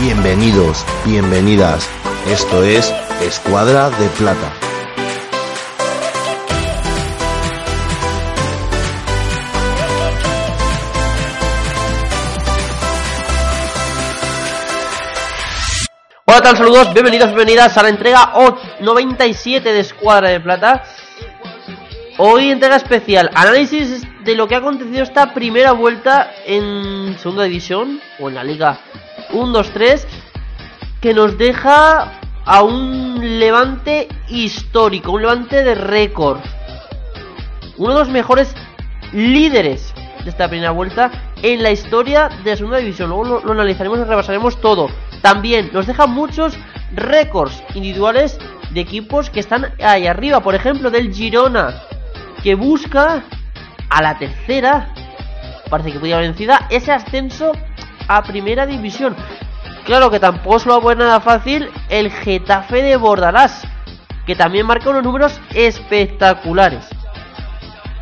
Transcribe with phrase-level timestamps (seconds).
[0.00, 1.90] Bienvenidos, bienvenidas.
[2.28, 4.52] Esto es Escuadra de Plata.
[16.26, 16.56] Hola, ¿qué tal?
[16.56, 18.32] Saludos, bienvenidos, bienvenidas a la entrega
[18.78, 20.84] 97 de Escuadra de Plata.
[22.18, 28.00] Hoy entrega especial, análisis de lo que ha acontecido esta primera vuelta en segunda división
[28.20, 28.78] o en la liga
[29.30, 30.06] 1-2-3
[31.00, 36.40] que nos deja a un levante histórico, un levante de récord.
[37.76, 38.54] Uno de los mejores
[39.12, 39.94] líderes
[40.24, 41.10] de esta primera vuelta
[41.42, 43.10] en la historia de la segunda división.
[43.10, 44.88] Luego lo, lo analizaremos y repasaremos todo.
[45.22, 46.58] También nos deja muchos
[46.94, 48.38] récords individuales
[48.70, 50.40] de equipos que están ahí arriba.
[50.40, 51.82] Por ejemplo, del Girona,
[52.42, 53.24] que busca
[53.90, 54.92] a la tercera,
[55.70, 57.52] parece que podía vencida, ese ascenso
[58.08, 59.14] a primera división.
[59.84, 63.66] Claro que tampoco se lo va a nada fácil el Getafe de Bordalás,
[64.26, 66.88] que también marca unos números espectaculares.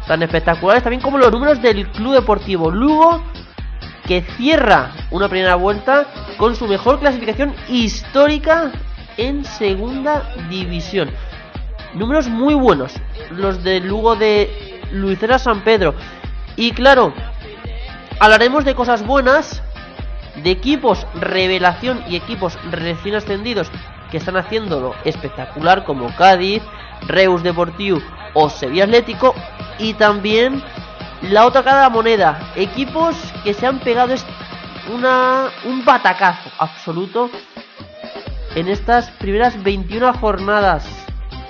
[0.06, 3.22] Tan espectaculares también como los números del Club Deportivo Lugo,
[4.06, 6.06] que cierra una primera vuelta
[6.38, 8.70] con su mejor clasificación histórica
[9.16, 11.10] en segunda división.
[11.94, 12.94] Números muy buenos,
[13.30, 15.94] los del Lugo de Luisera San Pedro.
[16.56, 17.12] Y claro,
[18.20, 19.62] hablaremos de cosas buenas,
[20.42, 23.70] de equipos revelación y equipos recién ascendidos
[24.10, 26.62] que están haciéndolo espectacular como Cádiz,
[27.06, 28.00] Reus Deportivo
[28.34, 29.34] o Sevilla Atlético
[29.78, 30.62] y también
[31.22, 34.14] la otra cara de la moneda, equipos que se han pegado
[34.92, 37.30] una, un batacazo absoluto
[38.54, 40.86] en estas primeras 21 jornadas.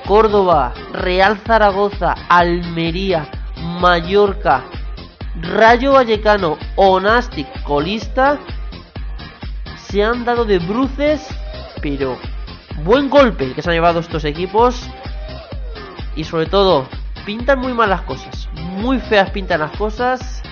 [0.06, 3.28] Córdoba, Real Zaragoza, Almería,
[3.80, 4.64] Mallorca,
[5.41, 8.38] Rayo Vallecano, Onastic, colista,
[9.88, 11.26] se han dado de bruces,
[11.80, 12.19] pero
[12.84, 14.88] buen golpe que se han llevado estos equipos.
[16.14, 16.88] Y sobre todo
[17.24, 20.42] pintan muy mal las cosas, muy feas pintan las cosas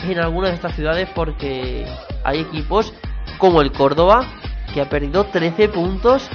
[0.00, 1.86] en algunas de estas ciudades porque
[2.24, 2.92] hay equipos
[3.38, 4.26] como el Córdoba
[4.72, 6.28] que ha perdido 13 puntos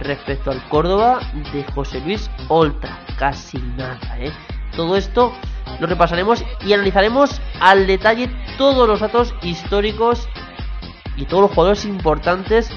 [0.00, 1.20] respecto al Córdoba
[1.52, 4.32] de José Luis Oltra, casi nada, ¿eh?
[4.74, 5.32] Todo esto
[5.78, 10.28] lo repasaremos y analizaremos al detalle todos los datos históricos
[11.16, 12.70] y todos los jugadores importantes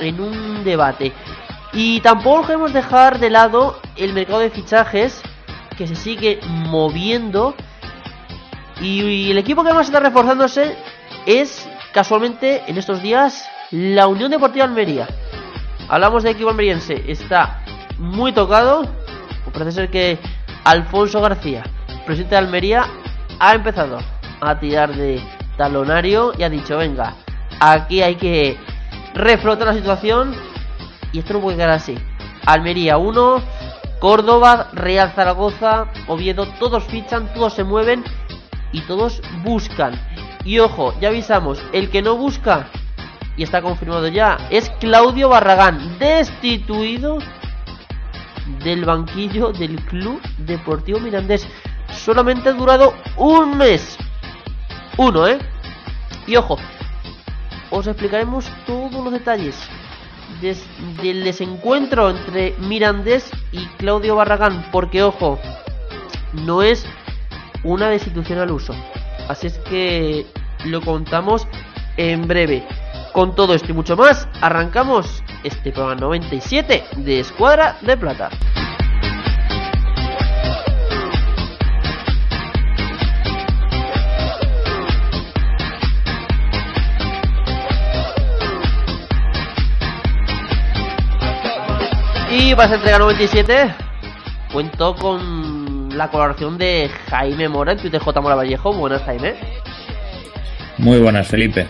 [0.00, 1.12] en un debate.
[1.72, 5.22] Y tampoco queremos dejar de lado el mercado de fichajes
[5.76, 7.54] que se sigue moviendo.
[8.80, 10.76] Y, el equipo que más está reforzándose
[11.26, 15.08] es casualmente en estos días la Unión Deportiva Almería.
[15.88, 17.62] Hablamos de equipo almeriense, está
[17.98, 18.86] muy tocado.
[19.52, 20.18] Parece ser que
[20.64, 21.64] Alfonso García,
[22.06, 22.86] presidente de Almería,
[23.38, 23.98] ha empezado
[24.40, 25.20] a tirar de
[25.56, 27.14] talonario y ha dicho, venga,
[27.60, 28.56] aquí hay que
[29.14, 30.34] reflotar la situación
[31.12, 31.96] y esto no puede quedar así.
[32.46, 33.42] Almería 1,
[33.98, 38.04] Córdoba, Real Zaragoza, Oviedo, todos fichan, todos se mueven
[38.72, 40.00] y todos buscan.
[40.44, 42.68] Y ojo, ya avisamos, el que no busca,
[43.36, 47.18] y está confirmado ya, es Claudio Barragán, destituido
[48.64, 51.46] del banquillo del Club Deportivo Mirandés.
[51.92, 53.96] Solamente ha durado un mes.
[54.96, 55.38] Uno, ¿eh?
[56.26, 56.56] Y ojo,
[57.70, 59.56] os explicaremos todos los detalles
[61.02, 65.38] del desencuentro entre Mirandés y Claudio Barragán, porque ojo,
[66.32, 66.86] no es
[67.64, 68.74] una destitución al uso.
[69.28, 70.26] Así es que
[70.64, 71.46] lo contamos
[71.96, 72.66] en breve.
[73.12, 78.30] Con todo esto y mucho más, arrancamos este programa 97 de Escuadra de Plata.
[92.40, 93.74] Y para esta entrega 97
[94.52, 98.20] cuento con la colaboración de Jaime Mora en Twitter J.
[98.20, 98.72] Mora Vallejo.
[98.72, 99.34] Buenas, Jaime.
[100.78, 101.66] Muy buenas, Felipe.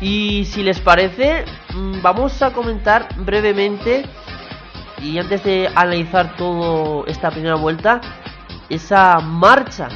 [0.00, 1.44] Y si les parece,
[1.74, 4.04] mm, vamos a comentar brevemente
[5.02, 8.00] y antes de analizar todo esta primera vuelta,
[8.68, 9.88] esa marcha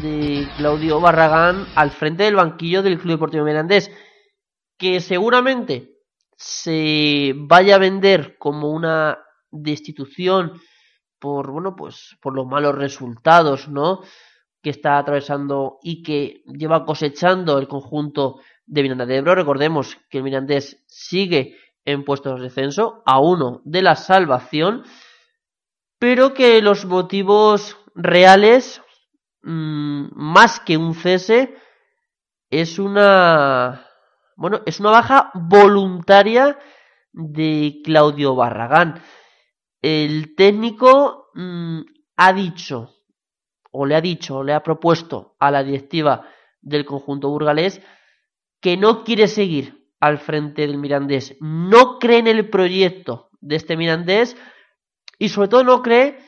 [0.00, 3.90] de Claudio Barragán al frente del banquillo del Club Deportivo Mirandés,
[4.78, 5.97] que seguramente
[6.38, 9.18] se vaya a vender como una
[9.50, 10.52] destitución
[11.18, 14.02] por bueno pues por los malos resultados no
[14.62, 19.34] que está atravesando y que lleva cosechando el conjunto de Miranda de Ebro.
[19.34, 24.84] Recordemos que el Mirandés sigue en puestos de descenso a uno de la salvación
[25.98, 28.80] pero que los motivos reales
[29.42, 31.56] mmm, más que un cese
[32.48, 33.87] es una
[34.38, 36.58] bueno es una baja voluntaria
[37.12, 39.02] de Claudio Barragán.
[39.82, 41.80] El técnico mmm,
[42.16, 42.94] ha dicho,
[43.72, 46.28] o le ha dicho, o le ha propuesto a la directiva
[46.60, 47.82] del conjunto burgalés
[48.60, 53.76] que no quiere seguir al frente del Mirandés, no cree en el proyecto de este
[53.76, 54.36] Mirandés
[55.18, 56.20] y sobre todo no cree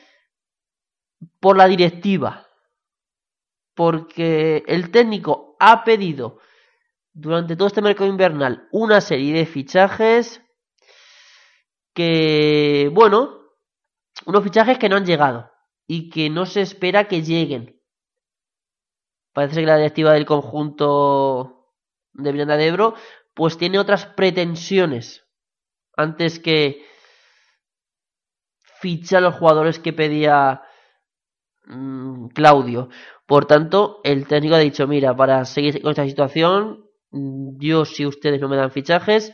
[1.39, 2.45] por la directiva,
[3.73, 6.39] porque el técnico ha pedido
[7.13, 10.41] durante todo este mercado invernal una serie de fichajes
[11.93, 13.41] que, bueno,
[14.25, 15.51] unos fichajes que no han llegado
[15.87, 17.81] y que no se espera que lleguen.
[19.33, 21.73] Parece que la directiva del conjunto
[22.13, 22.95] de Miranda de Ebro
[23.33, 25.25] pues tiene otras pretensiones
[25.95, 26.85] antes que
[28.79, 30.63] fichar a los jugadores que pedía
[31.65, 32.89] mmm, Claudio.
[33.25, 38.39] Por tanto, el técnico ha dicho, mira, para seguir con esta situación, yo si ustedes
[38.39, 39.33] no me dan fichajes,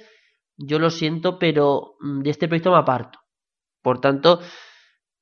[0.58, 3.20] yo lo siento, pero mm, de este proyecto me aparto.
[3.82, 4.42] Por tanto,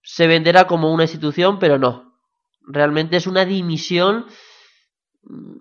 [0.01, 2.15] se venderá como una institución, pero no.
[2.61, 4.25] Realmente es una dimisión
[5.23, 5.55] mm,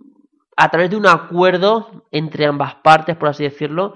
[0.57, 3.95] a través de un acuerdo entre ambas partes, por así decirlo.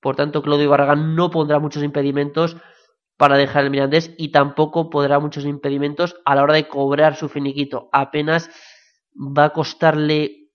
[0.00, 2.56] Por tanto, Claudio Barragán no pondrá muchos impedimentos
[3.16, 7.30] para dejar el Mirandés y tampoco podrá muchos impedimentos a la hora de cobrar su
[7.30, 7.88] finiquito.
[7.92, 8.50] Apenas
[9.14, 10.45] va a costarle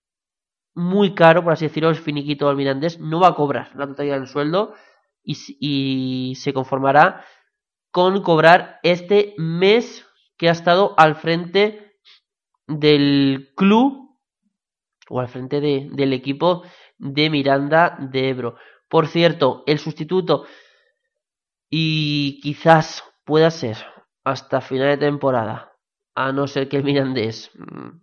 [0.74, 3.00] muy caro, por así decirlo, el finiquito al Mirandés.
[3.00, 4.74] No va a cobrar la totalidad del sueldo
[5.24, 7.26] y, se conformará
[7.92, 10.08] con cobrar este mes
[10.38, 11.98] que ha estado al frente
[12.68, 14.18] del club
[15.10, 16.64] o al frente de, del equipo
[16.98, 18.56] de Miranda de Ebro.
[18.88, 20.46] Por cierto, el sustituto
[21.70, 23.78] y quizás pueda ser
[24.24, 25.74] hasta final de temporada,
[26.16, 28.02] a no ser que el Mirandés mmm,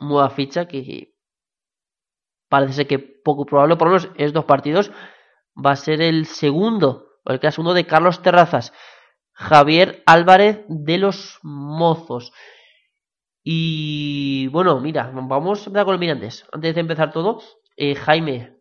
[0.00, 1.09] mueva ficha, que
[2.50, 4.90] parece ser que poco probable, por lo menos es dos partidos,
[5.56, 8.74] va a ser el segundo, o el caso uno de Carlos Terrazas,
[9.32, 12.32] Javier Álvarez de los Mozos.
[13.42, 16.44] Y bueno, mira, vamos a con el Mirandés.
[16.52, 17.40] Antes de empezar todo,
[17.76, 18.58] eh, Jaime,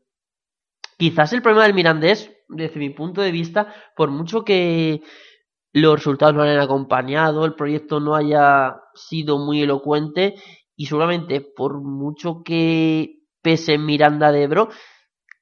[0.97, 5.01] quizás el problema del Mirandés, desde mi punto de vista, por mucho que
[5.73, 10.35] los resultados no hayan acompañado, el proyecto no haya sido muy elocuente
[10.75, 14.69] y seguramente por mucho que pese Miranda de Ebro,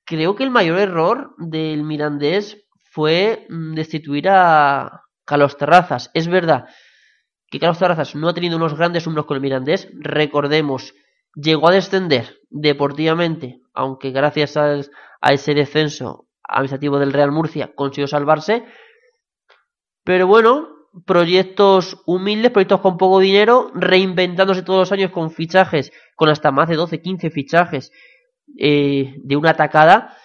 [0.05, 6.09] creo que el mayor error del Mirandés fue mm, destituir a, Carlos Terrazas.
[6.13, 6.69] Es verdad
[7.51, 9.89] que Carlos Terrazas no ha tenido unos grandes números con el Mirandés.
[9.99, 10.95] Recordemos,
[11.35, 14.79] llegó a descender deportivamente, aunque gracias a,
[15.21, 18.65] a ese descenso administrativo del Real Murcia consiguió salvarse.
[20.05, 26.29] Pero bueno, proyectos humildes, proyectos con poco dinero, reinventándose todos los años con fichajes, con
[26.29, 27.91] hasta más de 12, 15 fichajes
[28.57, 30.17] eh, de una atacada.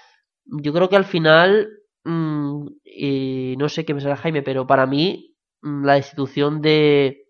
[0.44, 1.68] Yo creo que al final
[2.04, 7.26] mmm, eh, no sé qué pensará Jaime, pero para mí mmm, la institución de,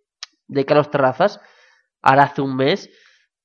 [0.46, 1.40] de Carlos Terrazas,
[2.02, 2.90] ahora hace un mes,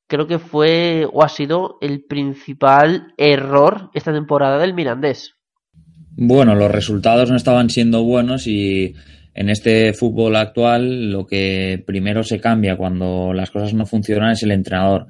[0.07, 5.36] creo que fue o ha sido el principal error esta temporada del Mirandés.
[6.19, 8.95] Bueno, los resultados no estaban siendo buenos y
[9.35, 14.41] en este fútbol actual lo que primero se cambia cuando las cosas no funcionan es
[14.41, 15.05] el entrenador.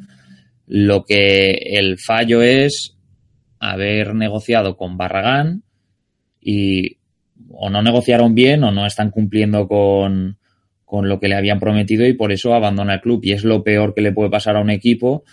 [0.65, 2.97] Lo que el fallo es
[3.57, 5.63] haber negociado con Barragán
[6.41, 6.97] y
[7.51, 10.37] o no negociaron bien o no están cumpliendo con,
[10.83, 13.21] con lo que le habían prometido y por eso abandona el club.
[13.23, 15.23] Y es lo peor que le puede pasar a un equipo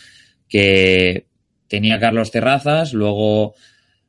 [0.48, 1.26] que
[1.66, 3.54] tenía Carlos Terrazas, luego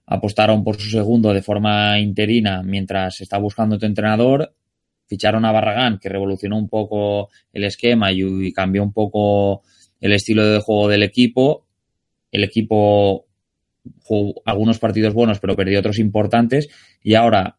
[0.07, 4.53] apostaron por su segundo de forma interina mientras está buscando tu entrenador,
[5.07, 9.61] ficharon a Barragán, que revolucionó un poco el esquema y, cambió un poco
[10.01, 11.65] el estilo de juego del equipo.
[12.31, 13.27] El equipo
[14.03, 16.69] jugó algunos partidos buenos, pero perdió otros importantes.
[17.01, 17.57] Y ahora,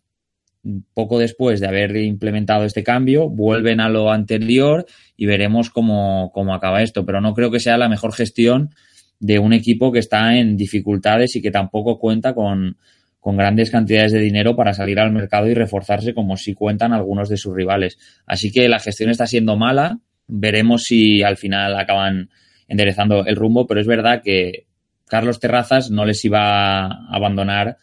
[0.94, 4.86] poco después de haber implementado este cambio, vuelven a lo anterior
[5.16, 7.06] y veremos cómo, cómo acaba esto.
[7.06, 8.70] Pero no creo que sea la mejor gestión
[9.18, 12.76] de un equipo que está en dificultades y que tampoco cuenta con,
[13.20, 17.28] con grandes cantidades de dinero para salir al mercado y reforzarse como si cuentan algunos
[17.28, 17.98] de sus rivales.
[18.26, 19.98] Así que la gestión está siendo mala.
[20.28, 22.30] Veremos si al final acaban
[22.68, 24.66] enderezando el rumbo, pero es verdad que
[25.08, 27.78] Carlos Terrazas no les iba a abandonar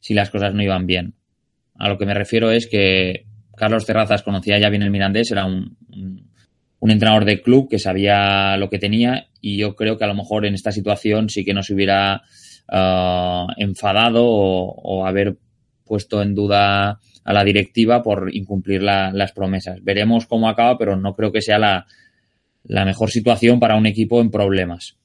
[0.00, 1.14] si las cosas no iban bien.
[1.78, 5.44] A lo que me refiero es que Carlos Terrazas conocía ya bien el Mirandés, era
[5.44, 6.27] un, un,
[6.86, 10.46] entrenador de club que sabía lo que tenía y yo creo que a lo mejor
[10.46, 12.22] en esta situación sí que no se hubiera
[12.70, 15.38] uh, enfadado o, haber
[15.84, 19.82] puesto en duda a la directiva por incumplir la, las promesas.
[19.82, 21.86] Veremos cómo acaba, pero no creo que sea la,
[22.84, 24.98] mejor situación para un equipo en problemas.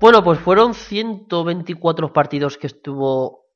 [0.00, 3.46] Bueno, pues fueron 124 partidos que estuvo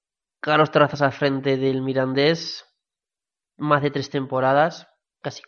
[0.41, 2.65] Carlos Terrazas al frente del Mirandés,
[3.57, 4.89] más de tres temporadas,
[5.21, 5.43] casi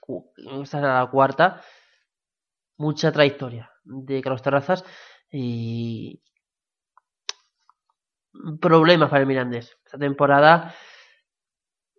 [0.62, 1.61] esta es la cuarta,
[2.79, 4.85] mucha trayectoria de Carlos Terrazas
[5.31, 6.23] y
[8.61, 9.77] problemas para el Mirandés.
[9.85, 10.75] Esta temporada,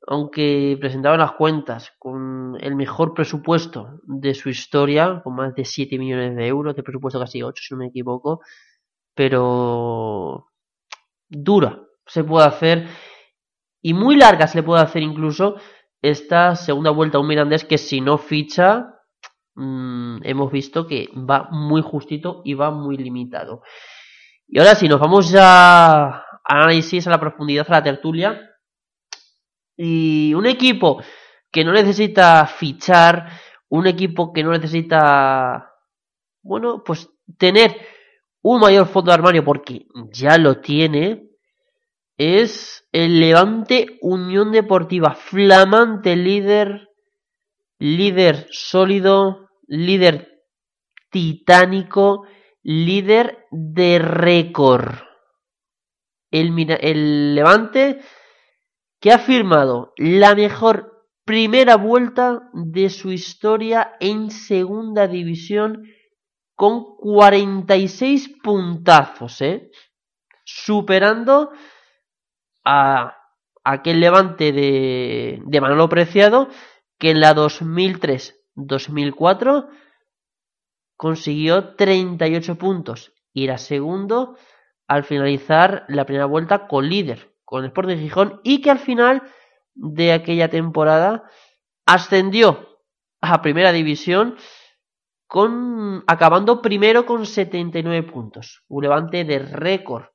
[0.07, 5.99] aunque presentaban las cuentas con el mejor presupuesto de su historia, con más de 7
[5.99, 8.41] millones de euros, de presupuesto casi 8 si no me equivoco,
[9.13, 10.47] pero
[11.27, 12.87] dura se puede hacer
[13.81, 15.57] y muy larga se puede hacer incluso
[16.01, 18.98] esta segunda vuelta a un Mirandés que si no ficha
[19.59, 23.61] mmm, hemos visto que va muy justito y va muy limitado.
[24.47, 28.49] Y ahora sí, nos vamos ya a análisis a la profundidad, a la tertulia.
[29.75, 31.03] Y un equipo
[31.51, 33.27] que no necesita fichar,
[33.69, 35.73] un equipo que no necesita,
[36.41, 37.75] bueno, pues tener
[38.41, 41.29] un mayor fondo de armario porque ya lo tiene,
[42.17, 46.89] es el Levante Unión Deportiva, flamante líder,
[47.77, 50.43] líder sólido, líder
[51.11, 52.27] titánico,
[52.63, 54.95] líder de récord.
[56.31, 58.01] El, el Levante
[58.99, 65.83] que ha firmado la mejor primera vuelta de su historia en segunda división
[66.55, 69.69] con 46 puntazos, ¿eh?
[70.43, 71.51] Superando
[72.65, 73.15] a
[73.63, 76.49] aquel levante de, de Manolo Preciado
[76.97, 77.33] que en la
[78.67, 79.69] 2003-2004
[80.95, 84.37] consiguió 38 puntos y era segundo
[84.87, 88.79] al finalizar la primera vuelta con líder, con el Sport de Gijón y que al
[88.79, 89.23] final
[89.75, 91.23] de aquella temporada
[91.85, 92.79] ascendió
[93.21, 94.35] a primera división
[95.27, 100.05] con acabando primero con 79 puntos, un levante de récord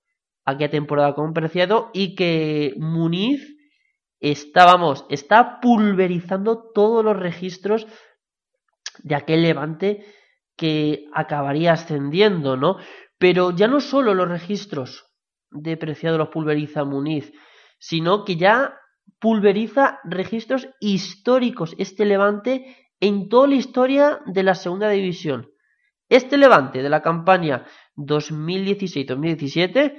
[0.45, 3.57] aquella temporada con Preciado y que Muniz
[4.21, 7.87] está, vamos, está pulverizando todos los registros
[9.03, 10.05] de aquel levante
[10.57, 12.77] que acabaría ascendiendo, ¿no?
[13.19, 15.07] Pero ya no solo los registros
[15.51, 17.33] de Preciado los pulveriza Muniz,
[17.79, 18.79] sino que ya
[19.21, 25.51] pulveriza registros históricos este levante en toda la historia de la segunda división.
[26.09, 27.65] Este levante de la campaña
[27.97, 29.97] 2016-2017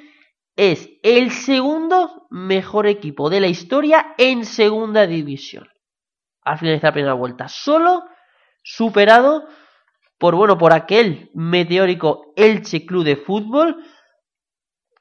[0.55, 5.67] es el segundo mejor equipo de la historia en segunda división.
[6.41, 8.03] Al finalizar la primera vuelta, solo
[8.65, 9.47] superado
[10.17, 13.77] por bueno, por aquel meteórico Elche Club de Fútbol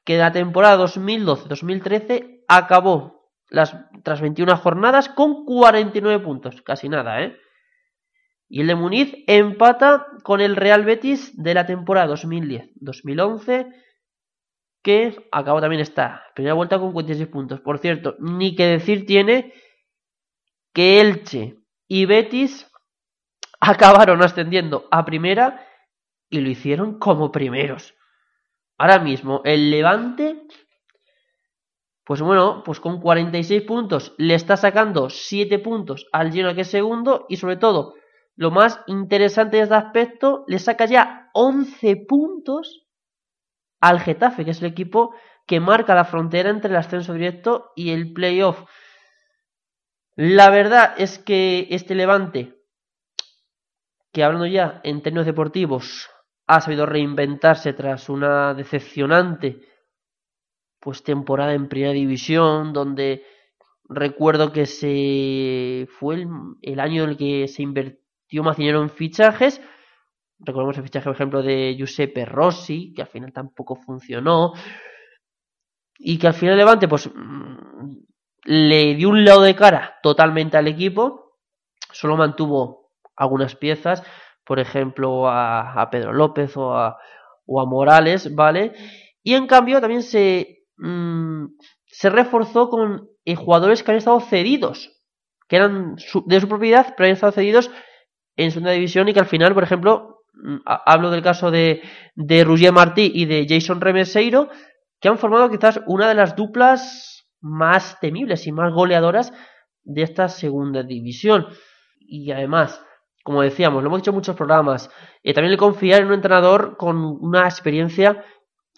[0.03, 7.35] que la temporada 2012-2013 acabó las tras 21 jornadas con 49 puntos, casi nada, ¿eh?
[8.47, 13.73] Y el de Muniz empata con el Real Betis de la temporada 2010-2011
[14.83, 17.61] que acabó también esta primera vuelta con 46 puntos.
[17.61, 19.53] Por cierto, ni que decir tiene
[20.71, 21.57] que Elche
[21.87, 22.71] y Betis
[23.59, 25.65] acabaron ascendiendo a primera
[26.29, 27.95] y lo hicieron como primeros.
[28.77, 30.43] Ahora mismo, el Levante,
[32.03, 36.69] pues bueno, pues con 46 puntos le está sacando 7 puntos al Genoa que es
[36.69, 37.95] segundo y sobre todo,
[38.35, 42.85] lo más interesante de este aspecto, le saca ya 11 puntos
[43.79, 45.15] al Getafe, que es el equipo
[45.47, 48.63] que marca la frontera entre el ascenso directo y el playoff.
[50.15, 52.54] La verdad es que este Levante,
[54.15, 56.09] que hablando ya en términos deportivos,
[56.47, 59.59] ha sabido reinventarse tras una decepcionante
[60.79, 63.25] pues temporada en primera división, donde
[63.89, 66.25] recuerdo que se fue
[66.61, 69.61] el, año en el que se invirtió más dinero en fichajes,
[70.37, 74.51] Recordemos el fichaje, por ejemplo, de Giuseppe Rossi, que al final tampoco funcionó.
[75.97, 77.89] Y que al final Levante, pues, mm,
[78.43, 81.37] le dio un lado de cara totalmente al equipo.
[81.89, 82.84] Solo mantuvo
[83.15, 84.03] algunas piezas,
[84.45, 86.97] por ejemplo, a, Pedro López o a,
[87.45, 88.73] o a, Morales, ¿vale?
[89.23, 91.45] Y en cambio también se, mmm,
[91.85, 94.91] se reforzó con eh, jugadores que han estado cedidos,
[95.47, 95.95] que eran
[96.25, 97.71] de su propiedad, pero han estado cedidos
[98.35, 101.81] en segunda división y que al final, por ejemplo, mm, hablo del caso de,
[102.15, 104.49] de Roger Martí y de Jason Remeseiro,
[104.99, 109.33] que han formado quizás una de las duplas más temibles y más goleadoras
[109.83, 111.47] de esta segunda división.
[111.99, 112.81] Y además,
[113.25, 114.91] como decíamos, lo hemos dicho en muchos programas,
[115.23, 118.23] eh, también le confiar en un entrenador con una experiencia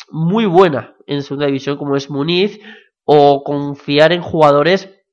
[0.09, 2.57] muy buena en segunda división, como es Muniz,
[3.03, 5.03] o confiar en jugadores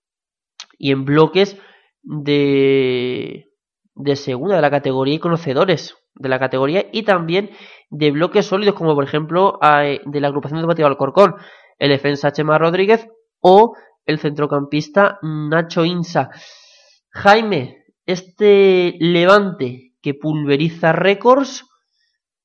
[0.78, 1.60] y en bloques
[2.04, 3.50] de,
[3.96, 7.50] de segunda de la categoría y conocedores de la categoría y también
[7.90, 11.34] de bloques sólidos como por ejemplo de la agrupación deportiva Alcorcón,
[11.80, 13.08] el defensa Chema Rodríguez
[13.40, 13.74] o
[14.06, 16.30] el centrocampista Nacho Insa.
[17.10, 21.64] Jaime, este levante que pulveriza récords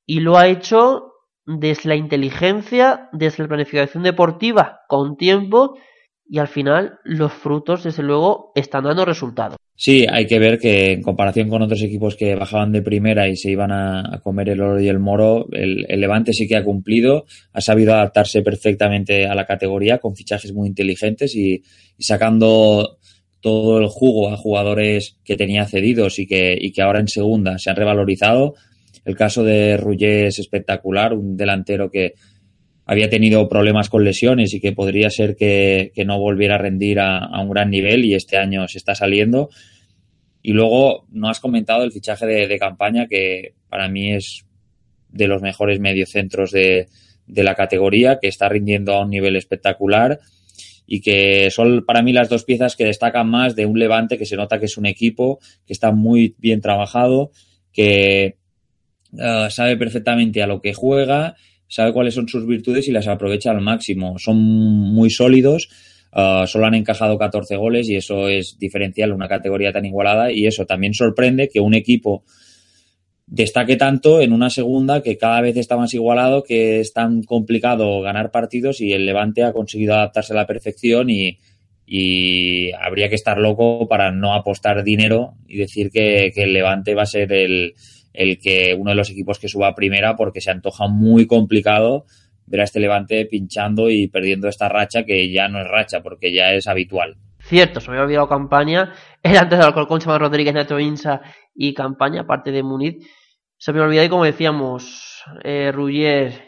[0.06, 1.14] y lo ha hecho
[1.46, 5.76] desde la inteligencia, desde la planificación deportiva, con tiempo
[6.30, 9.58] y al final los frutos, desde luego, están dando resultados.
[9.76, 13.36] Sí, hay que ver que en comparación con otros equipos que bajaban de primera y
[13.36, 17.26] se iban a, comer el oro y el moro, el, Levante sí que ha cumplido,
[17.54, 21.64] ha sabido adaptarse perfectamente a la categoría con fichajes muy inteligentes y,
[21.98, 23.00] sacando
[23.42, 27.58] todo el jugo a jugadores que tenía cedidos y que, y que ahora en segunda
[27.58, 28.56] se han revalorizado.
[29.06, 32.16] El caso de Rugger es espectacular, un delantero que
[32.86, 37.40] había tenido problemas con lesiones y que podría ser que, no volviera a rendir a,
[37.40, 39.50] un gran nivel y este año se está saliendo.
[40.42, 44.46] Y luego no has comentado el fichaje de, campaña que para mí es
[45.10, 46.88] de los mejores mediocentros de,
[47.28, 50.20] de la categoría, que está rindiendo a un nivel espectacular
[50.90, 54.26] y que son para mí las dos piezas que destacan más de un Levante que
[54.26, 57.32] se nota que es un equipo que está muy bien trabajado,
[57.72, 58.38] que
[59.18, 61.36] eh, sabe perfectamente a lo que juega
[61.70, 64.18] sabe cuáles son sus virtudes y las aprovecha al máximo.
[64.18, 65.70] Son muy sólidos,
[66.14, 70.32] uh, solo han encajado 14 goles y eso es diferencial en una categoría tan igualada
[70.32, 72.24] y eso también sorprende que un equipo
[73.30, 78.02] destaque tanto en una segunda que cada vez está más igualado, que es tan complicado
[78.02, 81.38] ganar partidos y el Levante ha conseguido adaptarse a la perfección y,
[81.86, 86.96] y habría que estar loco para no apostar dinero y decir que, que el Levante
[86.96, 87.76] va a ser el,
[88.14, 92.06] el que uno de los equipos que suba a primera porque se antoja muy complicado
[92.48, 96.34] ver a este Levante pinchando y perdiendo esta racha que ya no es racha porque
[96.34, 97.18] ya es habitual.
[97.42, 98.94] Cierto, se me había olvidado campaña.
[99.24, 101.22] Era antes de Alcorcón, Chema Rodríguez, Nato Insa
[101.54, 102.98] y campaña, aparte de Muniz.
[103.60, 105.74] Se me olvidó y como decíamos, eh,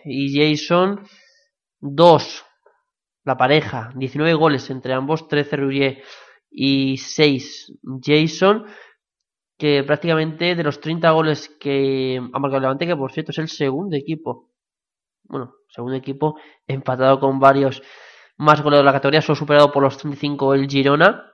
[0.05, 1.03] y Jason,
[1.81, 2.45] dos,
[3.25, 6.03] la pareja, 19 goles entre ambos, 13 Ruggier
[6.49, 8.65] y 6 Jason
[9.57, 13.37] que prácticamente de los 30 goles que ha marcado el Levante, que por cierto es
[13.39, 14.49] el segundo equipo,
[15.25, 17.83] bueno, segundo equipo empatado con varios
[18.37, 21.31] más goles de la categoría, solo superado por los 35 el Girona,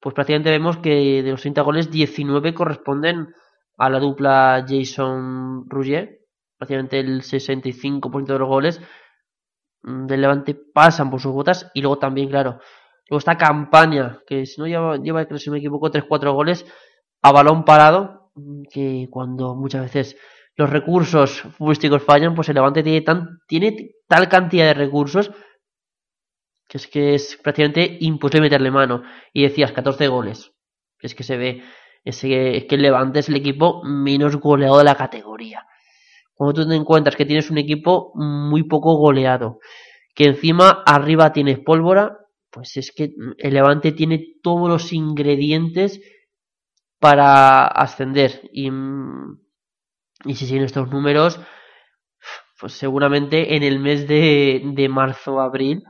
[0.00, 3.34] pues prácticamente vemos que de los 30 goles 19 corresponden
[3.76, 6.20] a la dupla Jason Rouget,
[6.56, 8.80] prácticamente el 65% de los goles
[9.82, 12.60] del Levante pasan por sus botas y luego también, claro,
[13.08, 16.64] luego esta campaña, que si no lleva, lleva si me equivoco, 3-4 goles,
[17.22, 18.30] a balón parado,
[18.70, 20.16] que cuando muchas veces
[20.56, 25.32] los recursos futbolísticos fallan, pues el Levante tiene, tan, tiene tal cantidad de recursos
[26.68, 29.02] que es que es prácticamente imposible meterle mano.
[29.32, 30.52] Y decías 14 goles.
[31.00, 31.62] Es que se ve,
[32.04, 35.66] es que, el Levante es el equipo menos goleado de la categoría.
[36.34, 39.58] Cuando tú te encuentras que tienes un equipo muy poco goleado,
[40.14, 42.18] que encima arriba tienes pólvora,
[42.50, 46.00] pues es que el Levante tiene todos los ingredientes
[47.00, 48.48] para ascender.
[48.52, 48.70] Y,
[50.24, 51.40] y si siguen estos números,
[52.60, 55.82] pues seguramente en el mes de, de marzo abril,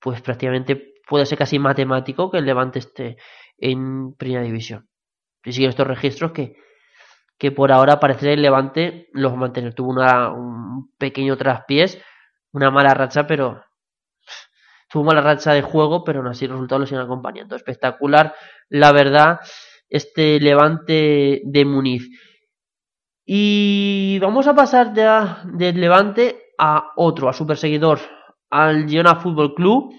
[0.00, 3.16] pues prácticamente puede ser casi matemático que el Levante esté
[3.56, 4.88] en primera división.
[5.44, 6.56] Si siguen estos registros que,
[7.38, 9.74] que por ahora parece el Levante los mantener.
[9.74, 11.98] Tuvo una, un pequeño traspiés,
[12.52, 13.62] una mala racha, pero
[14.90, 17.56] tuvo mala racha de juego, pero aún así los resultados lo siguen acompañando.
[17.56, 18.34] Espectacular,
[18.68, 19.40] la verdad
[19.88, 22.08] este Levante de Muniz.
[23.24, 28.00] Y vamos a pasar ya del Levante a otro, a su perseguidor,
[28.50, 29.94] al Girona Fútbol Club,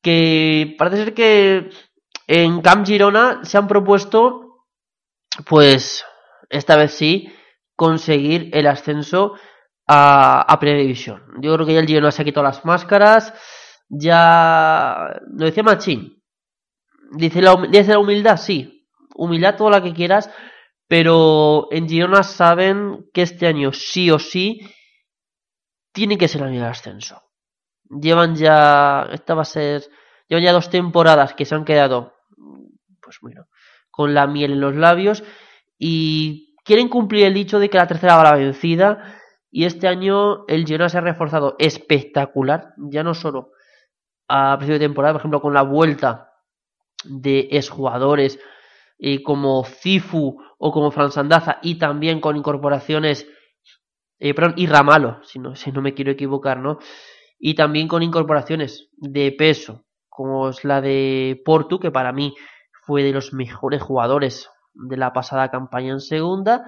[0.00, 1.70] que parece ser que
[2.34, 4.64] en Camp Girona se han propuesto,
[5.46, 6.02] pues
[6.48, 7.30] esta vez sí,
[7.76, 9.34] conseguir el ascenso
[9.86, 11.22] a, a División.
[11.42, 13.34] Yo creo que ya el Girona se ha quitado las máscaras,
[13.90, 16.22] ya lo decía Machín,
[17.14, 18.88] Dice la, la humildad, sí.
[19.14, 20.30] Humildad toda la que quieras.
[20.88, 24.60] Pero en Girona saben que este año sí o sí
[25.92, 27.20] tiene que ser el año del ascenso.
[27.90, 29.06] Llevan ya.
[29.12, 29.82] Esta va a ser.
[30.28, 32.14] Llevan ya dos temporadas que se han quedado.
[33.20, 33.34] Pues.
[33.90, 35.24] Con la miel en los labios.
[35.78, 39.18] Y quieren cumplir el dicho de que la tercera va la vencida
[39.50, 43.52] y este año el Girona se ha reforzado espectacular, ya no solo
[44.26, 46.32] a principio de temporada, por ejemplo, con la vuelta
[47.04, 48.38] de exjugadores
[48.98, 53.28] eh, como Cifu o como Fran Sandaza y también con incorporaciones,
[54.18, 56.78] eh, perdón, y Ramalo, si no, si no me quiero equivocar, ¿no?
[57.38, 62.34] Y también con incorporaciones de peso, como es la de Portu, que para mí
[62.82, 66.66] fue de los mejores jugadores de la pasada campaña en segunda,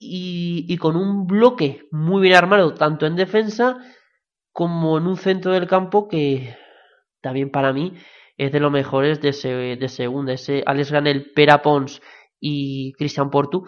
[0.00, 3.78] y, con un bloque muy bien armado, tanto en defensa
[4.52, 6.56] como en un centro del campo que
[7.20, 7.94] también para mí
[8.36, 10.32] es de los mejores de, de segunda.
[10.32, 12.00] Ese Alex Ganel, Pera Pons
[12.40, 13.64] y Cristian Portu,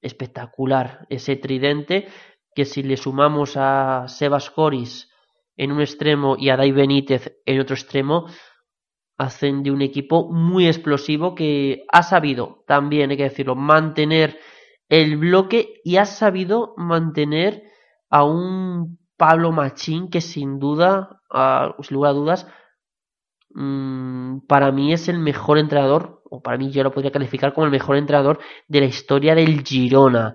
[0.00, 1.06] espectacular.
[1.10, 2.08] Ese tridente
[2.54, 5.10] que si le sumamos a Sebas Coris
[5.56, 8.26] en un extremo y a Dai Benítez en otro extremo,
[9.18, 14.38] hacen de un equipo muy explosivo que ha sabido también, hay que decirlo, mantener
[14.88, 17.62] el bloque y ha sabido mantener
[18.10, 21.20] a un Pablo Machín que sin duda,
[21.80, 22.46] sin lugar a dudas,
[23.54, 27.66] mm, para mí es el mejor entrenador, o para mí yo lo podría calificar como
[27.66, 30.34] el mejor entrenador de la historia del Girona.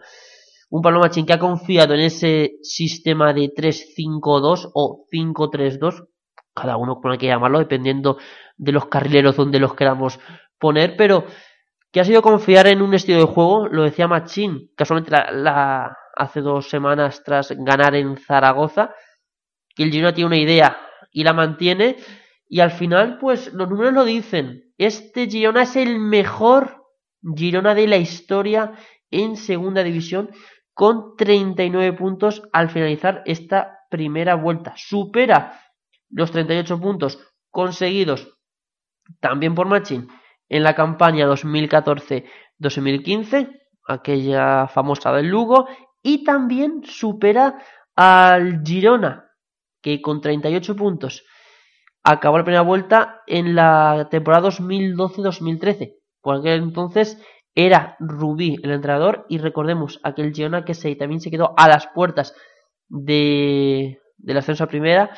[0.69, 6.07] Un Pablo Machín que ha confiado en ese sistema de 3-5-2 o 5-3-2,
[6.53, 8.17] cada uno con el que llamarlo, dependiendo
[8.57, 10.19] de los carrileros donde los queramos
[10.59, 11.25] poner, pero
[11.91, 16.41] que ha sido confiar en un estilo de juego, lo decía Machín, casualmente la, hace
[16.41, 18.93] dos semanas tras ganar en Zaragoza,
[19.75, 20.77] que el Girona tiene una idea
[21.11, 21.97] y la mantiene,
[22.49, 26.83] y al final, pues los números lo dicen, este Girona es el mejor
[27.35, 28.73] Girona de la historia
[29.11, 30.31] en segunda división,
[30.73, 34.73] con 39 puntos al finalizar esta primera vuelta.
[34.75, 35.59] Supera
[36.09, 38.37] los 38 puntos conseguidos
[39.19, 40.07] también por Machín
[40.49, 45.67] en la campaña 2014-2015, aquella famosa del Lugo,
[46.01, 47.57] y también supera
[47.95, 49.29] al Girona,
[49.81, 51.25] que con 38 puntos
[52.03, 55.95] acabó la primera vuelta en la temporada 2012-2013.
[56.21, 57.21] Por aquel entonces
[57.53, 61.87] era Rubí el entrenador y recordemos aquel Girona que se, también se quedó a las
[61.87, 62.33] puertas
[62.87, 65.11] de, la ascenso a primera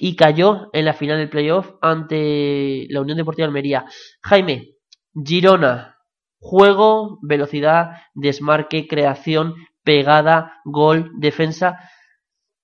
[0.00, 3.84] y cayó en la final del playoff ante la Unión Deportiva Almería.
[4.22, 4.76] Jaime,
[5.24, 5.96] Girona,
[6.38, 11.78] juego, velocidad, desmarque, creación, pegada, gol, defensa.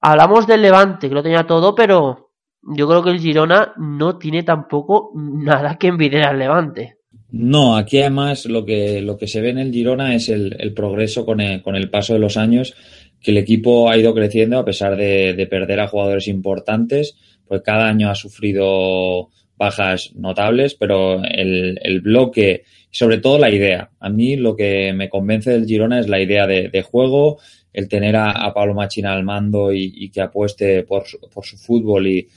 [0.00, 4.42] Hablamos del Levante, que lo tenía todo, pero yo creo que el Girona no tiene
[4.42, 6.98] tampoco nada que envidiar al Levante.
[7.30, 11.26] No, aquí además lo que, lo que se ve en el Girona es el, progreso
[11.26, 12.74] con el, con el, paso de los años,
[13.24, 17.16] que el equipo ha ido creciendo a pesar de, de perder a jugadores importantes,
[17.48, 23.90] pues cada año ha sufrido bajas notables, pero el, el, bloque, sobre todo la idea.
[24.00, 27.38] A mí lo que me convence del Girona es la idea de, juego,
[27.72, 32.28] el tener a, Pablo Machina al mando y, que apueste por, por su fútbol y,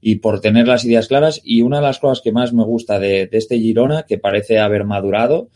[0.00, 1.40] y, por tener las ideas claras.
[1.42, 4.84] Y una de las cosas que más me gusta de, este Girona, que parece haber
[4.84, 5.48] madurado,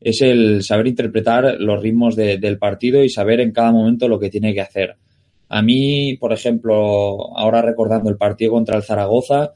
[0.00, 4.30] es el saber interpretar los ritmos del partido y saber en cada momento lo que
[4.30, 4.96] tiene que hacer.
[5.48, 9.52] A mí, por ejemplo, ahora recordando el partido contra el Zaragoza,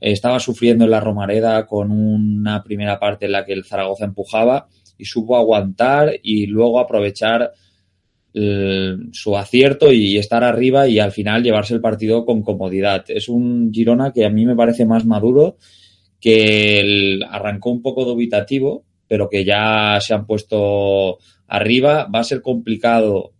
[0.00, 4.68] estaba sufriendo en la Romareda con una primera parte en la que el Zaragoza empujaba
[4.96, 7.52] y supo aguantar y luego aprovechar
[8.32, 13.04] eh, su acierto y estar arriba y al final llevarse el partido con comodidad.
[13.08, 15.56] Es un Girona que a mí me parece más maduro,
[16.20, 22.08] que arrancó un poco dubitativo, pero que ya se han puesto arriba.
[22.12, 23.30] Va a ser complicado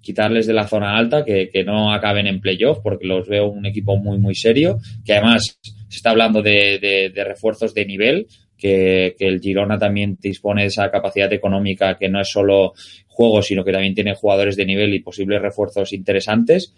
[0.00, 3.96] quitarles de la zona alta, que, no acaben en playoff, porque los veo un equipo
[3.96, 9.80] muy, muy serio, que además se está hablando de, refuerzos de nivel, que, el Girona
[9.80, 12.74] también dispone de esa capacidad económica que no es solo
[13.08, 16.72] juego, sino que también tiene jugadores de nivel y posibles refuerzos interesantes.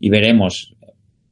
[0.00, 0.74] Y veremos.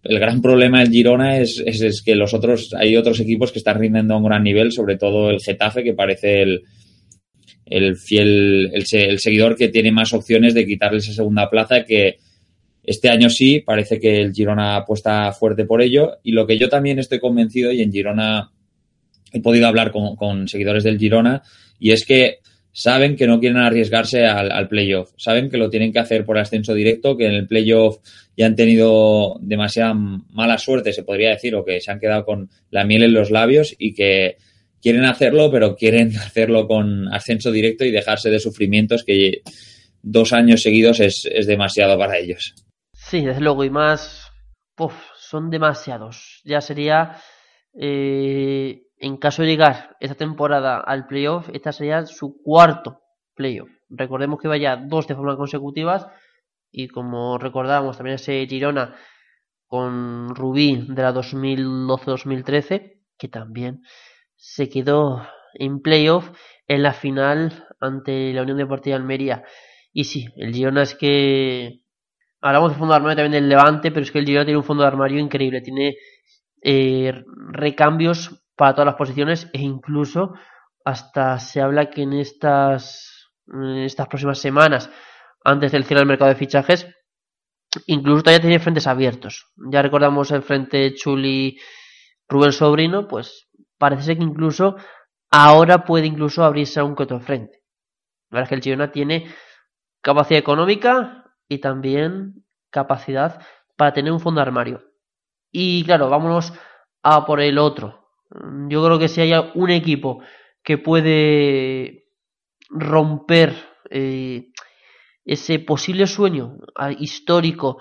[0.05, 3.79] El gran problema del Girona es, es que los otros, hay otros equipos que están
[3.79, 6.63] rindiendo a un gran nivel, sobre todo el Getafe, que parece el,
[7.67, 12.17] el fiel, el, seguidor que tiene más opciones de quitarle esa segunda plaza que
[12.83, 16.19] este año sí, parece que el Girona apuesta fuerte por ello.
[16.23, 18.51] Y lo que yo también estoy convencido y en Girona
[19.33, 21.43] he podido hablar con, seguidores del Girona
[21.79, 22.39] y es que
[22.75, 26.75] saben que no quieren arriesgarse al, playoff, saben que lo tienen que hacer por ascenso
[26.75, 27.99] directo, que en el playoff
[28.37, 32.51] ya han tenido demasiada mala suerte, se podría decir, o que se han quedado con
[32.71, 34.39] la miel en los labios y que
[34.83, 39.43] quieren hacerlo, pero quieren hacerlo con ascenso directo y dejarse de sufrimientos que
[40.03, 42.57] dos años seguidos es, demasiado para ellos.
[42.93, 44.33] Sí, desde luego, y más,
[45.17, 46.43] son demasiados.
[46.45, 47.19] Ya sería,
[47.81, 53.01] eh, en caso de llegar esta temporada al playoff, esta sería su cuarto
[53.35, 53.71] playoff.
[53.89, 56.07] Recordemos que vaya dos de forma consecutivas
[56.71, 58.95] y como recordábamos también ese Girona
[59.67, 63.83] con Rubí de la 2012-2013 que también
[64.37, 66.31] se quedó en playoff
[66.67, 69.45] en la final ante la Unión Deportiva Almería.
[69.93, 71.83] Y sí, el Girona es que
[72.41, 74.65] hablamos de fondo de armario también del Levante, pero es que el Girona tiene un
[74.65, 75.97] fondo de armario increíble, tiene
[76.63, 77.13] eh,
[77.53, 80.35] recambios para todas las posiciones e incluso
[80.85, 83.31] hasta se habla que en estas,
[83.85, 84.91] estas próximas semanas,
[85.45, 86.87] antes del cierre del mercado de fichajes,
[87.87, 89.47] incluso todavía tiene frentes abiertos.
[89.71, 91.59] Ya recordamos el frente Chuli
[92.29, 94.77] Rubén Sobrino, pues parece ser que incluso
[95.31, 97.63] ahora puede incluso abrirse a un que otro frente.
[98.31, 99.35] La verdad es que el Girona tiene
[100.01, 103.41] capacidad económica y también capacidad
[103.77, 104.83] para tener un fondo armario.
[105.51, 106.53] Y claro, vámonos
[107.03, 108.04] a por el otro.
[108.69, 110.23] Yo creo que si hay un equipo
[110.63, 112.09] que puede
[112.71, 113.55] romper
[113.91, 114.49] eh,
[115.25, 116.57] ese posible sueño
[116.99, 117.81] histórico,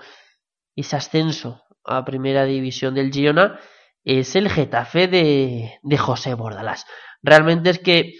[0.76, 3.58] ese ascenso a primera división del Girona,
[4.04, 6.86] es el Getafe de, de José Bordalás.
[7.22, 8.14] Realmente es que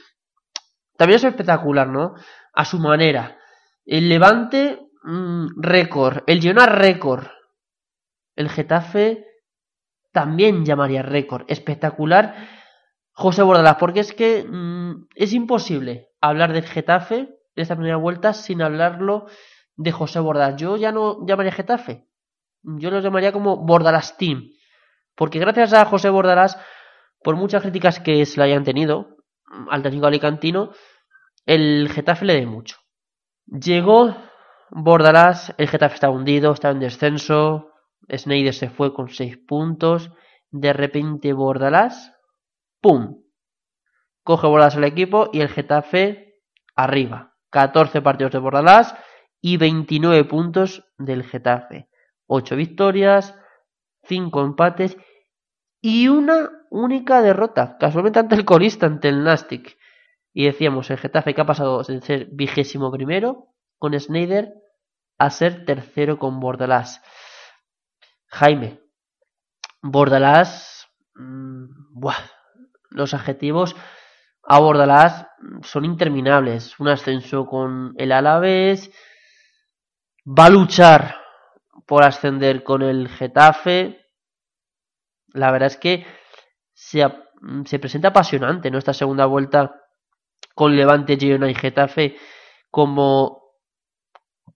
[0.96, 2.14] también es espectacular, ¿no?
[2.52, 3.38] A su manera.
[3.84, 6.22] El Levante, mm, récord.
[6.26, 7.26] El Girona, récord.
[8.36, 9.26] El Getafe
[10.14, 11.44] también llamaría récord.
[11.48, 12.36] Espectacular.
[13.12, 18.32] José Bordalás, porque es que mm, es imposible hablar del Getafe de esta primera vuelta
[18.32, 19.26] sin hablarlo
[19.76, 20.60] de José Bordalás.
[20.60, 22.06] Yo ya no llamaría Getafe.
[22.62, 24.50] Yo lo llamaría como Bordalás Team.
[25.16, 26.58] Porque gracias a José Bordalás,
[27.22, 29.16] por muchas críticas que se le hayan tenido
[29.68, 30.70] al técnico alicantino,
[31.44, 32.76] el Getafe le dé mucho.
[33.46, 34.16] Llegó
[34.70, 37.73] Bordalás, el Getafe está hundido, está en descenso,
[38.10, 40.10] Snyder se fue con 6 puntos,
[40.50, 42.12] de repente Bordalás,
[42.80, 43.22] ¡pum!
[44.22, 46.40] Coge Bordalás al equipo y el Getafe
[46.74, 47.34] arriba.
[47.50, 48.94] 14 partidos de Bordalás
[49.40, 51.88] y 29 puntos del Getafe.
[52.26, 53.34] 8 victorias,
[54.02, 54.96] cinco empates
[55.80, 59.76] y una única derrota, casualmente ante el corista, ante el Nastic.
[60.32, 64.54] Y decíamos, el Getafe que ha pasado de ser vigésimo primero con Snyder
[65.18, 67.02] a ser tercero con Bordalás.
[68.34, 68.80] Jaime,
[69.80, 71.66] Bordalás, mmm,
[72.90, 73.76] los adjetivos
[74.42, 75.28] a Bordalás
[75.62, 76.78] son interminables.
[76.80, 78.90] Un ascenso con el Alavés,
[80.26, 81.16] va a luchar
[81.86, 84.00] por ascender con el Getafe,
[85.28, 86.04] la verdad es que
[86.72, 87.06] se,
[87.66, 88.78] se presenta apasionante ¿no?
[88.78, 89.80] esta segunda vuelta
[90.56, 92.16] con Levante, Girona y Getafe
[92.70, 93.42] como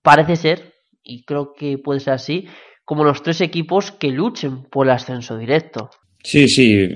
[0.03, 2.49] parece ser, y creo que puede ser así,
[2.88, 5.90] como los tres equipos que luchen por el ascenso directo.
[6.24, 6.88] Sí, sí,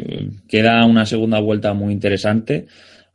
[0.48, 2.64] queda una segunda vuelta muy interesante.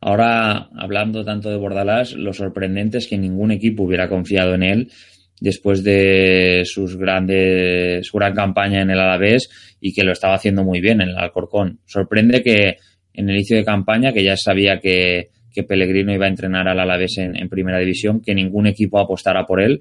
[0.00, 4.92] Ahora, hablando tanto de Bordalás, lo sorprendente es que ningún equipo hubiera confiado en él
[5.40, 9.48] después de sus grandes, su gran campaña en el Alavés
[9.80, 11.80] y que lo estaba haciendo muy bien en el Alcorcón.
[11.84, 12.76] Sorprende que
[13.12, 15.30] en el inicio de campaña, que ya sabía que,
[15.66, 19.80] Pellegrino iba a entrenar al Alavés en primera división, que ningún equipo apostara por él,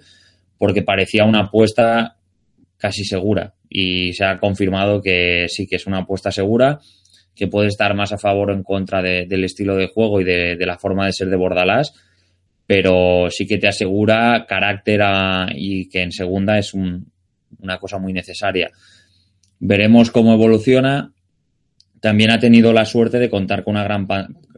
[0.58, 2.17] porque parecía una apuesta
[2.78, 3.54] casi segura.
[3.70, 6.80] Y se ha confirmado que sí que es una apuesta segura,
[7.36, 10.24] que puede estar más a favor o en contra de, del estilo de juego y
[10.24, 11.94] de, la forma de ser de Bordalás,
[12.66, 15.02] pero sí que te asegura carácter
[15.56, 17.12] y que en segunda es un,
[17.60, 18.72] una cosa muy necesaria.
[19.60, 21.14] Veremos cómo evoluciona.
[22.02, 24.08] También ha tenido la suerte de contar con una gran,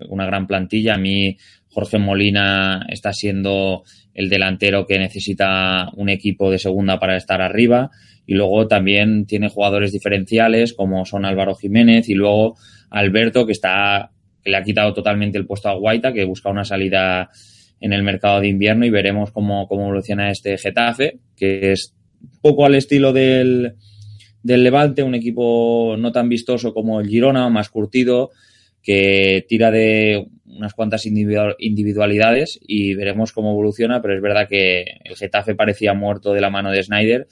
[0.10, 0.96] una gran plantilla.
[0.96, 1.38] A mí
[1.70, 3.84] Jorge Molina está siendo
[4.20, 7.90] el delantero que necesita un equipo de segunda para estar arriba.
[8.26, 12.58] Y luego también tiene jugadores diferenciales como son Álvaro Jiménez y luego
[12.90, 14.12] Alberto que está
[14.44, 17.30] que le ha quitado totalmente el puesto a Guaita, que busca una salida
[17.80, 21.96] en el mercado de invierno y veremos cómo, cómo evoluciona este Getafe, que es
[22.42, 23.76] poco al estilo del,
[24.44, 28.32] del Levante, un equipo no tan vistoso como el Girona, más curtido,
[28.82, 35.16] que tira de unas cuantas individualidades y veremos cómo evoluciona, pero es verdad que el
[35.16, 37.28] Getafe parecía muerto de la mano de Snyder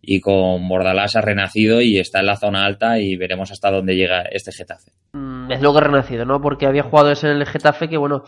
[0.00, 3.96] y con Bordalás ha renacido y está en la zona alta y veremos hasta dónde
[3.96, 4.92] llega este Getafe.
[5.12, 6.40] Mm, es lo que ha renacido, ¿no?
[6.40, 8.24] Porque había jugadores en el Getafe que, bueno,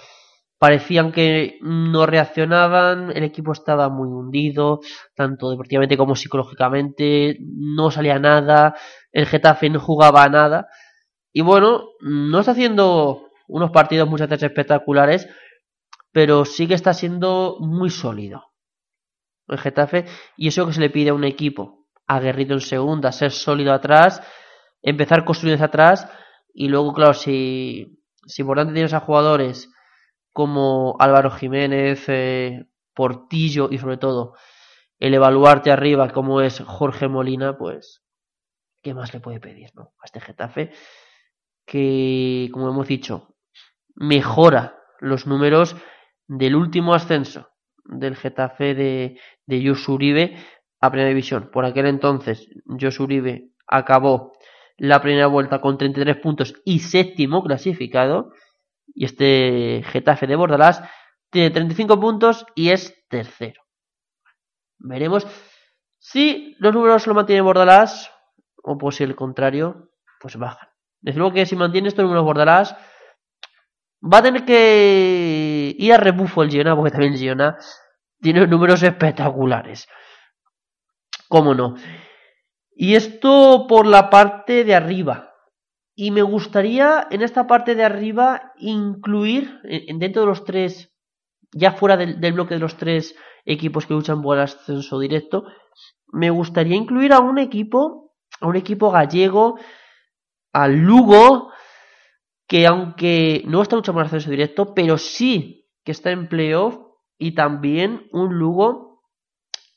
[0.58, 4.80] parecían que no reaccionaban, el equipo estaba muy hundido,
[5.14, 8.74] tanto deportivamente como psicológicamente, no salía nada,
[9.10, 10.68] el Getafe no jugaba nada,
[11.32, 15.28] y bueno, no está haciendo unos partidos muchas veces espectaculares,
[16.12, 18.44] pero sí que está siendo muy sólido
[19.48, 23.32] el Getafe, y eso que se le pide a un equipo aguerrido en segunda, ser
[23.32, 24.22] sólido atrás,
[24.82, 26.08] empezar construyendo atrás,
[26.54, 29.70] y luego, claro, si, si por tienes a jugadores
[30.32, 34.34] como Álvaro Jiménez, eh, Portillo y sobre todo
[34.98, 38.02] el evaluarte arriba como es Jorge Molina, pues,
[38.82, 39.94] ¿qué más le puede pedir, no?
[40.00, 40.72] A este Getafe,
[41.70, 43.36] que, como hemos dicho,
[43.94, 45.76] mejora los números
[46.26, 47.48] del último ascenso
[47.84, 50.36] del Getafe de, de Uribe
[50.80, 51.48] a Primera División.
[51.52, 54.32] Por aquel entonces, Josu Uribe acabó
[54.78, 58.32] la primera vuelta con 33 puntos y séptimo clasificado.
[58.92, 60.82] Y este Getafe de Bordalás
[61.30, 63.62] tiene 35 puntos y es tercero.
[64.80, 65.24] Veremos
[66.00, 68.10] si los números lo mantiene Bordalás
[68.56, 70.69] o por si el contrario, pues bajan.
[71.00, 72.76] Desde que si mantiene estos números Bordalás,
[74.02, 77.56] va a tener que ir a rebufo el Girona, porque también el Girona
[78.20, 79.88] tiene números espectaculares.
[81.28, 81.76] ¿Cómo no?
[82.74, 85.34] Y esto por la parte de arriba.
[85.94, 89.60] Y me gustaría en esta parte de arriba incluir,
[89.98, 90.90] dentro de los tres,
[91.52, 95.44] ya fuera del, bloque de los tres equipos que luchan por el ascenso directo,
[96.12, 99.58] me gustaría incluir a un equipo, a un equipo gallego,
[100.52, 101.52] al Lugo,
[102.46, 106.78] que aunque no está luchando por el ascenso directo, pero sí que está en playoff,
[107.20, 109.02] y también un Lugo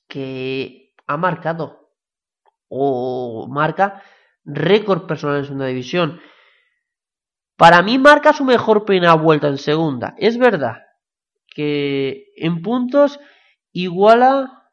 [0.07, 1.89] que ha marcado
[2.69, 4.01] o marca
[4.45, 6.21] récord personal en segunda división.
[7.57, 10.15] Para mí marca su mejor primera vuelta en segunda.
[10.17, 10.83] Es verdad
[11.53, 13.19] que en puntos
[13.73, 14.69] iguala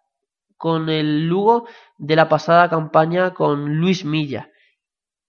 [0.56, 1.66] con el Lugo
[1.98, 4.50] de la pasada campaña con Luis Milla.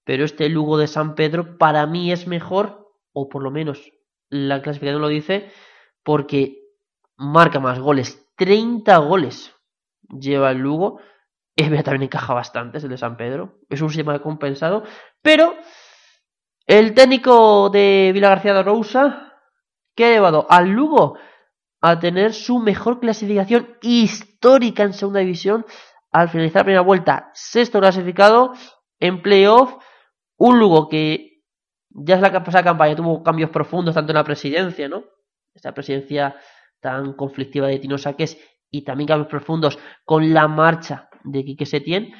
[0.03, 3.91] Pero este Lugo de San Pedro para mí es mejor, o por lo menos
[4.29, 5.51] la clasificación lo dice,
[6.03, 6.59] porque
[7.17, 8.27] marca más goles.
[8.37, 9.53] 30 goles
[10.09, 10.99] lleva el Lugo
[11.83, 13.59] también encaja bastante, es el de San Pedro.
[13.69, 14.83] Es un sistema compensado.
[15.21, 15.55] Pero
[16.65, 19.33] el técnico de Vila García de Rousa,
[19.95, 21.17] que ha llevado al Lugo
[21.81, 25.65] a tener su mejor clasificación histórica en segunda división
[26.11, 27.31] al finalizar la primera vuelta.
[27.33, 28.53] Sexto clasificado
[28.99, 29.75] en playoff.
[30.43, 31.43] Un Lugo que
[31.89, 35.03] ya es la pasada campaña tuvo cambios profundos tanto en la presidencia, ¿no?
[35.53, 36.35] Esta presidencia
[36.79, 38.39] tan conflictiva de Tino Saques
[38.71, 42.11] y también cambios profundos con la marcha de Quique Setién,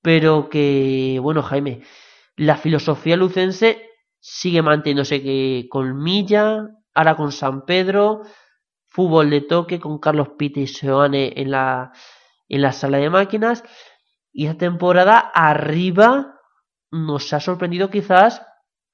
[0.00, 1.82] pero que, bueno, Jaime,
[2.36, 3.86] la filosofía lucense
[4.18, 8.22] sigue manteniéndose que con Milla, ahora con San Pedro,
[8.86, 11.92] fútbol de toque con Carlos Pite y Seoane en la,
[12.48, 13.62] en la sala de máquinas,
[14.32, 16.35] y esta temporada arriba
[16.90, 18.42] nos ha sorprendido quizás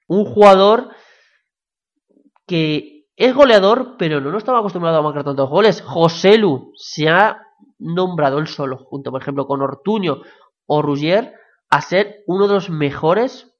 [0.08, 0.90] un jugador
[2.46, 5.82] que es goleador, pero no nos estaba acostumbrado a marcar tantos goles.
[5.82, 7.42] Joselu se ha
[7.78, 10.22] nombrado él solo, junto por ejemplo con Ortuño
[10.66, 11.34] o Ruggier,
[11.70, 13.54] a ser uno de los mejores,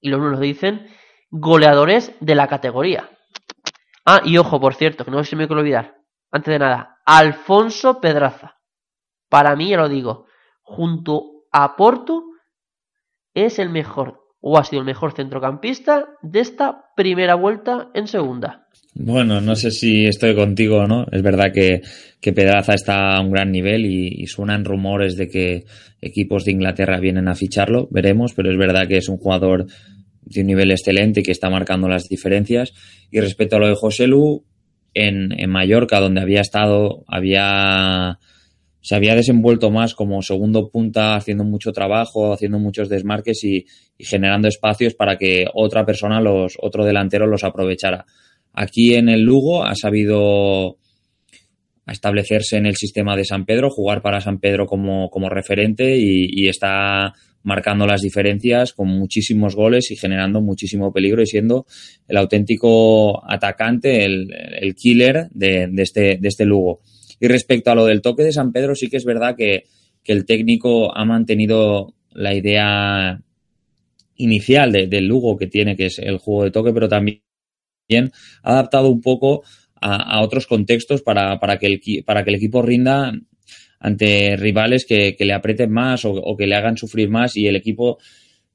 [0.00, 0.88] y los números dicen,
[1.30, 3.10] goleadores de la categoría.
[4.04, 5.96] Ah, y ojo, por cierto, que no se me quiero olvidar,
[6.30, 8.56] antes de nada, Alfonso Pedraza.
[9.28, 10.26] Para mí, ya lo digo,
[10.62, 12.24] junto a Porto,
[13.34, 18.66] es el mejor, o ha sido el mejor centrocampista de esta primera vuelta en segunda.
[18.94, 21.06] Bueno, no sé si estoy contigo o no.
[21.10, 21.80] Es verdad que,
[22.20, 25.64] que Pedraza está a un gran nivel y, suenan rumores de que
[26.00, 27.88] equipos de Inglaterra vienen a ficharlo.
[27.90, 29.66] Veremos, pero es verdad que es un jugador
[30.22, 32.74] de un nivel excelente y que está marcando las diferencias.
[33.10, 34.44] Y respecto a lo de José Lu,
[34.94, 38.18] en, en Mallorca, donde había estado, había
[38.82, 43.64] se había desenvuelto más como segundo punta, haciendo mucho trabajo, haciendo muchos desmarques y,
[43.96, 48.04] y generando espacios para que otra persona, los, otro delantero los aprovechara
[48.52, 50.76] Aquí en el Lugo ha sabido
[51.86, 56.48] establecerse en el sistema de San Pedro, jugar para San Pedro como, como referente y,
[56.48, 57.12] está
[57.44, 61.66] marcando las diferencias con muchísimos goles y generando muchísimo peligro y siendo
[62.06, 66.80] el auténtico atacante, el, killer de, este, de este Lugo.
[67.22, 69.62] Y respecto a lo del toque de San Pedro, sí que es verdad que,
[70.02, 73.22] que el técnico ha mantenido la idea
[74.16, 77.22] inicial del Lugo que tiene, que es el juego de toque, pero también
[78.42, 79.44] adaptado un poco
[79.80, 83.12] a, otros contextos para, para, que el, para que el equipo rinda
[83.78, 87.36] ante rivales que, le aprieten más o, que le hagan sufrir más.
[87.36, 87.98] Y el equipo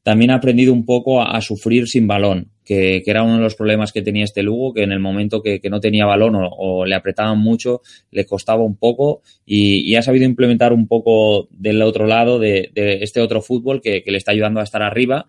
[0.04, 3.94] también ha aprendido un poco a, sufrir sin balón, que, era uno de los problemas
[3.94, 7.40] que tenía este Lugo, que en el momento que, no tenía balón o, le apretaban
[7.40, 12.72] mucho, le costaba un poco y, ha sabido implementar un poco del otro lado de,
[12.76, 15.26] este otro fútbol que, le está ayudando a estar arriba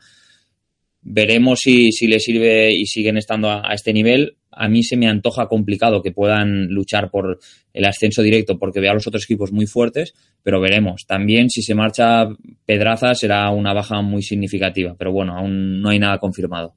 [1.01, 4.37] Veremos si, le sirve y siguen estando a, este nivel.
[4.51, 7.39] A mí se me antoja complicado que puedan luchar por
[7.73, 10.13] el ascenso directo porque veo a los otros equipos muy fuertes,
[10.43, 11.07] pero veremos.
[11.07, 12.27] También si se marcha
[12.67, 16.75] Pedraza será una baja muy significativa, pero bueno, aún no hay nada confirmado.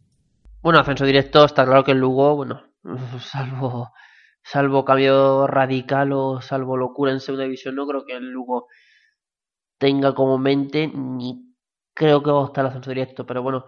[0.64, 2.62] Bueno, ascenso directo está claro que el Lugo, bueno,
[3.20, 3.90] salvo
[4.44, 8.68] salvo cambio radical o salvo locura en segunda división, no creo que el Lugo
[9.80, 11.56] tenga como mente ni
[11.96, 13.66] creo que va a estar el ascenso directo, pero bueno,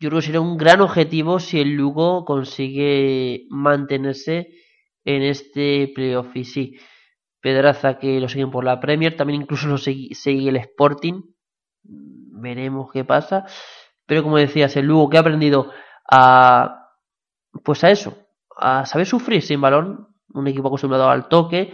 [0.00, 4.50] yo creo que sería un gran objetivo si el Lugo consigue mantenerse
[5.04, 6.36] en este playoff.
[6.36, 6.76] Y sí,
[7.40, 11.22] Pedraza que lo siguen por la Premier, también incluso lo sigue, el Sporting,
[11.82, 13.44] veremos qué pasa,
[14.06, 15.72] pero como decías, el Lugo que ha aprendido
[16.10, 16.86] a
[17.64, 18.16] pues a eso,
[18.56, 21.72] a saber sufrir sin balón, un equipo acostumbrado al toque,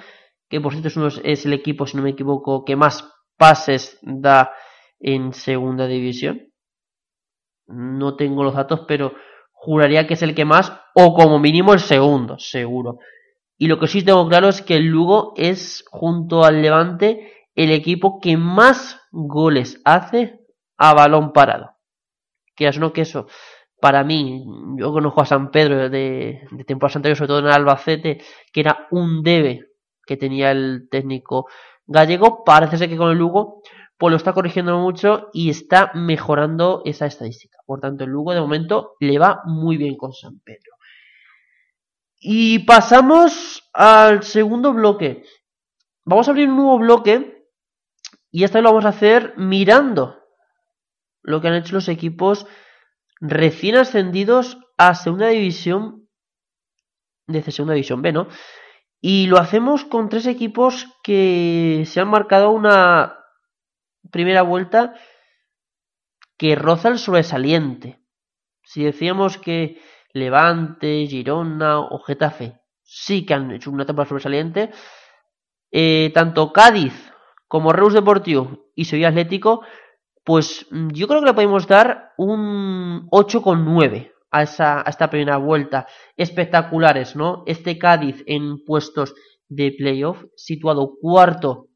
[0.48, 4.52] que por cierto es, es el equipo, si no me equivoco, que más pases da
[5.00, 6.52] en segunda división.
[7.66, 9.14] No tengo los datos, pero
[9.52, 12.98] juraría que es el que más, o como mínimo el segundo, seguro.
[13.56, 17.70] Y lo que sí tengo claro es que el Lugo es, junto al Levante, el
[17.70, 20.40] equipo que más goles hace
[20.76, 21.76] a balón parado.
[22.56, 23.26] Que es no que eso
[23.82, 24.44] para mí,
[24.76, 28.22] yo conozco a San Pedro de, de temporadas anteriores, sobre todo en Albacete,
[28.52, 29.72] que era un debe
[30.06, 31.48] que tenía el técnico
[31.84, 32.44] gallego.
[32.44, 33.60] Parece ser que con el Lugo
[33.98, 37.58] pues lo está corrigiendo mucho y está mejorando esa estadística.
[37.66, 40.74] Por tanto, el Lugo de momento le va muy bien con San Pedro.
[42.20, 45.24] Y pasamos al segundo bloque.
[46.04, 47.48] Vamos a abrir un nuevo bloque
[48.30, 50.20] y esta vez lo vamos a hacer mirando
[51.22, 52.46] lo que han hecho los equipos
[53.22, 56.08] recién ascendidos a segunda división,
[57.28, 58.26] desde segunda división B, ¿no?
[59.00, 63.16] Y lo hacemos con tres equipos que se han marcado una
[64.10, 64.94] primera vuelta
[66.36, 68.00] que roza el sobresaliente.
[68.64, 69.80] Si decíamos que
[70.12, 74.70] Levante, Girona o Getafe sí que han hecho una temporada sobresaliente,
[75.70, 77.12] eh, tanto Cádiz
[77.46, 79.62] como Reus Deportivo y Sevilla Atlético
[80.24, 85.36] pues mm, yo creo que le podemos dar un 8,9 a, esa, a esta primera
[85.36, 85.86] vuelta.
[86.16, 87.42] Espectaculares, ¿no?
[87.46, 89.14] Este Cádiz en puestos
[89.48, 91.68] de playoff, situado cuarto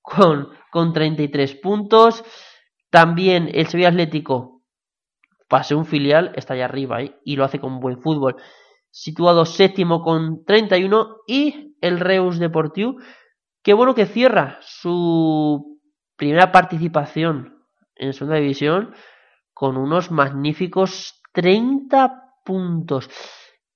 [0.00, 2.24] con, con 33 puntos.
[2.90, 4.62] También el Sevilla Atlético,
[5.48, 7.16] pase un filial, está allá arriba ¿eh?
[7.24, 8.36] y lo hace con buen fútbol.
[8.90, 12.96] Situado séptimo con 31 y el Reus Deportivo,
[13.62, 15.71] que bueno que cierra su
[16.22, 17.64] primera participación
[17.96, 18.94] en segunda división
[19.52, 23.10] con unos magníficos 30 puntos.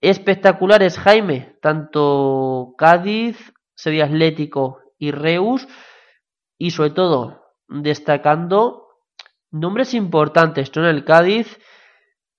[0.01, 5.66] Espectaculares, Jaime, tanto Cádiz, Sevilla Atlético y Reus,
[6.57, 8.90] y sobre todo destacando
[9.51, 10.70] nombres importantes.
[10.76, 11.59] en el Cádiz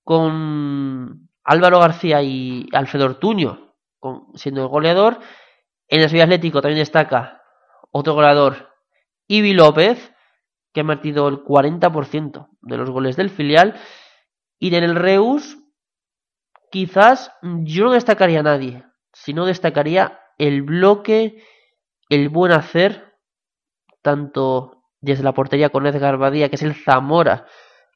[0.04, 3.74] con Álvaro García y Alfredo Ortuño
[4.36, 5.18] siendo el goleador.
[5.86, 7.42] En el Sevilla Atlético también destaca
[7.90, 8.67] otro goleador,
[9.28, 10.12] Ibi López,
[10.72, 13.78] que ha metido el 40% de los goles del filial.
[14.58, 15.58] Y en el Reus,
[16.70, 21.42] quizás yo no destacaría a nadie, sino destacaría el bloque,
[22.08, 23.14] el buen hacer,
[24.02, 27.46] tanto desde la portería con Edgar Badía, que es el Zamora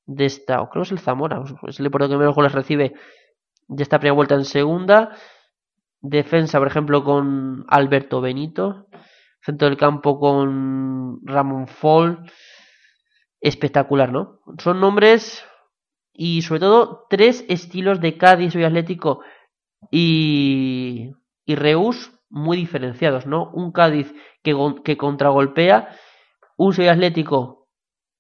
[0.04, 2.94] de esta, o creo que es el Zamora, es el portero que menos goles recibe
[3.68, 5.16] de esta primera vuelta en segunda.
[6.00, 8.88] Defensa, por ejemplo, con Alberto Benito
[9.42, 12.30] centro del campo con Ramón Fall.
[13.40, 14.40] Espectacular, ¿no?
[14.58, 15.44] Son nombres
[16.12, 19.22] y sobre todo tres estilos de Cádiz y Atlético
[19.90, 21.10] y,
[21.44, 23.50] y Reus muy diferenciados, ¿no?
[23.52, 25.88] Un Cádiz que, que contragolpea,
[26.56, 27.68] un Sevilla Atlético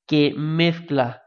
[0.06, 1.22] que mezcla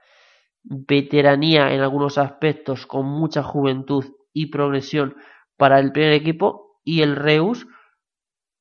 [0.64, 5.16] veteranía en algunos aspectos con mucha juventud y progresión
[5.58, 7.68] para el primer equipo y el Reus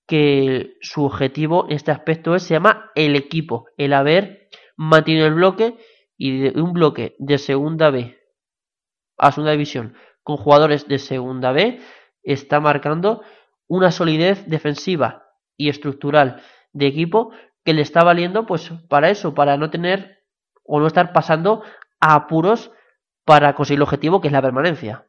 [0.07, 5.35] que su objetivo en este aspecto es, se llama el equipo, el haber mantenido el
[5.35, 5.77] bloque
[6.17, 8.19] y de un bloque de segunda B
[9.17, 9.95] a segunda división
[10.25, 11.81] con jugadores de segunda B
[12.23, 13.23] está marcando
[13.69, 16.43] una solidez defensiva y estructural
[16.73, 17.31] de equipo
[17.65, 20.25] que le está valiendo pues para eso, para no tener
[20.65, 21.63] o no estar pasando
[22.01, 22.73] a apuros
[23.25, 25.07] para conseguir el objetivo que es la permanencia.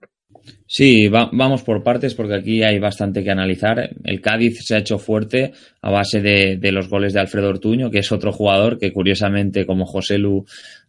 [0.67, 3.89] Sí, vamos por partes porque aquí hay bastante que analizar.
[4.03, 7.99] El Cádiz se ha hecho fuerte a base de, los goles de Alfredo Ortuño, que
[7.99, 10.45] es otro jugador que curiosamente como José Lu,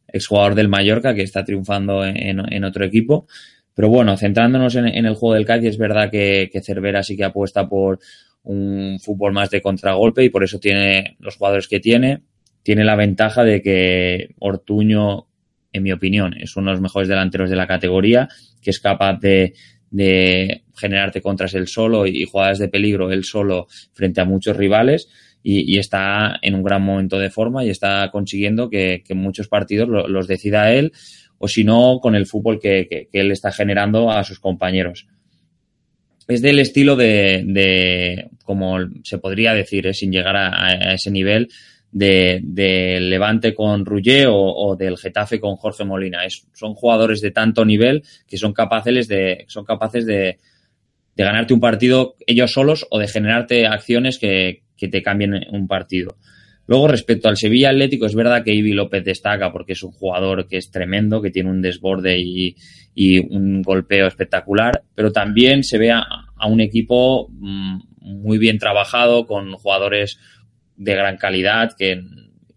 [0.09, 3.27] exjugador del Mallorca, que está triunfando en, otro equipo.
[3.75, 7.69] Pero bueno, centrándonos en, el juego del Cádiz, es verdad que Cervera sí que apuesta
[7.69, 7.99] por
[8.47, 12.23] un fútbol más de contragolpe y por eso tiene los jugadores que tiene.
[12.63, 15.26] Tiene la ventaja de que Ortuño
[15.77, 18.29] en mi opinión, es uno de los mejores delanteros de la categoría,
[18.61, 19.55] que es capaz de,
[20.77, 25.09] generarte contras él solo y jugadas de peligro él solo frente a muchos rivales
[25.43, 30.27] y, está en un gran momento de forma y está consiguiendo que, muchos partidos los
[30.27, 30.93] decida él
[31.39, 35.07] o si no con el fútbol que, él está generando a sus compañeros.
[36.27, 39.95] es del estilo de, como se podría decir, ¿eh?
[39.95, 41.49] sin llegar a, ese nivel,
[41.93, 46.25] de, Levante con Ruggier o, del Getafe con Jorge Molina.
[46.25, 50.39] Es, son jugadores de tanto nivel que son capaces de, son capaces de,
[51.17, 56.17] de ganarte un partido ellos solos o de generarte acciones que, te cambien un partido.
[56.67, 60.47] Luego, respecto al Sevilla Atlético, es verdad que Ibi López destaca porque es un jugador
[60.49, 62.57] que es tremendo, que tiene un desborde y,
[62.95, 66.05] y un golpeo espectacular, pero también se ve a,
[66.37, 70.19] a, un equipo mm, muy bien trabajado, con jugadores
[70.77, 72.03] de gran calidad, que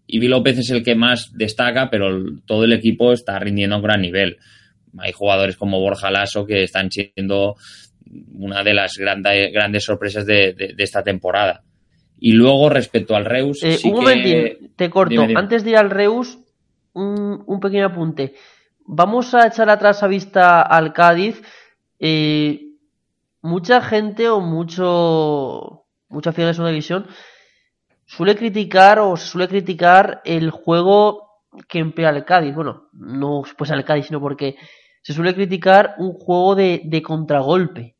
[0.08, 2.10] Ibi López es el que más destaca, pero
[2.46, 4.38] todo el equipo está rindiendo a un gran nivel.
[4.98, 7.56] Hay jugadores como Borja Lasso que están siendo
[8.34, 11.64] una de las grandes, grandes sorpresas de, de, de esta temporada.
[12.20, 13.64] Y luego, respecto al Reus.
[13.64, 15.12] Eh, sí un momentín, te corto.
[15.12, 15.40] Dime, dime.
[15.40, 16.40] Antes de ir al Reus,
[16.94, 18.34] un, un, pequeño apunte.
[18.86, 21.42] Vamos a echar atrás a vista al Cádiz.
[22.00, 22.62] Eh,
[23.42, 25.86] mucha gente o mucho.
[26.10, 27.06] Mucha afición de segunda división
[28.10, 31.30] suele criticar o se suele criticar el juego
[31.68, 32.56] que emplea el Cádiz.
[32.56, 34.56] Bueno, no pues al Cádiz, sino porque
[35.04, 37.98] se suele criticar un juego de, de contragolpe.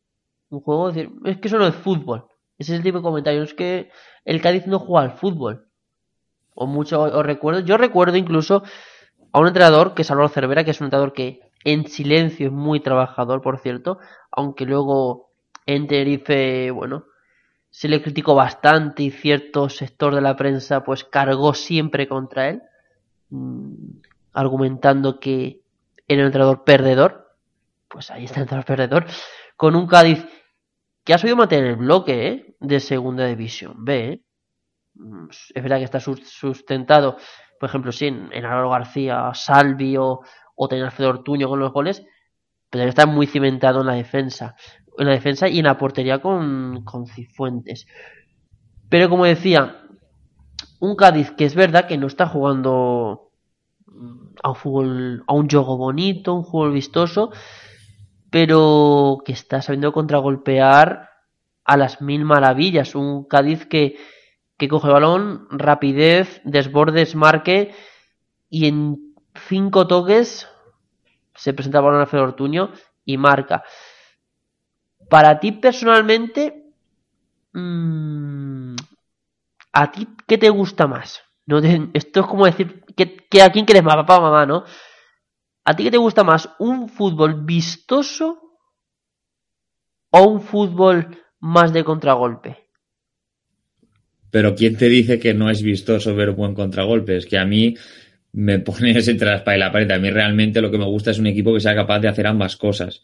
[0.50, 2.26] Un juego de, es que eso no es fútbol.
[2.58, 3.44] Ese es el tipo de comentario.
[3.44, 3.92] Es que
[4.26, 5.68] el Cádiz no juega al fútbol.
[6.56, 7.60] O mucho, os recuerdo.
[7.60, 8.64] Yo recuerdo incluso
[9.32, 12.52] a un entrenador que es Álvaro Cervera, que es un entrenador que en silencio es
[12.52, 14.00] muy trabajador, por cierto.
[14.32, 15.30] Aunque luego
[15.68, 17.06] en Tenerife, bueno,
[17.70, 22.62] se le criticó bastante y cierto sector de la prensa pues cargó siempre contra él.
[23.30, 24.00] Mmm,
[24.34, 25.62] argumentando que
[26.08, 27.36] era un entrenador perdedor.
[27.88, 29.06] Pues ahí está el entrenador perdedor.
[29.56, 30.26] Con un Cádiz
[31.04, 32.56] que ha sabido mantener el bloque ¿eh?
[32.60, 34.14] de segunda división B.
[34.14, 34.22] ¿eh?
[35.54, 37.18] Es verdad que está sustentado,
[37.60, 40.22] por ejemplo, sí, en Álvaro García, Salvi o,
[40.56, 42.06] o tener Alfredo Ortuño con los goles,
[42.70, 44.56] pero está muy cimentado en la defensa.
[45.00, 47.88] En la defensa y en la portería con, con Cifuentes.
[48.90, 49.82] Pero como decía,
[50.80, 53.32] un Cádiz que es verdad que no está jugando
[54.44, 57.32] a un fútbol, a un juego bonito, un juego vistoso,
[58.30, 61.10] pero que está sabiendo contragolpear
[61.66, 62.96] a las mil maravillas.
[62.96, 63.98] Un Cádiz que,
[64.58, 67.74] que coge balón, rapidez, desbordes, marque
[68.50, 69.16] y en
[69.48, 70.48] cinco toques
[71.36, 72.72] se presenta el balón a Alfredo Ortuño
[73.06, 73.64] y marca.
[75.10, 76.74] Para ti personalmente,
[77.54, 78.76] mmm,
[79.74, 81.22] ¿a ti qué te gusta más?
[81.46, 84.66] No esto es como decir que, que a quién quieres más, papá o mamá, ¿no?
[85.66, 86.50] ¿A ti qué te gusta más?
[86.60, 88.40] ¿Un fútbol vistoso
[90.12, 92.70] o un fútbol más de contragolpe?
[94.32, 97.18] Pero ¿quién te dice que no es vistoso ver un buen contragolpe?
[97.18, 97.76] Es que a mí
[98.32, 99.92] me pones entre la espalda y la pared.
[99.92, 102.28] A mí realmente lo que me gusta es un equipo que sea capaz de hacer
[102.28, 103.02] ambas cosas,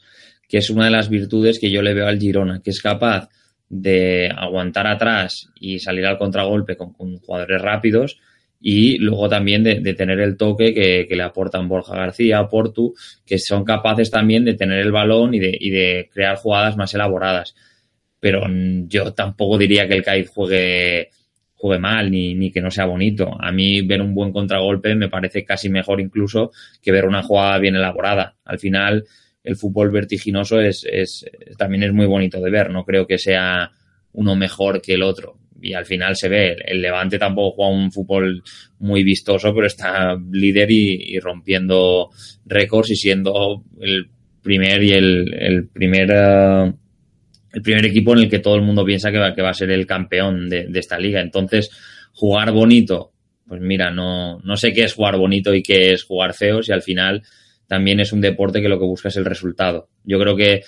[0.47, 3.29] que es una de las virtudes que yo le veo al Girona, que es capaz
[3.69, 8.19] de aguantar atrás y salir al contragolpe con, jugadores rápidos,
[8.61, 12.93] y luego también de, tener el toque que, le aportan Borja García, Portu,
[13.25, 17.55] que son capaces también de tener el balón y de, crear jugadas más elaboradas.
[18.19, 18.47] Pero
[18.87, 21.09] yo tampoco diría que el Cádiz juegue,
[21.79, 23.35] mal ni que no sea bonito.
[23.39, 27.59] A mí ver un buen contragolpe me parece casi mejor incluso que ver una jugada
[27.59, 28.35] bien elaborada.
[28.45, 29.05] Al final,
[29.45, 30.85] el fútbol vertiginoso es,
[31.57, 32.71] también es muy bonito de ver.
[32.71, 33.71] No creo que sea
[34.13, 37.91] uno mejor que el otro y al final se ve, el Levante tampoco juega un
[37.91, 38.43] fútbol
[38.79, 42.09] muy vistoso, pero está líder y, rompiendo
[42.45, 44.07] récords y siendo el
[44.43, 46.73] primer y el, el primer uh,
[47.53, 49.53] el primer equipo en el que todo el mundo piensa que va, que va a
[49.53, 51.21] ser el campeón de, de, esta liga.
[51.21, 51.71] Entonces,
[52.13, 53.13] jugar bonito,
[53.47, 56.73] pues mira, no, no sé qué es jugar bonito y qué es jugar feo, si
[56.73, 57.23] al final
[57.67, 59.89] también es un deporte que lo que busca es el resultado.
[60.03, 60.61] Yo creo que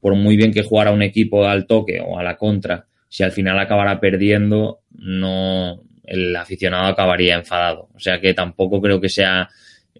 [0.00, 3.32] por muy bien que jugara un equipo al toque o a la contra, si al
[3.32, 7.88] final acabara perdiendo, no el aficionado acabaría enfadado.
[7.94, 9.48] O sea que tampoco creo que sea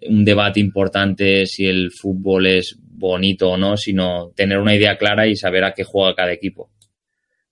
[0.08, 5.26] un debate importante si el fútbol es bonito o no, sino tener una idea clara
[5.26, 6.70] y saber a qué juega cada equipo.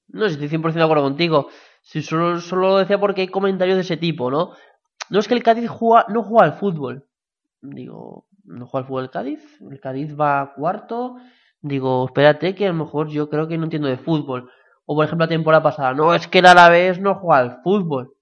[0.08, 1.48] No, estoy 100% de acuerdo contigo.
[1.82, 4.52] Si solo, solo lo decía porque hay comentarios de ese tipo, ¿no?
[5.10, 7.06] No es que el Cádiz juega, no juega al fútbol.
[7.60, 9.60] Digo, no juega al fútbol Cádiz.
[9.60, 11.16] El Cádiz va cuarto.
[11.60, 14.50] Digo, espérate que a lo mejor yo creo que no entiendo de fútbol.
[14.86, 18.14] O por ejemplo la temporada pasada, no, es que el Alavés no juega al fútbol.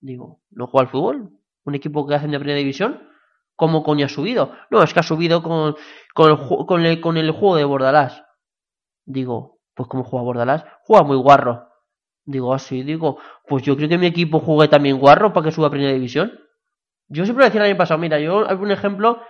[0.00, 1.30] Digo, ¿no juega al fútbol?
[1.64, 3.02] ¿Un equipo que hacen de primera división?
[3.56, 4.52] ¿Cómo coño ha subido?
[4.70, 5.74] No, es que ha subido con,
[6.14, 8.24] con, el, con, el, con el juego de Bordalás.
[9.04, 10.64] Digo, pues ¿cómo juega Bordalás?
[10.84, 11.68] Juega muy guarro.
[12.24, 15.52] Digo, así, ah, digo, pues yo creo que mi equipo juegue también guarro para que
[15.52, 16.32] suba a primera división.
[17.08, 19.22] Yo siempre decía el año pasado, mira, yo un ejemplo,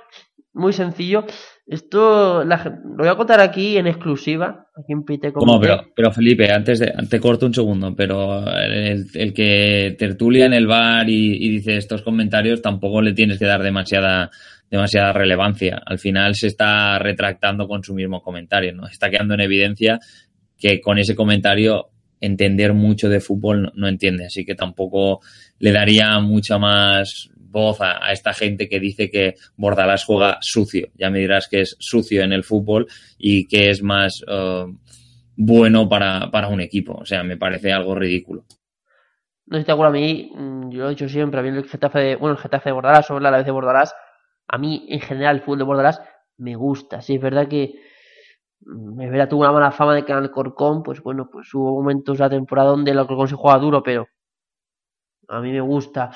[0.58, 1.24] muy sencillo.
[1.66, 6.50] Esto lo voy a contar aquí en exclusiva, aquí en Pite como pero, pero Felipe,
[6.50, 11.36] antes de, te corto un segundo, pero el, el que tertulia en el bar y,
[11.36, 14.30] y, dice estos comentarios tampoco le tienes que dar demasiada
[14.70, 15.80] demasiada relevancia.
[15.84, 18.86] Al final se está retractando con su mismo comentario, ¿no?
[18.86, 19.98] Está quedando en evidencia
[20.58, 21.90] que con ese comentario
[22.20, 25.20] entender mucho de fútbol no, entiende, así que tampoco
[25.58, 30.88] le daría mucha más voz a, esta gente que dice que Bordalás juega sucio.
[30.94, 32.86] Ya me dirás que es sucio en el fútbol
[33.18, 34.72] y que es más uh,
[35.36, 36.94] bueno para, para, un equipo.
[36.94, 38.44] O sea, me parece algo ridículo.
[39.46, 41.64] No estoy de acuerdo a mí, mm, yo lo he dicho siempre, a mí el
[41.64, 43.94] Getafe de, bueno, el Getafe de Bordalás o la vez de Bordalás,
[44.46, 46.02] a mí en general el fútbol de Bordalás
[46.36, 47.00] me gusta.
[47.00, 47.74] Sí, es verdad que
[48.60, 52.18] me verá tuvo una mala fama de que el Corcón, pues bueno, pues hubo momentos
[52.18, 54.06] de la temporada donde el Corcón se juega duro, pero
[55.28, 56.10] a mí me gusta.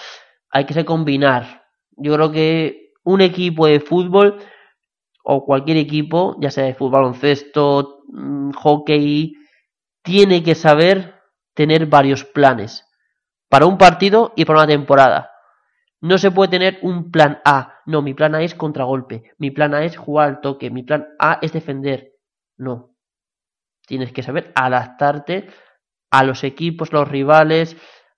[0.53, 1.65] Hay que se combinar.
[1.97, 4.39] Yo creo que un equipo de fútbol
[5.25, 9.35] o cualquier equipo, ya sea de fútbol, baloncesto, mm, hockey,
[10.03, 11.15] tiene que saber
[11.55, 12.85] tener varios planes
[13.49, 15.31] para un partido y para una temporada.
[16.01, 17.81] No se puede tener un plan A.
[17.87, 19.33] No, mi plan A es contragolpe.
[19.39, 20.71] Mi plan A es jugar al toque.
[20.71, 22.13] Mi plan A es defender.
[22.57, 22.97] No.
[23.87, 25.49] Tienes que saber adaptarte
[26.11, 27.77] a los equipos, los rivales,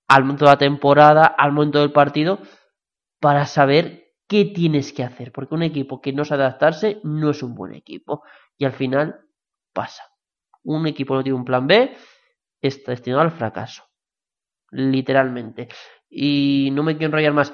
[0.08, 2.40] al momento de la temporada, al momento del partido,
[3.20, 5.32] para saber qué tienes que hacer.
[5.32, 8.22] Porque un equipo que no sabe adaptarse no es un buen equipo.
[8.58, 9.20] Y al final
[9.72, 10.04] pasa.
[10.62, 11.96] Un equipo no tiene un plan B,
[12.60, 13.84] está destinado al fracaso.
[14.70, 15.68] Literalmente.
[16.08, 17.52] Y no me quiero enrollar más.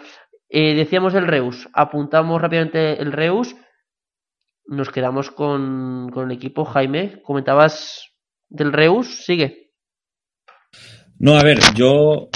[0.48, 1.68] Eh, decíamos el Reus.
[1.72, 3.56] Apuntamos rápidamente el Reus
[4.70, 6.64] nos quedamos con, con el equipo.
[6.64, 8.14] Jaime, comentabas
[8.48, 9.72] del Reus, sigue.
[11.18, 12.28] No, a ver, yo.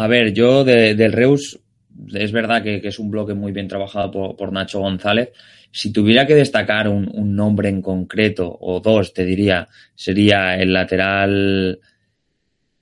[0.00, 1.58] A ver, yo del Reus,
[2.14, 5.30] es verdad que, es un bloque muy bien trabajado por, Nacho González.
[5.72, 11.80] Si tuviera que destacar un, nombre en concreto, o dos, te diría, sería el lateral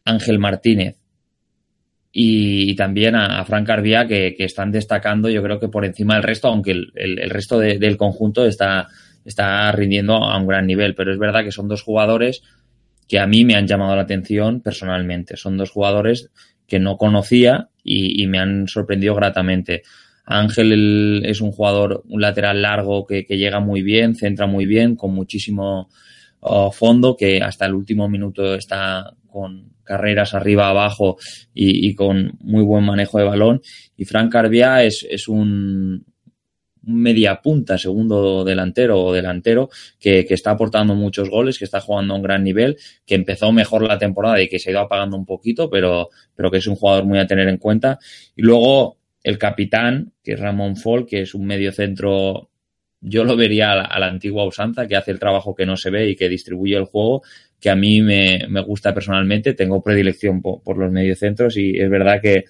[0.05, 0.99] Ángel Martínez,
[2.12, 6.49] y, también a, Frank Arbia que, están destacando yo creo que por encima del resto,
[6.49, 8.89] aunque el, resto del conjunto está,
[9.25, 12.43] está rindiendo a un gran nivel, pero es verdad que son dos jugadores
[13.09, 15.37] que a mí me han llamado la atención personalmente.
[15.37, 16.29] Son dos jugadores
[16.67, 19.83] que no conocía y, me han sorprendido gratamente.
[20.25, 25.14] Ángel es un jugador, un lateral largo que, llega muy bien, centra muy bien, con
[25.14, 25.89] muchísimo
[26.41, 31.17] oh, fondo, que hasta el último minuto está con, carreras arriba abajo
[31.55, 33.62] y, con muy buen manejo de balón.
[33.97, 36.05] Y Frank Carbia es, es un,
[36.87, 39.68] media punta, segundo delantero o delantero,
[39.99, 43.82] que, está aportando muchos goles, que está jugando a un gran nivel, que empezó mejor
[43.82, 46.76] la temporada y que se ha ido apagando un poquito, pero, pero que es un
[46.76, 47.99] jugador muy a tener en cuenta.
[48.34, 52.51] Y luego el capitán, que es Ramón Fall, que es un medio centro
[53.01, 56.09] yo lo vería a la, antigua usanza, que hace el trabajo que no se ve
[56.11, 57.22] y que distribuye el juego,
[57.61, 59.55] que a mí me, gusta personalmente.
[59.55, 62.45] Tengo predilección por, los mediocentros y es verdad que,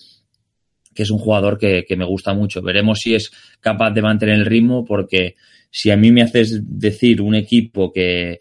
[1.03, 2.63] es un jugador que, me gusta mucho.
[2.63, 3.31] Veremos si es
[3.61, 5.37] capaz de mantener el ritmo, porque
[5.71, 8.39] si a mí me haces decir un equipo que,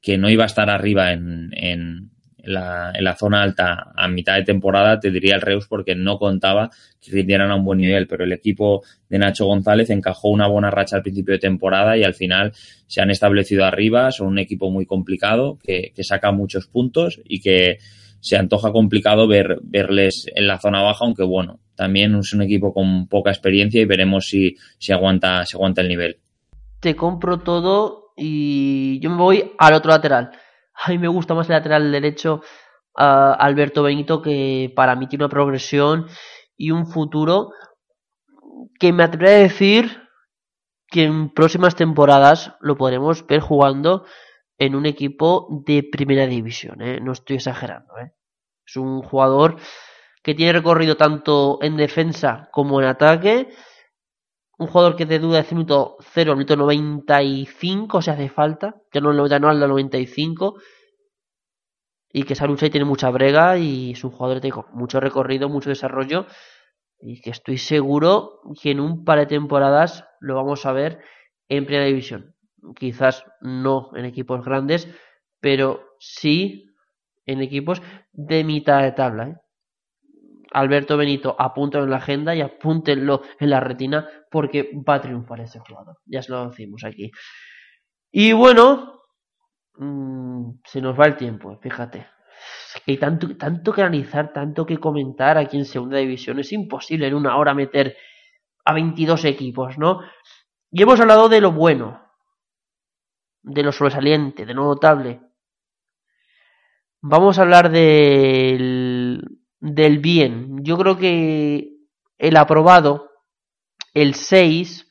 [0.00, 4.44] que no iba a estar arriba en, la, en la zona alta a mitad de
[4.44, 6.70] temporada, te diría el Reus porque no contaba
[7.00, 10.70] que rindieran a un buen nivel, pero el equipo de Nacho González encajó una buena
[10.70, 12.52] racha al principio de temporada y al final
[12.86, 17.40] se han establecido arriba, son un equipo muy complicado que, que saca muchos puntos y
[17.40, 17.78] que
[18.20, 22.72] se antoja complicado ver, verles en la zona baja, aunque bueno, también es un equipo
[22.72, 26.18] con poca experiencia y veremos si, si aguanta, si aguanta el nivel.
[26.80, 30.30] Te compro todo y yo me voy al otro lateral.
[30.74, 32.42] A mí me gusta más el lateral derecho
[32.94, 36.06] Alberto Benito, que para mí tiene una progresión
[36.56, 37.50] y un futuro
[38.78, 40.02] que me atrevería a decir
[40.88, 44.04] que en próximas temporadas lo podremos ver jugando
[44.58, 46.80] en un equipo de primera división.
[46.80, 47.00] ¿eh?
[47.00, 47.98] No estoy exagerando.
[47.98, 48.12] ¿eh?
[48.66, 49.56] Es un jugador
[50.26, 53.48] que tiene recorrido tanto en defensa como en ataque
[54.58, 59.00] un jugador que te duda de minuto 0 al minuto 95 si hace falta, ya
[59.00, 60.56] no el 90, no al 95,
[62.10, 66.26] y que y tiene mucha brega y es un jugador tiene mucho recorrido, mucho desarrollo,
[66.98, 70.98] y que estoy seguro que en un par de temporadas lo vamos a ver
[71.48, 72.34] en primera división.
[72.74, 74.88] Quizás no en equipos grandes,
[75.38, 76.74] pero sí
[77.26, 77.80] en equipos
[78.12, 79.28] de mitad de tabla.
[79.28, 79.36] ¿eh?
[80.56, 85.40] Alberto Benito, apúntalo en la agenda y apúntenlo en la retina porque va a triunfar
[85.40, 85.98] ese jugador.
[86.06, 87.10] Ya se lo decimos aquí.
[88.10, 89.02] Y bueno,
[89.74, 92.06] mmm, se nos va el tiempo, fíjate.
[92.86, 96.38] hay tanto, tanto que analizar, tanto que comentar aquí en segunda división.
[96.38, 97.94] Es imposible en una hora meter
[98.64, 100.00] a 22 equipos, ¿no?
[100.70, 102.00] Y hemos hablado de lo bueno,
[103.42, 105.20] de lo sobresaliente, de lo notable.
[107.02, 109.22] Vamos a hablar del,
[109.60, 110.64] del bien.
[110.64, 111.76] Yo creo que
[112.18, 113.10] el aprobado,
[113.94, 114.88] el 6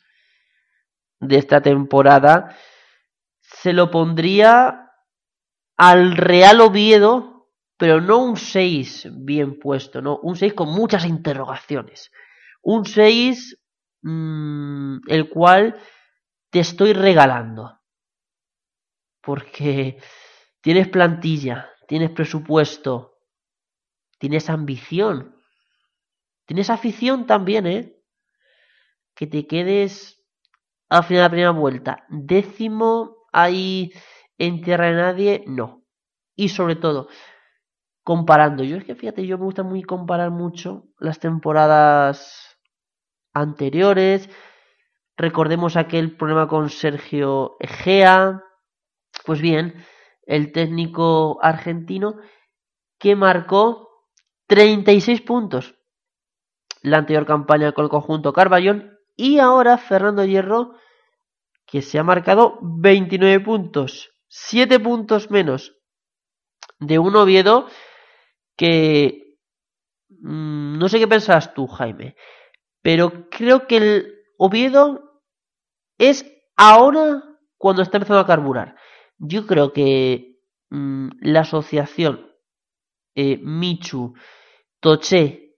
[1.20, 2.56] de esta temporada,
[3.42, 4.92] se lo pondría
[5.78, 12.12] al Real Oviedo, pero no un 6 bien puesto, no, un 6 con muchas interrogaciones.
[12.62, 13.58] Un 6
[14.02, 15.80] mmm, el cual
[16.50, 17.80] te estoy regalando.
[19.22, 20.00] Porque
[20.62, 23.15] tienes plantilla, tienes presupuesto,
[24.26, 25.36] tienes ambición,
[26.48, 27.96] tienes afición también, ¿eh?
[29.14, 30.20] Que te quedes
[30.90, 32.06] al final de la primera vuelta.
[32.10, 33.94] Décimo ahí
[34.40, 35.84] en tierra de nadie, no.
[36.36, 37.08] Y sobre todo,
[38.04, 38.64] comparando.
[38.64, 42.58] Yo es que fíjate, yo me gusta muy comparar mucho las temporadas
[43.32, 44.28] anteriores.
[45.18, 48.42] Recordemos aquel problema con Sergio Egea.
[49.24, 49.86] Pues bien,
[50.26, 52.16] el técnico argentino
[52.98, 53.85] que marcó
[54.48, 55.76] 36 puntos
[56.82, 60.76] la anterior campaña con el conjunto Carballón y ahora Fernando Hierro
[61.66, 65.74] que se ha marcado 29 puntos, 7 puntos menos
[66.80, 67.68] de un Oviedo
[68.56, 69.40] que
[70.10, 72.16] mmm, no sé qué pensás tú, Jaime,
[72.82, 75.24] pero creo que el Oviedo
[75.98, 76.26] es
[76.56, 77.24] ahora
[77.58, 78.76] cuando está empezando a carburar.
[79.18, 80.40] Yo creo que
[80.70, 82.35] mmm, la asociación
[83.16, 84.14] eh, Michu,
[84.80, 85.56] Toché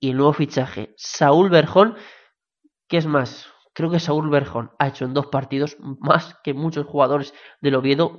[0.00, 1.96] y el nuevo fichaje Saúl Berjón,
[2.88, 6.86] que es más, creo que Saúl Berjón ha hecho en dos partidos más que muchos
[6.86, 8.18] jugadores del Oviedo.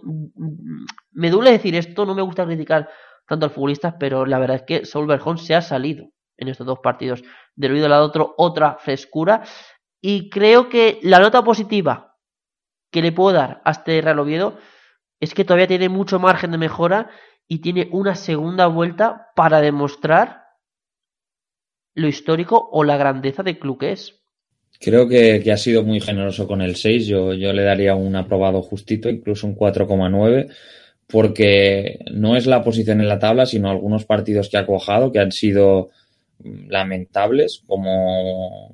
[1.11, 2.89] Me duele decir esto, no me gusta criticar
[3.27, 6.05] tanto al futbolista, pero la verdad es que Saúl Berjón se ha salido
[6.37, 7.23] en estos dos partidos.
[7.55, 9.43] Del Oviedo al otro, otra frescura.
[10.01, 12.15] Y creo que la nota positiva
[12.91, 14.57] que le puedo dar a este Real Oviedo
[15.19, 17.09] es que todavía tiene mucho margen de mejora
[17.51, 20.43] y tiene una segunda vuelta para demostrar
[21.95, 24.21] lo histórico o la grandeza del club que es.
[24.79, 27.07] Creo que, ha sido muy generoso con el 6.
[27.07, 30.53] Yo, yo le daría un aprobado justito, incluso un 4,9,
[31.07, 35.19] porque no es la posición en la tabla, sino algunos partidos que ha cojado que
[35.19, 35.89] han sido
[36.67, 38.71] lamentables, como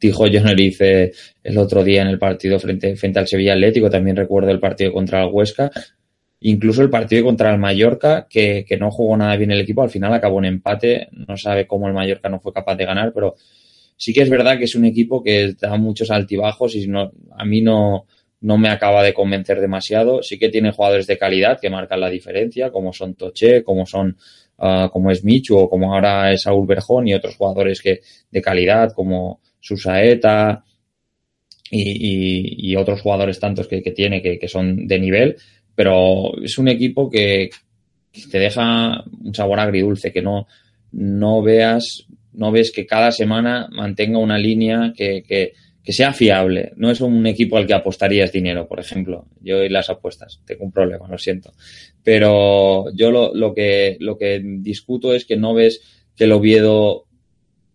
[0.00, 1.12] dijo John dice
[1.42, 3.90] el otro día en el partido frente, frente al Sevilla Atlético.
[3.90, 5.70] También recuerdo el partido contra el Huesca.
[6.46, 9.88] Incluso el partido contra el Mallorca, que, que no jugó nada bien el equipo, al
[9.88, 11.08] final acabó en empate.
[11.12, 13.34] No sabe cómo el Mallorca no fue capaz de ganar, pero
[13.96, 17.46] sí que es verdad que es un equipo que da muchos altibajos y no, a
[17.46, 18.04] mí no,
[18.42, 20.22] no me acaba de convencer demasiado.
[20.22, 24.18] Sí que tiene jugadores de calidad que marcan la diferencia, como son Toche, como son
[24.58, 28.42] uh, como es Michu o como ahora es Saúl Berjón y otros jugadores que de
[28.42, 30.62] calidad como Susaeta
[31.70, 35.36] y, y otros jugadores tantos que, que tiene que, que, son de nivel,
[35.74, 37.50] pero es un equipo que,
[38.30, 40.46] te deja un sabor agridulce, que no,
[40.92, 45.52] no veas no ves que cada semana mantenga una línea que, que,
[45.82, 46.72] que, sea fiable.
[46.76, 49.26] No es un equipo al que apostarías dinero, por ejemplo.
[49.40, 51.52] Yo y las apuestas, tengo un problema, lo siento.
[52.02, 55.80] Pero yo lo, lo, que, lo que discuto es que no ves
[56.16, 57.04] que el Oviedo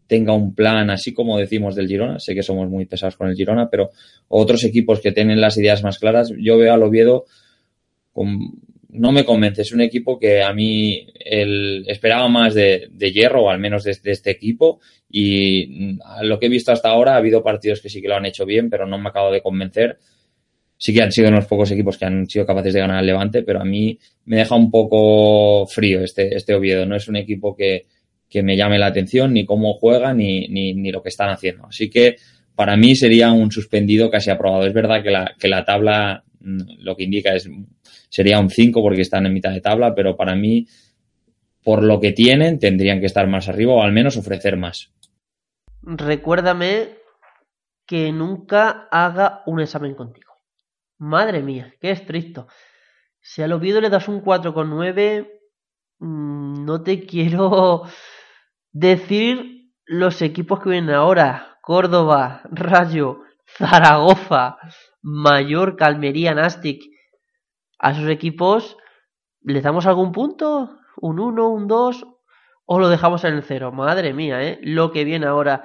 [0.07, 2.19] tenga un plan, así como decimos del Girona.
[2.19, 3.91] Sé que somos muy pesados con el Girona, pero
[4.27, 7.25] otros equipos que tienen las ideas más claras, yo veo al Oviedo
[8.13, 9.61] no me convence.
[9.61, 13.91] Es un equipo que a mí el, esperaba más de, hierro, o al menos de,
[13.91, 14.79] este equipo.
[15.09, 18.15] Y a lo que he visto hasta ahora, ha habido partidos que sí que lo
[18.15, 19.99] han hecho bien, pero no me acabo de convencer.
[20.77, 23.43] Sí que han sido unos pocos equipos que han sido capaces de ganar al Levante,
[23.43, 26.85] pero a mí me deja un poco frío este, este Oviedo.
[26.85, 27.85] No es un equipo que,
[28.29, 31.67] que me llame la atención, ni cómo juega, ni, ni, ni lo que están haciendo.
[31.67, 32.15] Así que
[32.55, 34.65] para mí sería un suspendido casi aprobado.
[34.65, 37.49] Es verdad que la, que la tabla lo que indica es
[38.09, 40.67] sería un 5 porque están en mitad de tabla, pero para mí,
[41.63, 44.91] por lo que tienen, tendrían que estar más arriba o al menos ofrecer más.
[45.81, 46.97] Recuérdame
[47.85, 50.33] que nunca haga un examen contigo.
[50.97, 52.47] Madre mía, qué estricto.
[53.21, 55.29] Si al Oviedo le das un 4,9,
[55.99, 57.83] mmm, no te quiero
[58.71, 61.57] decir los equipos que vienen ahora.
[61.61, 64.57] Córdoba, Rayo, Zaragoza,
[65.01, 66.81] Mallorca, Almería, Nastic
[67.79, 68.77] a esos equipos
[69.41, 72.05] les damos algún punto, un 1, un 2
[72.65, 73.71] o lo dejamos en el 0.
[73.71, 74.59] Madre mía, ¿eh?
[74.61, 75.63] Lo que viene ahora.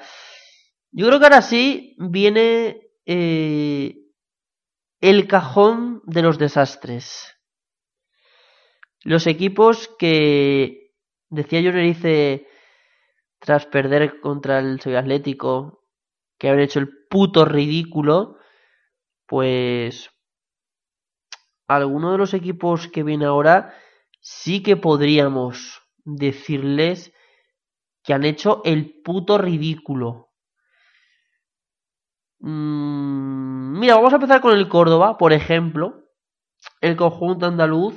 [0.90, 3.96] Yo creo que ahora sí viene eh,
[5.00, 7.36] el cajón de los desastres.
[9.02, 10.94] Los equipos que
[11.28, 12.46] decía yo dice
[13.38, 15.84] tras perder contra el Sevilla Atlético
[16.38, 18.38] que haber hecho el puto ridículo,
[19.26, 20.10] pues
[21.66, 23.74] alguno de los equipos que viene ahora
[24.20, 27.12] sí que podríamos decirles
[28.02, 30.30] que han hecho el puto ridículo.
[32.40, 36.04] Mm, mira, vamos a empezar con el Córdoba, por ejemplo.
[36.80, 37.94] El conjunto andaluz.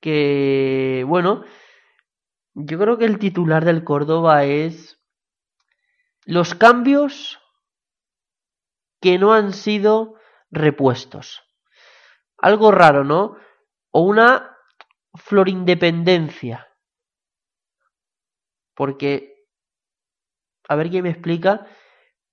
[0.00, 1.44] Que, bueno,
[2.54, 5.00] yo creo que el titular del Córdoba es
[6.24, 7.38] los cambios
[9.00, 10.14] que no han sido
[10.50, 11.47] repuestos.
[12.38, 13.36] Algo raro, ¿no?
[13.90, 14.56] O una
[15.14, 16.68] florindependencia.
[18.74, 19.44] Porque,
[20.68, 21.66] a ver quién me explica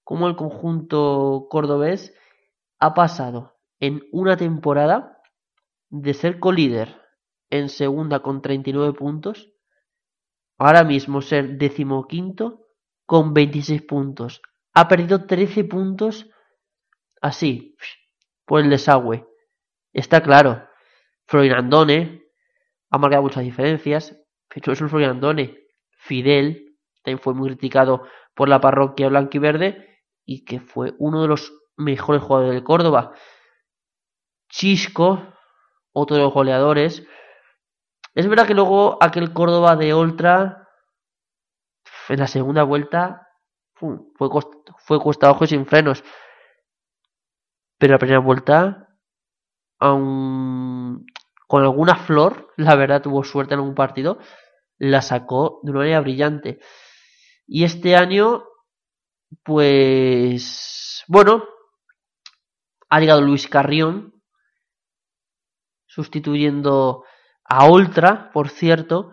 [0.03, 2.13] cómo el conjunto cordobés
[2.79, 5.21] ha pasado en una temporada
[5.89, 7.01] de ser colíder
[7.49, 9.51] en segunda con 39 puntos,
[10.57, 12.67] ahora mismo ser decimoquinto
[13.05, 14.41] con 26 puntos.
[14.73, 16.29] Ha perdido 13 puntos
[17.21, 17.75] así,
[18.45, 19.25] por el desagüe.
[19.95, 20.67] Está claro,
[21.55, 22.21] Andone
[22.89, 24.13] ha marcado muchas diferencias,
[24.49, 25.57] pero es un Andone.
[25.99, 31.53] Fidel también fue muy criticado por la parroquia blanquiverde y que fue uno de los
[31.77, 33.13] mejores jugadores del Córdoba.
[34.49, 35.33] Chisco,
[35.93, 37.07] otro de los goleadores.
[38.15, 40.67] Es verdad que luego aquel Córdoba de Oltra
[42.09, 43.29] en la segunda vuelta
[43.73, 43.97] fue,
[44.77, 46.03] fue cuesta ojos sin frenos.
[47.77, 48.84] Pero la primera vuelta,
[49.79, 51.05] aun
[51.47, 54.17] con alguna flor, la verdad tuvo suerte en algún partido,
[54.77, 56.59] la sacó de una manera brillante.
[57.47, 58.43] Y este año,
[59.43, 61.43] pues, bueno,
[62.89, 64.21] ha llegado Luis Carrión,
[65.85, 67.03] sustituyendo
[67.43, 69.11] a Ultra, por cierto,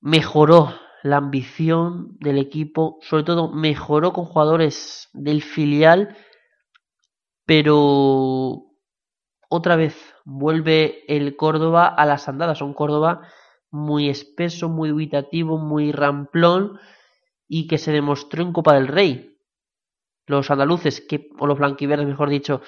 [0.00, 6.16] mejoró la ambición del equipo, sobre todo mejoró con jugadores del filial,
[7.44, 8.69] pero
[9.50, 13.22] otra vez vuelve el Córdoba a las andadas, un Córdoba
[13.70, 16.78] muy espeso, muy dubitativo, muy ramplón
[17.48, 19.36] y que se demostró en Copa del Rey.
[20.26, 22.62] Los andaluces, que, o los blanquiverdes mejor dicho,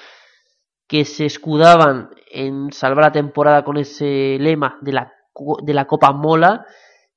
[0.88, 5.12] que se escudaban en salvar la temporada con ese lema de la,
[5.62, 6.66] de la Copa Mola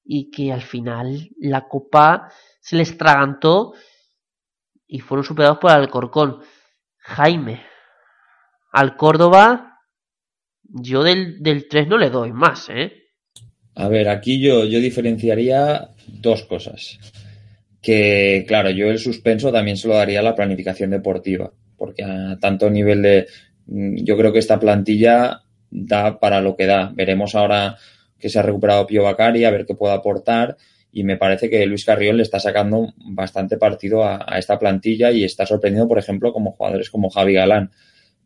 [0.04, 3.74] y que al final la Copa se les tragantó
[4.86, 6.44] y fueron superados por Alcorcón.
[7.00, 7.66] Jaime,
[8.76, 9.80] al Córdoba,
[10.64, 12.92] yo del, del 3 no le doy más, ¿eh?
[13.74, 17.00] A ver, aquí yo, yo diferenciaría dos cosas.
[17.82, 22.38] Que, claro, yo el suspenso también se lo daría a la planificación deportiva, porque a
[22.42, 23.28] tanto nivel de.
[23.68, 26.92] Mm, yo creo que esta plantilla da para lo que da.
[26.94, 27.78] Veremos ahora
[28.20, 30.58] que se ha recuperado Pío Bacari, a ver qué puede aportar.
[30.92, 35.24] Y me parece que Luis Carrión le está sacando bastante partido a, esta plantilla y
[35.24, 37.72] está sorprendiendo, por ejemplo, como jugadores como Javi Galán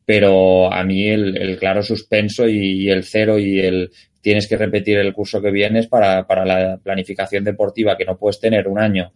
[0.09, 3.91] pero a mí el, claro suspenso y, el cero y el
[4.21, 8.39] tienes que repetir el curso que vienes para, para la planificación deportiva, que no puedes
[8.39, 9.11] tener un año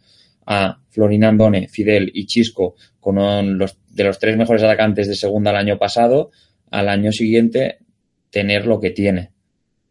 [0.46, 5.50] a Florin Andone, Fidel y Chisco con los, de los tres mejores atacantes de segunda
[5.50, 6.30] el año pasado,
[6.70, 7.80] al año siguiente
[8.30, 9.32] tener lo que tiene.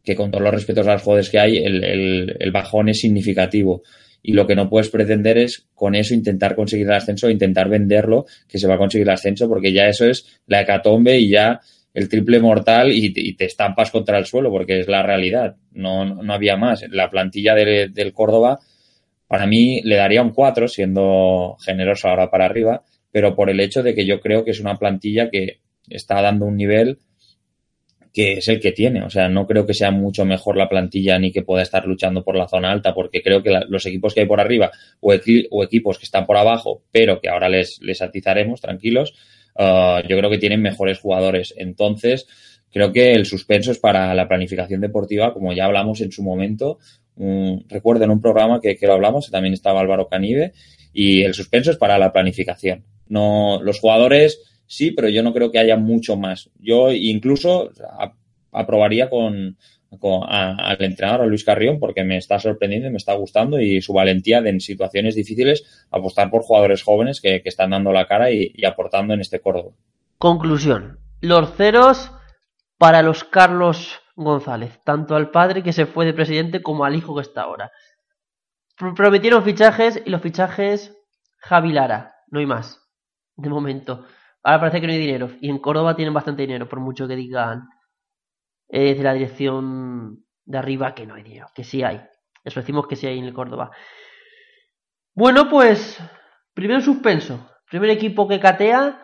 [0.05, 3.00] Que con todos los respetos a los jugadores que hay, el, el, el bajón es
[3.00, 3.82] significativo
[4.22, 8.26] y lo que no puedes pretender es con eso intentar conseguir el ascenso, intentar venderlo,
[8.48, 11.60] que se va a conseguir el ascenso, porque ya eso es la hecatombe y ya
[11.92, 15.56] el triple mortal y te, estampas contra el suelo, porque es la realidad.
[15.72, 16.84] No, no había más.
[16.90, 18.60] La plantilla del Córdoba,
[19.26, 23.82] para mí, le daría un 4, siendo generoso ahora para arriba, pero por el hecho
[23.82, 26.98] de que yo creo que es una plantilla que está dando un nivel
[28.12, 29.02] que es el que tiene.
[29.02, 32.22] O sea, no creo que sea mucho mejor la plantilla ni que pueda estar luchando
[32.22, 35.98] por la zona alta, porque creo que los equipos que hay por arriba o, equipos
[35.98, 39.14] que están por abajo, pero que ahora les, les atizaremos tranquilos,
[39.56, 41.54] uh, yo creo que tienen mejores jugadores.
[41.56, 42.26] Entonces,
[42.70, 46.78] creo que el suspenso es para la planificación deportiva, como ya hablamos en su momento.
[47.16, 50.52] recuerdo recuerden un programa que, que lo hablamos, también estaba Álvaro Canive,
[50.92, 52.84] y el suspenso es para la planificación.
[53.08, 56.50] No, los jugadores sí, pero yo no creo que haya mucho más.
[56.58, 57.70] Yo incluso
[58.52, 59.58] aprobaría con,
[60.26, 63.92] al entrenador, a Luis Carrión, porque me está sorprendiendo y me está gustando y su
[63.92, 68.50] valentía de en situaciones difíciles apostar por jugadores jóvenes que, están dando la cara y,
[68.64, 69.72] aportando en este Córdoba.
[70.16, 70.98] Conclusión.
[71.20, 72.10] Los ceros
[72.78, 77.14] para los Carlos González, tanto al padre que se fue de presidente como al hijo
[77.14, 77.70] que está ahora.
[78.96, 80.96] Prometieron fichajes y los fichajes
[81.36, 82.80] Javi Lara, no hay más,
[83.36, 84.06] de momento.
[84.43, 85.30] Ahora parece que no hay dinero.
[85.40, 87.68] Y en Córdoba tienen bastante dinero, por mucho que digan
[88.68, 91.49] eh, de la dirección de arriba que no hay dinero.
[91.55, 92.01] Que sí hay.
[92.45, 93.70] Eso decimos que sí hay en el Córdoba.
[95.14, 96.01] Bueno, pues
[96.55, 97.49] Primer suspenso.
[97.70, 99.03] Primer equipo que catea.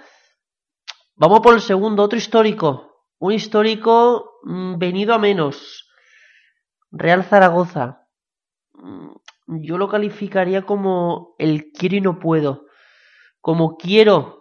[1.16, 3.06] Vamos por el segundo, otro histórico.
[3.18, 5.90] Un histórico mm, venido a menos.
[6.90, 8.06] Real Zaragoza.
[8.74, 9.14] Mm,
[9.62, 12.66] yo lo calificaría como el quiero y no puedo.
[13.40, 14.37] Como quiero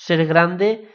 [0.00, 0.88] ser grande,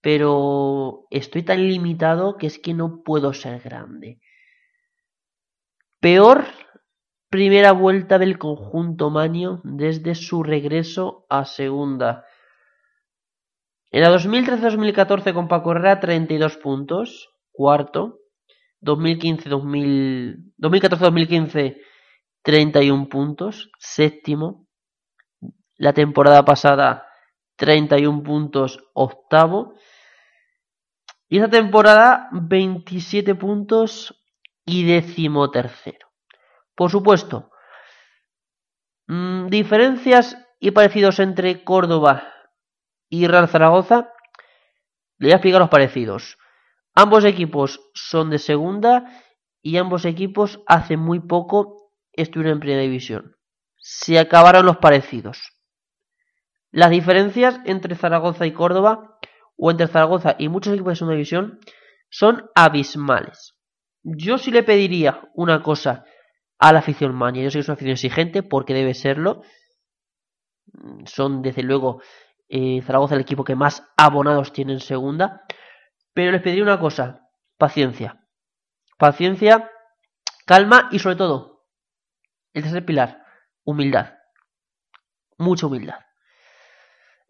[0.00, 4.20] pero estoy tan limitado que es que no puedo ser grande.
[6.00, 6.46] Peor
[7.28, 12.24] primera vuelta del conjunto manio desde su regreso a segunda.
[13.92, 18.16] En la 2013-2014 con Paco Herrera 32 puntos, cuarto.
[18.82, 21.76] 2015-2014-2015
[22.42, 24.66] 31 puntos, séptimo.
[25.76, 27.09] La temporada pasada
[27.60, 29.74] 31 puntos, octavo.
[31.28, 34.18] Y esta temporada 27 puntos
[34.64, 36.08] y décimo tercero.
[36.74, 37.50] Por supuesto,
[39.08, 42.32] mm, diferencias y parecidos entre Córdoba
[43.10, 44.10] y Real Zaragoza.
[45.18, 46.38] Le voy a explicar los parecidos.
[46.94, 49.22] Ambos equipos son de segunda
[49.60, 53.36] y ambos equipos hace muy poco estuvieron en primera división.
[53.76, 55.59] Se acabaron los parecidos.
[56.72, 59.18] Las diferencias entre Zaragoza y Córdoba
[59.56, 61.60] o entre Zaragoza y muchos equipos de segunda división
[62.10, 63.56] son abismales.
[64.02, 66.04] Yo sí le pediría una cosa
[66.58, 67.42] a la afición maña.
[67.42, 69.42] Yo sé que es una afición exigente porque debe serlo.
[71.04, 72.00] Son desde luego
[72.48, 75.42] eh, Zaragoza el equipo que más abonados tiene en segunda.
[76.12, 78.26] Pero les pediría una cosa, paciencia.
[78.98, 79.70] Paciencia,
[80.46, 81.66] calma y sobre todo,
[82.52, 83.24] el tercer pilar,
[83.64, 84.14] humildad.
[85.38, 86.00] Mucha humildad.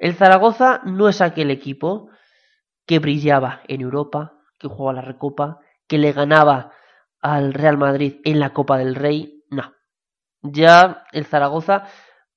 [0.00, 2.08] El Zaragoza no es aquel equipo
[2.86, 6.72] que brillaba en Europa, que jugaba la Recopa, que le ganaba
[7.20, 9.44] al Real Madrid en la Copa del Rey.
[9.50, 9.74] No.
[10.40, 11.84] Ya el Zaragoza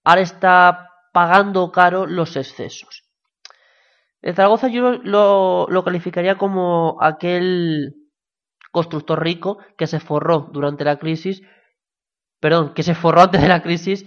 [0.03, 3.05] ahora está pagando caro los excesos.
[4.22, 7.95] El Zaragoza yo lo, lo, calificaría como aquel
[8.74, 11.41] constructor rico que se forró durante la crisis,
[12.41, 14.05] perdón, que se forró antes de la crisis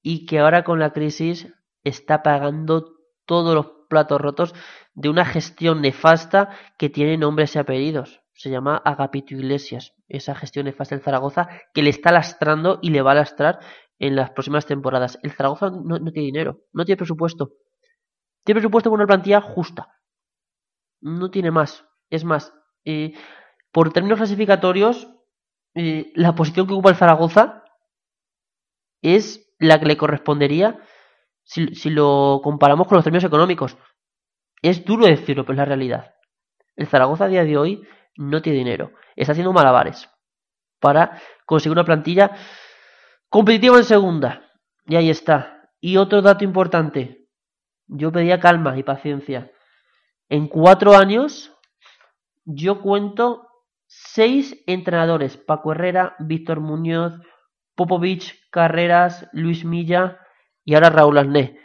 [0.00, 1.52] y que ahora con la crisis
[1.84, 4.54] está pagando todos los platos rotos
[4.94, 8.20] de una gestión nefasta que tiene nombres y apellidos.
[8.34, 13.02] Se llama Agapito Iglesias, esa gestión nefasta del Zaragoza que le está lastrando y le
[13.02, 13.58] va a lastrar
[13.98, 15.18] en las próximas temporadas.
[15.22, 17.52] El Zaragoza no, tiene dinero, no tiene presupuesto
[18.48, 19.94] tiene presupuesto con una plantilla justa.
[21.02, 21.84] No tiene más.
[22.08, 22.54] Es más,
[22.86, 23.12] eh,
[23.70, 25.06] por términos clasificatorios,
[25.74, 27.62] eh, la posición que ocupa el Zaragoza
[29.02, 30.80] es la que le correspondería
[31.48, 33.76] si, si, lo comparamos con los términos económicos.
[34.60, 36.14] Es duro decirlo, pero es la realidad.
[36.76, 38.92] El Zaragoza a día de hoy no tiene dinero.
[39.16, 40.10] Está haciendo malabares
[40.78, 42.32] para conseguir una plantilla
[43.30, 44.52] competitiva en segunda.
[44.86, 45.70] Y ahí está.
[45.80, 47.28] Y otro dato importante.
[47.86, 49.50] Yo pedía calma y paciencia.
[50.28, 51.56] En cuatro años,
[52.44, 53.48] yo cuento
[53.86, 55.38] seis entrenadores.
[55.38, 57.14] Paco Herrera, Víctor Muñoz,
[57.74, 60.20] Popovich, Carreras, Luis Milla
[60.68, 61.58] y ahora Raúl Arné.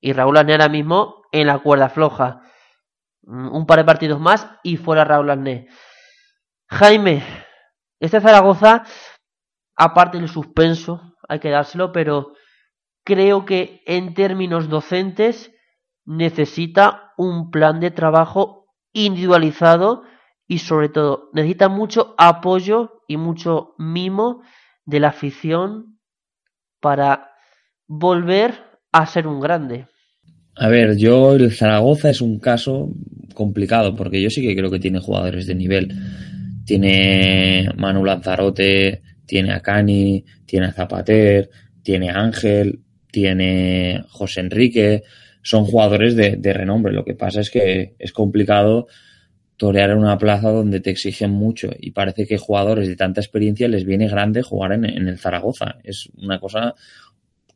[0.00, 2.40] Y Raúl Arné ahora mismo en la cuerda floja.
[3.20, 5.68] Mm, un par de partidos más y fuera Raúl Arné.
[6.70, 7.22] Jaime,
[8.00, 8.84] este Zaragoza,
[9.76, 12.32] aparte del suspenso, hay que dárselo, pero
[13.04, 15.52] creo que en términos docentes
[16.06, 20.04] necesita un plan de trabajo individualizado
[20.46, 24.40] y sobre todo necesita mucho apoyo y mucho mimo
[24.86, 26.00] de la afición
[26.80, 27.35] para
[27.86, 28.54] volver
[28.92, 29.86] a ser un grande.
[30.56, 32.90] A ver, yo el Zaragoza es un caso
[33.34, 35.92] complicado porque yo sí que creo que tiene jugadores de nivel.
[36.64, 41.50] Tiene Manu Lanzarote, tiene a Cani, tiene a Zapater,
[41.82, 42.80] tiene a Ángel,
[43.10, 45.02] tiene José Enrique
[45.46, 46.92] son jugadores de, renombre.
[46.92, 48.88] Lo que pasa es que es complicado
[49.56, 53.68] torear en una plaza donde te exigen mucho y parece que jugadores de tanta experiencia
[53.68, 55.76] les viene grande jugar en, el Zaragoza.
[55.84, 56.74] Es una cosa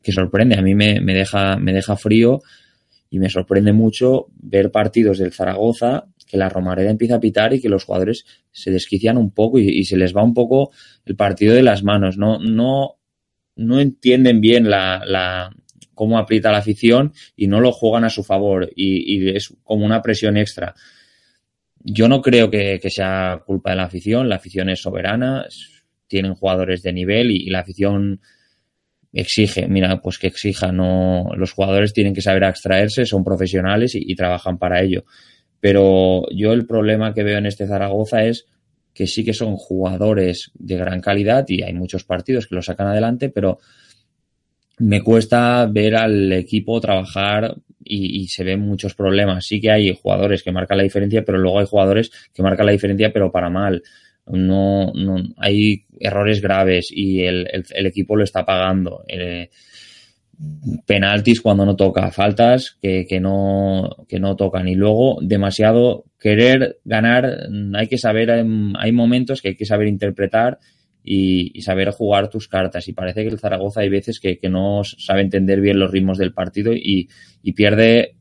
[0.01, 0.55] que sorprende.
[0.55, 2.41] A mí me, deja, me deja frío
[3.09, 7.59] y me sorprende mucho ver partidos del Zaragoza que la Romareda empieza a pitar y
[7.59, 10.71] que los jugadores se desquician un poco y, se les va un poco
[11.05, 12.17] el partido de las manos.
[12.17, 12.95] No, no,
[13.57, 15.53] no entienden bien la,
[15.93, 20.01] cómo aprieta la afición y no lo juegan a su favor y, es como una
[20.01, 20.73] presión extra.
[21.83, 25.45] Yo no creo que, sea culpa de la afición, la afición es soberana,
[26.07, 28.21] tienen jugadores de nivel y, la afición
[29.13, 34.15] exige, mira, pues que exija, no, los jugadores tienen que saber abstraerse, son profesionales y,
[34.15, 35.03] trabajan para ello.
[35.59, 38.45] Pero yo el problema que veo en este Zaragoza es
[38.93, 42.87] que sí que son jugadores de gran calidad y hay muchos partidos que lo sacan
[42.87, 43.59] adelante, pero
[44.79, 49.45] me cuesta ver al equipo trabajar y, se ven muchos problemas.
[49.45, 52.71] Sí que hay jugadores que marcan la diferencia, pero luego hay jugadores que marcan la
[52.71, 53.83] diferencia, pero para mal.
[54.27, 59.03] No, no hay errores graves y el, el, equipo lo está pagando.
[59.07, 59.49] Eh,
[60.85, 64.67] penaltis cuando no toca, faltas que, que, no, que no tocan.
[64.67, 70.59] Y luego, demasiado querer ganar, hay que saber, hay momentos que hay que saber interpretar
[71.03, 72.87] y, saber jugar tus cartas.
[72.87, 76.17] Y parece que el Zaragoza hay veces que, que no sabe entender bien los ritmos
[76.17, 77.09] del partido y,
[77.43, 78.15] y pierde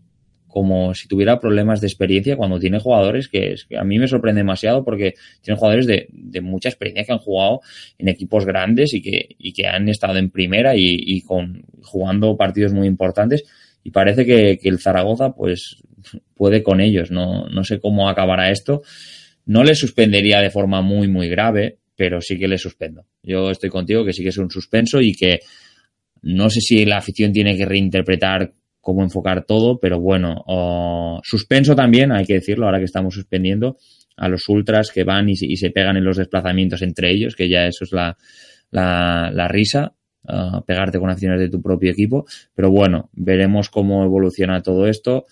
[0.50, 4.84] como si tuviera problemas de experiencia cuando tiene jugadores que, a mí me sorprende demasiado
[4.84, 6.08] porque tienen jugadores de,
[6.42, 7.60] mucha experiencia que han jugado
[7.98, 12.72] en equipos grandes y que, y que han estado en primera y, con, jugando partidos
[12.72, 13.44] muy importantes
[13.84, 15.82] y parece que, que, el Zaragoza pues
[16.34, 17.10] puede con ellos.
[17.10, 18.82] No, no sé cómo acabará esto.
[19.46, 23.06] No le suspendería de forma muy, muy grave, pero sí que le suspendo.
[23.22, 25.40] Yo estoy contigo que sí que es un suspenso y que
[26.22, 30.44] no sé si la afición tiene que reinterpretar cómo enfocar todo, pero bueno,
[31.22, 33.76] suspenso también, hay que decirlo, ahora que estamos suspendiendo
[34.16, 37.66] a los ultras que van y, se pegan en los desplazamientos entre ellos, que ya
[37.66, 38.16] eso es la,
[38.70, 39.94] la, risa,
[40.66, 45.26] pegarte con acciones de tu propio equipo, pero bueno, veremos cómo evoluciona todo esto.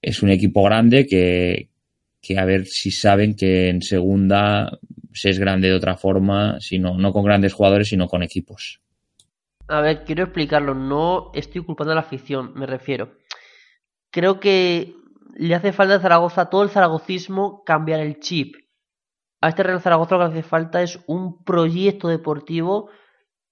[0.00, 1.70] Es un equipo grande que,
[2.20, 4.78] que a ver si saben que en segunda
[5.12, 8.80] se es grande de otra forma, sino no con grandes jugadores, sino con equipos.
[9.68, 10.74] A ver, quiero explicarlo.
[10.74, 13.12] No estoy culpando a la afición, me refiero.
[14.10, 14.94] Creo que
[15.34, 18.56] le hace falta a Zaragoza, todo el zaragocismo, cambiar el chip.
[19.40, 22.90] A este Real Zaragoza lo que hace falta es un proyecto deportivo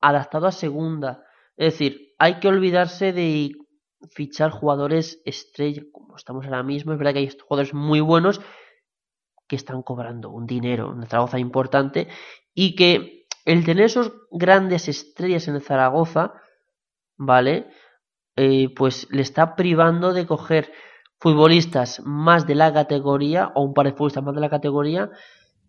[0.00, 1.22] adaptado a segunda.
[1.56, 3.52] Es decir, hay que olvidarse de
[4.10, 6.92] fichar jugadores estrella, como estamos ahora mismo.
[6.92, 8.40] Es verdad que hay jugadores muy buenos,
[9.46, 12.08] que están cobrando un dinero en Zaragoza importante
[12.52, 13.15] y que
[13.46, 16.34] el tener esos grandes estrellas en Zaragoza,
[17.16, 17.68] ¿vale?
[18.36, 20.70] Eh, pues le está privando de coger
[21.18, 25.10] futbolistas más de la categoría o un par de futbolistas más de la categoría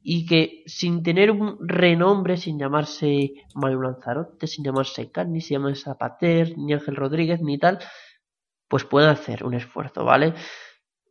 [0.02, 5.84] y que sin tener un renombre, sin llamarse Mario Lanzarote, sin llamarse Cani, sin llamarse
[5.84, 7.80] Zapater, ni Ángel Rodríguez, ni tal,
[8.68, 10.34] pues pueden hacer un esfuerzo, ¿vale?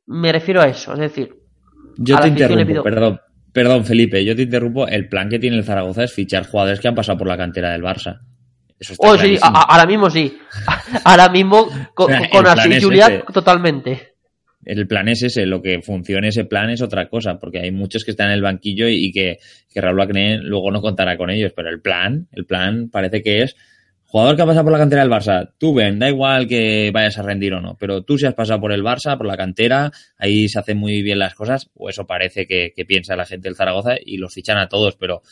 [0.07, 1.37] Me refiero a eso, es decir,
[1.97, 3.21] yo te interrumpo, perdón.
[3.57, 4.87] Perdón, Felipe, yo te interrumpo.
[4.87, 7.73] El plan que tiene el Zaragoza es fichar jugadores que han pasado por la cantera
[7.73, 8.21] del Barça.
[8.79, 10.37] Eso está oh, sí, ahora mismo sí.
[11.05, 14.13] Ahora mismo con, así Julián totalmente.
[14.63, 18.05] El plan es ese, lo que funcione ese plan es otra cosa, porque hay muchos
[18.05, 19.39] que están en el banquillo y, que,
[19.73, 23.41] que Raúl Acné luego no contará con ellos, pero el plan, el plan parece que
[23.41, 23.57] es
[24.09, 27.19] Jugador que ha pasado por la cantera del Barça, tú ven, da igual que vayas
[27.19, 29.91] a rendir o no, pero tú si has pasado por el Barça, por la cantera,
[30.17, 33.57] ahí se hacen muy bien las cosas, o eso parece que, piensa la gente del
[33.57, 35.23] Zaragoza y los fichan a todos, pero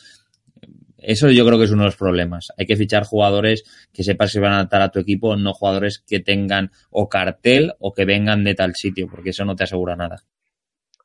[0.99, 2.49] eso yo creo que es uno de los problemas.
[2.59, 3.63] Hay que fichar jugadores
[3.93, 7.75] que sepas que van a adaptar a tu equipo, no jugadores que tengan o cartel
[7.79, 10.25] o que vengan de tal sitio, porque eso no te asegura nada.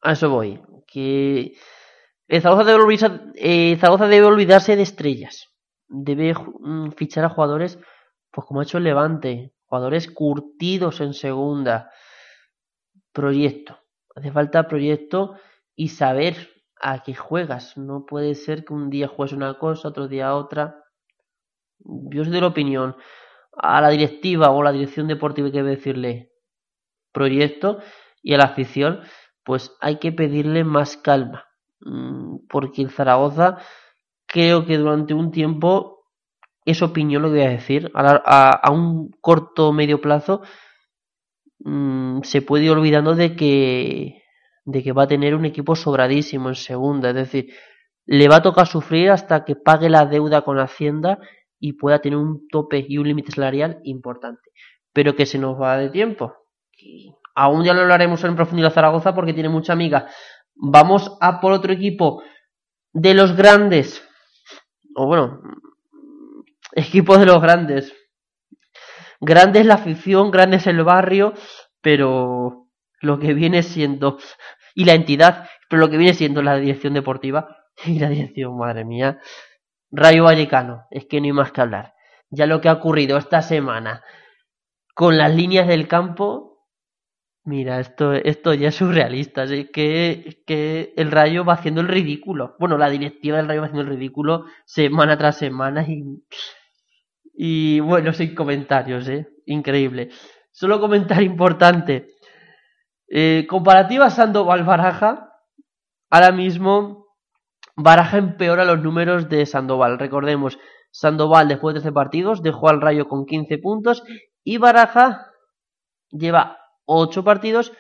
[0.02, 0.60] A eso voy.
[0.88, 1.54] Que
[2.28, 2.42] debe,
[3.36, 5.50] eh, Zaragoza debe olvidarse de estrellas
[5.90, 7.80] debe mm, fichar a jugadores,
[8.32, 11.92] pues como ha hecho el Levante, jugadores curtidos en segunda.
[13.12, 13.78] Proyecto.
[14.16, 15.36] Hace falta proyecto
[15.76, 17.78] y saber a qué juegas.
[17.78, 20.84] No puede ser que un día juegues una cosa, otro día otra.
[21.80, 22.96] Yo soy de la opinión.
[23.58, 26.32] A la directiva o a la dirección deportiva hay que decirle
[27.12, 27.80] proyecto
[28.22, 29.02] y a la afición
[29.44, 31.46] pues hay que pedirle más calma.
[31.82, 33.58] Mm, porque el Zaragoza
[34.30, 36.06] creo que durante un tiempo,
[36.64, 40.42] es opinión lo que voy a decir, a, un corto medio plazo,
[41.60, 44.24] mm, se puede ir olvidando de que,
[44.66, 47.54] de que va a tener un equipo sobradísimo en segunda, es decir,
[48.06, 51.20] le va a tocar sufrir hasta que pague la deuda con Hacienda
[51.60, 54.52] y pueda tener un tope y un límite salarial importante.
[54.94, 56.34] Pero que se nos va de tiempo.
[57.36, 60.08] aún ya lo hablaremos en profundidad Zaragoza porque tiene mucha amiga.
[60.56, 62.24] Vamos a por otro equipo
[62.94, 64.09] de los grandes
[65.00, 65.40] o bueno,
[66.74, 67.96] equipo de los grandes.
[69.22, 71.34] Grande es la afición, grande es el barrio,
[71.80, 72.68] pero
[73.00, 74.18] lo que viene siendo,
[74.76, 78.84] y la entidad, pero lo que viene siendo la dirección deportiva y la dirección, madre
[78.84, 79.20] mía,
[79.90, 81.94] Rayo Vallecano, es que no hay más que hablar.
[82.30, 84.04] Ya lo que ha ocurrido esta semana
[84.96, 86.49] con las líneas del campo,
[87.50, 92.56] Mira, esto, esto ya es surrealista, es que, el Rayo va haciendo el ridículo.
[92.60, 96.04] Bueno, la directiva del Rayo va haciendo el ridículo semana tras semana y,
[97.34, 99.30] y bueno, sin comentarios, ¿eh?
[99.48, 100.10] Increíble.
[100.52, 102.18] Solo comentario importante.
[103.08, 105.34] Eh, comparativa Sandoval-Baraja,
[106.12, 107.08] ahora mismo
[107.76, 109.98] Baraja empeora los números de Sandoval.
[109.98, 110.60] Recordemos,
[110.92, 114.04] Sandoval después de 13 partidos dejó al Rayo con 15 puntos
[114.44, 115.32] y Baraja
[116.12, 116.59] lleva
[116.90, 117.74] 8 partidos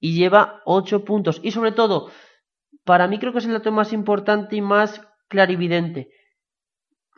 [0.00, 1.40] y lleva 8 puntos.
[1.42, 2.10] Y sobre todo,
[2.84, 6.10] para mí creo que es el dato más importante y más clarividente.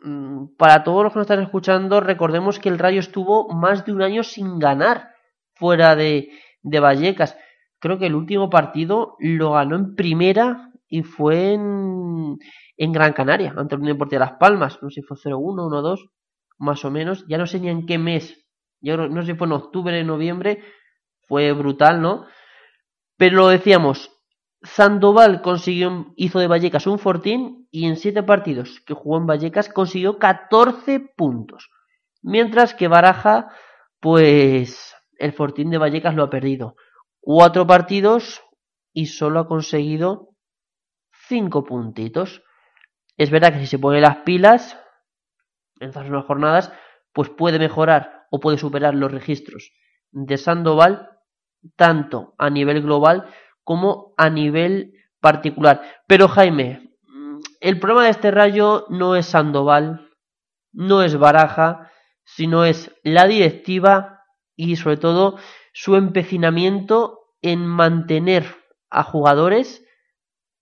[0.03, 3.93] Mm, para todos los que nos están escuchando, recordemos que el Rayo estuvo más de
[3.93, 5.11] un año sin ganar
[5.53, 6.29] fuera de,
[6.61, 7.37] de Vallecas.
[7.79, 12.37] Creo que el último partido lo ganó en primera y fue en,
[12.77, 14.79] en Gran Canaria, ante el Unión Deportiva Las Palmas.
[14.81, 16.09] No sé si fue 0-1, 1-2,
[16.57, 17.25] más o menos.
[17.27, 18.45] Ya no sé ni en qué mes.
[18.79, 20.63] Yo no, sé si fue en octubre, en noviembre.
[21.27, 22.25] Fue brutal, ¿no?
[23.17, 24.11] Pero lo decíamos,
[24.63, 29.69] Sandoval consiguió, hizo de Vallecas un fortín y en 7 partidos que jugó en Vallecas
[29.69, 31.69] consiguió 14 puntos.
[32.21, 33.51] Mientras que Baraja,
[33.99, 36.75] pues el fortín de Vallecas lo ha perdido.
[37.19, 38.41] Cuatro partidos
[38.93, 40.29] y solo ha conseguido
[41.27, 42.43] 5 puntitos.
[43.17, 44.79] Es verdad que si se pone las pilas
[45.79, 46.71] en estas jornadas,
[47.13, 49.71] pues puede mejorar o puede superar los registros
[50.11, 51.16] de Sandoval
[51.75, 53.29] tanto a nivel global
[53.63, 55.81] como a nivel particular.
[56.07, 56.93] Pero Jaime,
[57.59, 60.09] el problema de este rayo no es Sandoval,
[60.71, 61.91] no es Baraja,
[62.23, 64.23] sino es la directiva
[64.55, 65.37] y sobre todo
[65.73, 68.45] su empecinamiento en mantener
[68.89, 69.85] a jugadores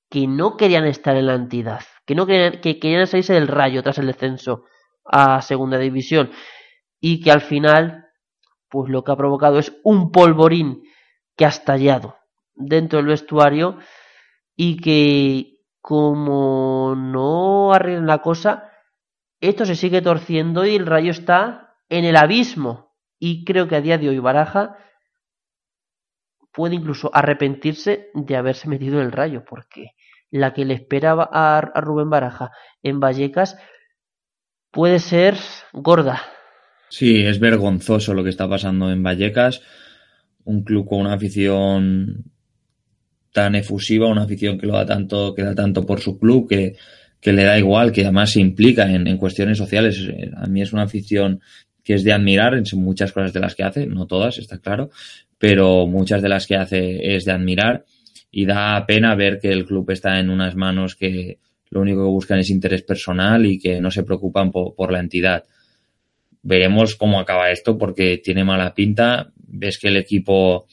[0.10, 3.82] que no querían estar en la entidad, que no querían, que querían salirse del rayo
[3.84, 4.66] tras el descenso
[5.06, 6.32] a segunda división
[7.00, 8.06] y que al final
[8.70, 10.84] pues lo que ha provocado es un polvorín
[11.36, 12.18] que ha estallado
[12.54, 13.78] dentro del vestuario
[14.56, 18.72] y que como no arreglen la cosa
[19.42, 23.82] esto se sigue torciendo y el rayo está en el abismo y creo que a
[23.82, 24.78] día de hoy Baraja
[26.52, 29.92] puede incluso arrepentirse de haberse metido en el rayo porque
[30.32, 32.52] la que le esperaba a, Rubén Baraja
[32.82, 33.58] en Vallecas
[34.72, 35.36] puede ser
[35.74, 36.22] gorda.
[36.90, 39.62] Sí, es vergonzoso lo que está pasando en Vallecas.
[40.46, 42.24] Un club con una afición
[43.32, 46.76] tan efusiva, una afición que lo da tanto, que da tanto por su club, que,
[47.20, 50.08] que le da igual, que además se implica en, en, cuestiones sociales.
[50.38, 51.42] A mí es una afición
[51.84, 54.90] que es de admirar en muchas cosas de las que hace, no todas, está claro,
[55.38, 57.86] pero muchas de las que hace es de admirar
[58.32, 61.40] y da pena ver que el club está en unas manos que
[61.70, 65.44] lo único que buscan es interés personal y que no se preocupan por, la entidad.
[66.48, 69.32] Veremos cómo acaba esto porque tiene mala pinta.
[69.48, 70.68] Ves que el equipo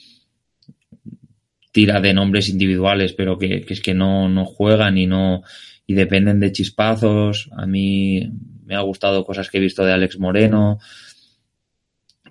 [1.73, 5.43] tira de nombres individuales, pero que, es que no, no juegan y no
[5.86, 7.49] y dependen de chispazos.
[7.57, 8.31] A mí
[8.66, 10.78] me ha gustado cosas que he visto de Alex Moreno.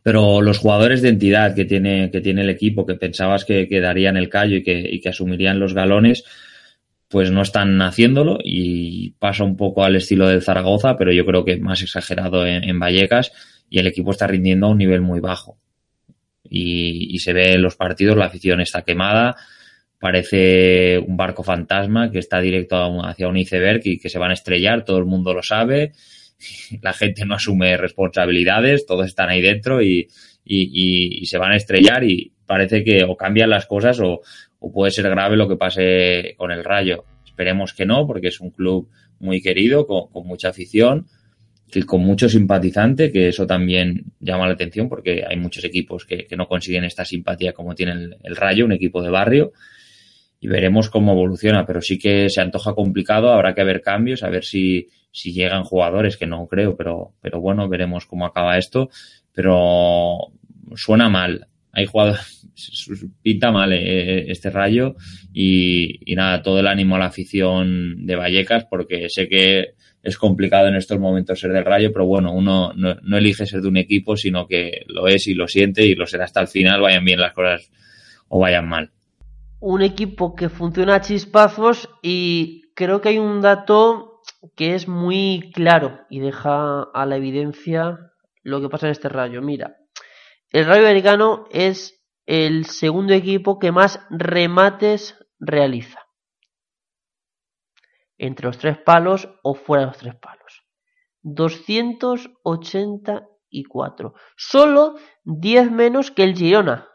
[0.04, 4.18] Pero los jugadores de entidad que tiene, que tiene el equipo, que pensabas que, quedarían
[4.18, 6.24] el callo y que, y que asumirían los galones,
[7.12, 11.44] pues no están haciéndolo y pasa un poco al estilo del Zaragoza, pero yo creo
[11.44, 13.32] que más exagerado en, Vallecas
[13.70, 15.58] y el equipo está rindiendo a un nivel muy bajo.
[16.44, 19.36] Y, se ve en los partidos, la afición está quemada,
[20.00, 24.34] parece un barco fantasma que está directo hacia un iceberg y que se van a
[24.34, 25.92] estrellar, todo el mundo lo sabe
[26.82, 30.08] la gente no asume responsabilidades, todos están ahí dentro y,
[31.24, 34.22] se van a estrellar y parece que o cambian las cosas o,
[34.70, 37.06] puede ser grave lo que pase con el Rayo.
[37.26, 38.90] Esperemos que no, porque es un club
[39.20, 41.08] muy querido, con, mucha afición,
[41.74, 46.28] y con mucho simpatizante, que eso también llama la atención porque hay muchos equipos que,
[46.36, 47.94] no consiguen esta simpatía como tiene
[48.24, 49.54] el, Rayo, un equipo de barrio
[50.40, 54.30] y veremos cómo evoluciona, pero sí que se antoja complicado, habrá que ver cambios, a
[54.30, 58.90] ver si, si llegan jugadores, que no creo, pero, pero bueno, veremos cómo acaba esto,
[59.34, 60.18] pero
[60.76, 62.41] suena mal, hay jugadores,
[63.22, 64.96] pinta mal eh, este rayo
[65.34, 70.68] y, nada, todo el ánimo a la afición de Vallecas porque sé que es complicado
[70.68, 73.78] en estos momentos ser del rayo, pero bueno, uno no, no elige ser de un
[73.78, 77.06] equipo, sino que lo es y lo siente y lo será hasta el final, vayan
[77.06, 77.72] bien las cosas
[78.28, 78.92] o vayan mal
[79.62, 84.22] un equipo que funciona a chispazos y creo que hay un dato
[84.56, 88.12] que es muy claro y deja a la evidencia
[88.44, 89.42] lo que pasa en este rayo.
[89.42, 89.78] Mira,
[90.50, 92.01] el Rayo Americano es
[92.32, 96.08] el segundo equipo que más remates realiza.
[98.18, 100.64] Entre los tres palos o fuera de los tres palos.
[101.24, 104.14] 284.
[104.38, 104.96] Solo
[105.26, 106.88] 10 menos que el Girona,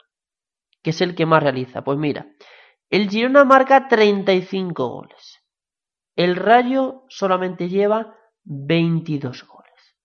[0.82, 1.84] que es el que más realiza.
[1.84, 2.26] Pues mira,
[2.88, 5.44] el Girona marca 35 goles.
[6.14, 9.98] El Rayo solamente lleva 22 goles.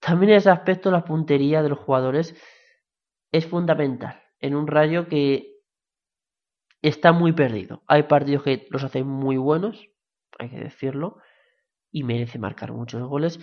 [0.00, 2.34] También en ese aspecto la puntería de los jugadores
[3.32, 5.58] es fundamental en un Rayo que
[6.82, 7.82] está muy perdido.
[7.86, 9.88] Hay partidos que los hacen muy buenos,
[10.38, 11.18] hay que decirlo,
[11.90, 13.40] y merece marcar muchos goles.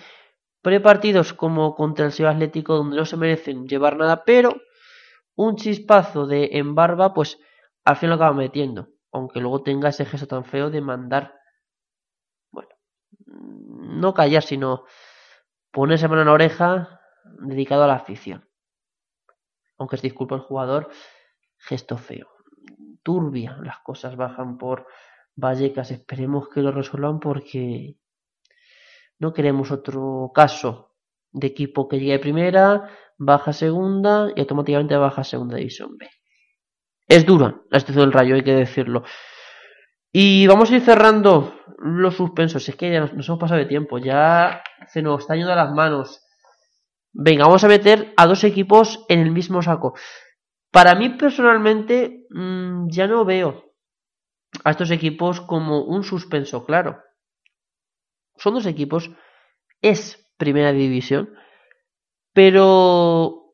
[0.62, 4.56] Pero hay partidos como contra el Sevilla Atlético donde no se merecen llevar nada, pero
[5.36, 7.40] un chispazo de en barba, pues
[7.84, 8.90] al fin lo acaba metiendo.
[9.12, 11.36] Aunque luego tenga ese gesto tan feo de mandar,
[12.52, 12.70] bueno,
[13.28, 14.86] no callar, sino
[15.72, 17.02] ponerse mano en la oreja
[17.40, 18.45] dedicado a la afición.
[19.77, 20.89] Aunque se disculpa el jugador,
[21.57, 22.27] gesto feo.
[23.03, 24.88] Turbia, las cosas bajan por
[25.35, 25.91] Vallecas.
[25.91, 27.97] Esperemos que lo resuelvan porque
[29.19, 30.95] no queremos otro caso
[31.31, 36.10] de equipo que llegue primera, baja segunda y automáticamente baja segunda división B.
[37.07, 39.03] Es dura la situación del Rayo, hay que decirlo.
[40.11, 42.68] Y vamos a ir cerrando los suspensos.
[42.68, 45.72] Es que ya nos, hemos pasado de tiempo, ya se nos está yendo a las
[45.73, 46.24] manos.
[47.18, 49.94] Venga, vamos a meter a dos equipos en el mismo saco.
[50.70, 53.72] Para mí personalmente mmm, ya no veo
[54.66, 57.02] a estos equipos como un suspenso claro.
[58.36, 59.12] Son dos equipos,
[59.82, 61.34] es primera división,
[62.34, 63.54] pero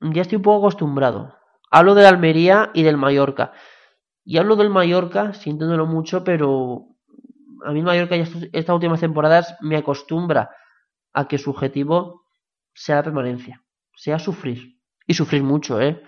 [0.00, 1.34] ya estoy un poco acostumbrado.
[1.70, 3.52] Hablo del Almería y del Mallorca.
[4.22, 6.88] Y hablo del Mallorca, sintiéndolo mucho, pero
[7.64, 10.50] a mí Mallorca ya estas últimas temporadas me acostumbra
[11.14, 12.27] a que su objetivo
[12.78, 13.62] sea la permanencia,
[13.94, 14.78] sea sufrir.
[15.06, 16.02] Y sufrir mucho, ¿eh?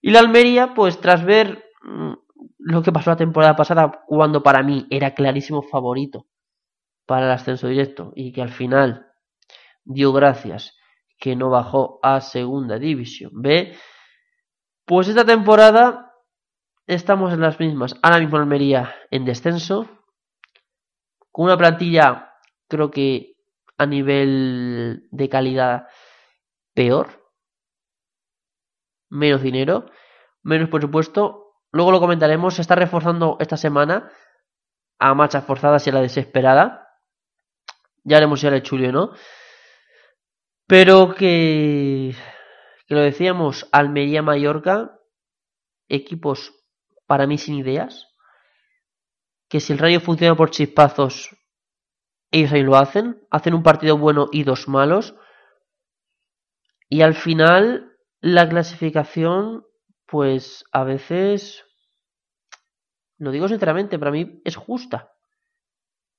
[0.00, 2.12] Y la Almería, pues tras ver mm,
[2.58, 6.26] lo que pasó la temporada pasada, cuando para mí era clarísimo favorito
[7.06, 9.12] para el ascenso directo y que al final
[9.84, 10.76] dio gracias
[11.18, 13.76] que no bajó a segunda división B,
[14.84, 16.14] pues esta temporada
[16.86, 17.94] estamos en las mismas.
[18.02, 19.88] Ahora mismo Almería en descenso,
[21.30, 22.32] con una plantilla
[22.68, 23.35] creo que
[23.78, 25.88] a nivel de calidad
[26.74, 27.30] peor,
[29.08, 29.90] menos dinero,
[30.42, 31.54] menos presupuesto.
[31.72, 34.10] Luego lo comentaremos, se está reforzando esta semana
[34.98, 36.88] a marchas forzadas y a la desesperada.
[38.04, 39.12] Ya haremos ya el chulio, ¿no?
[40.66, 42.14] Pero que,
[42.86, 44.98] que lo decíamos, Almería-Mallorca,
[45.88, 46.54] equipos
[47.06, 48.08] para mí sin ideas,
[49.48, 51.36] que si el rayo funciona por chispazos,
[52.30, 55.14] ellos ahí lo hacen, hacen un partido bueno y dos malos,
[56.88, 59.64] y al final la clasificación,
[60.06, 61.64] pues a veces,
[63.18, 65.12] lo digo sinceramente, para mí es justa.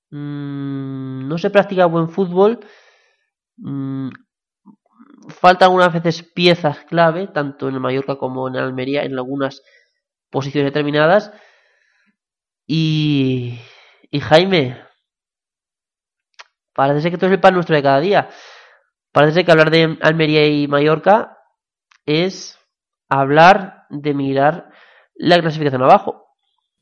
[0.09, 2.59] Mm, no se practica buen fútbol.
[3.57, 4.09] Mm,
[5.29, 9.61] faltan algunas veces piezas clave, tanto en el Mallorca como en el Almería, en algunas
[10.29, 11.31] posiciones determinadas.
[12.65, 13.59] Y,
[14.11, 14.86] y Jaime,
[16.78, 18.30] parece que esto es el pan nuestro de cada día.
[19.12, 21.40] Parece que hablar de Almería y Mallorca
[22.06, 22.60] es
[23.10, 24.70] hablar de mirar
[25.16, 26.28] la clasificación abajo.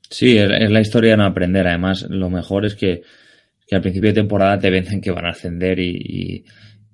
[0.10, 1.66] Sí, es la historia no aprender.
[1.66, 3.04] Además, lo mejor es que,
[3.66, 6.44] que al principio de temporada te venden que van a ascender y,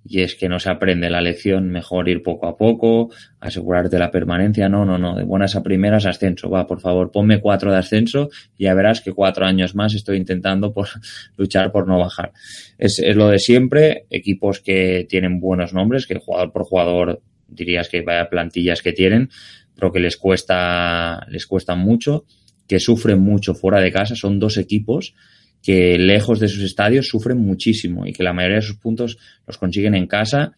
[0.03, 1.69] es que no se aprende la lección.
[1.69, 4.67] Mejor ir poco a poco, asegurarte la permanencia.
[4.67, 5.15] No, no, no.
[5.15, 6.49] De buenas a primeras, ascenso.
[6.49, 10.17] Va, por favor, ponme cuatro de ascenso y ya verás que cuatro años más estoy
[10.17, 10.73] intentando
[11.37, 12.31] luchar por no bajar.
[12.77, 14.05] Es, es lo de siempre.
[14.09, 19.29] Equipos que tienen buenos nombres, que jugador por jugador dirías que vaya plantillas que tienen,
[19.75, 22.25] pero que les cuesta, les cuesta mucho
[22.67, 24.15] que sufren mucho fuera de casa.
[24.15, 25.13] Son dos equipos
[25.61, 29.57] que lejos de sus estadios sufren muchísimo y que la mayoría de sus puntos los
[29.57, 30.53] consiguen en casa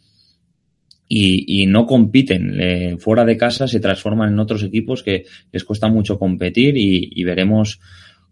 [1.07, 2.97] y, no compiten.
[2.99, 7.79] fuera de casa se transforman en otros equipos que les cuesta mucho competir y, veremos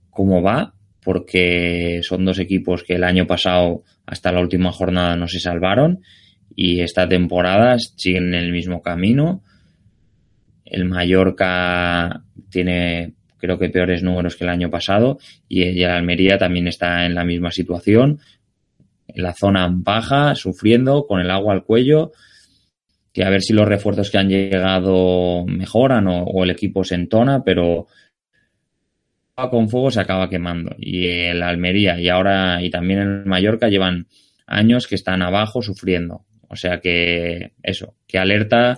[0.10, 0.74] cómo va
[1.04, 6.02] porque son dos equipos que el año pasado hasta la última jornada no se salvaron
[6.56, 9.44] y esta temporada siguen en el mismo camino.
[10.64, 15.18] El Mallorca tiene creo que peores números que el año pasado
[15.50, 18.20] y el Almería también está en la misma situación,
[19.08, 22.12] en la zona baja, sufriendo con el agua al cuello,
[23.12, 27.44] que a ver si los refuerzos que han llegado mejoran o, el equipo se entona,
[27.44, 27.88] pero
[29.50, 30.76] con fuego se acaba quemando.
[30.78, 34.08] Y el Almería y ahora y también el Mallorca llevan
[34.46, 36.26] años que están abajo sufriendo.
[36.48, 38.78] O sea que eso, que alerta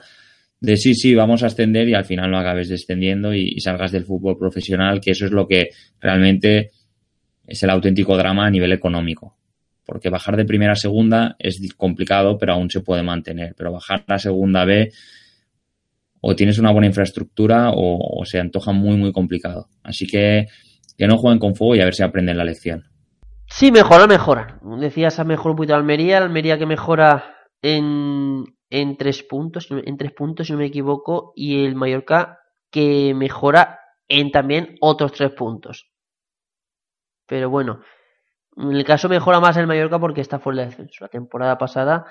[0.64, 4.06] de sí, sí, vamos a ascender y al final lo acabes descendiendo y, salgas del
[4.06, 6.72] fútbol profesional, que eso es lo que realmente
[7.46, 9.36] es el auténtico drama a nivel económico.
[9.86, 13.54] Porque bajar de primera a segunda es complicado, pero aún se puede mantener.
[13.58, 14.90] Pero bajar a segunda B
[16.22, 19.68] o tienes una buena infraestructura o, se antoja muy, muy complicado.
[19.84, 20.48] Así que
[20.98, 22.86] que no jueguen con fuego y a ver si aprenden la lección.
[23.48, 24.62] Sí, mejora, mejora.
[24.80, 30.14] Decías a mejor un poquito Almería, Almería que mejora en, en tres puntos, en tres
[30.14, 32.40] puntos si no me equivoco, y el Mallorca
[32.72, 35.92] que mejora en también otros tres puntos.
[37.28, 37.82] Pero bueno,
[38.56, 41.06] En el caso mejora más el Mallorca porque está fuera de descenso.
[41.06, 42.06] La temporada pasada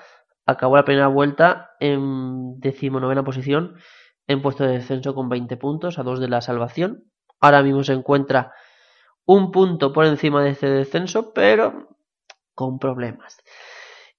[0.45, 3.75] acabó la primera vuelta en decimonovena posición
[4.27, 7.05] en puesto de descenso con 20 puntos a dos de la salvación.
[7.39, 8.53] Ahora mismo se encuentra
[9.25, 11.97] un punto por encima de este descenso, pero
[12.53, 13.37] con problemas.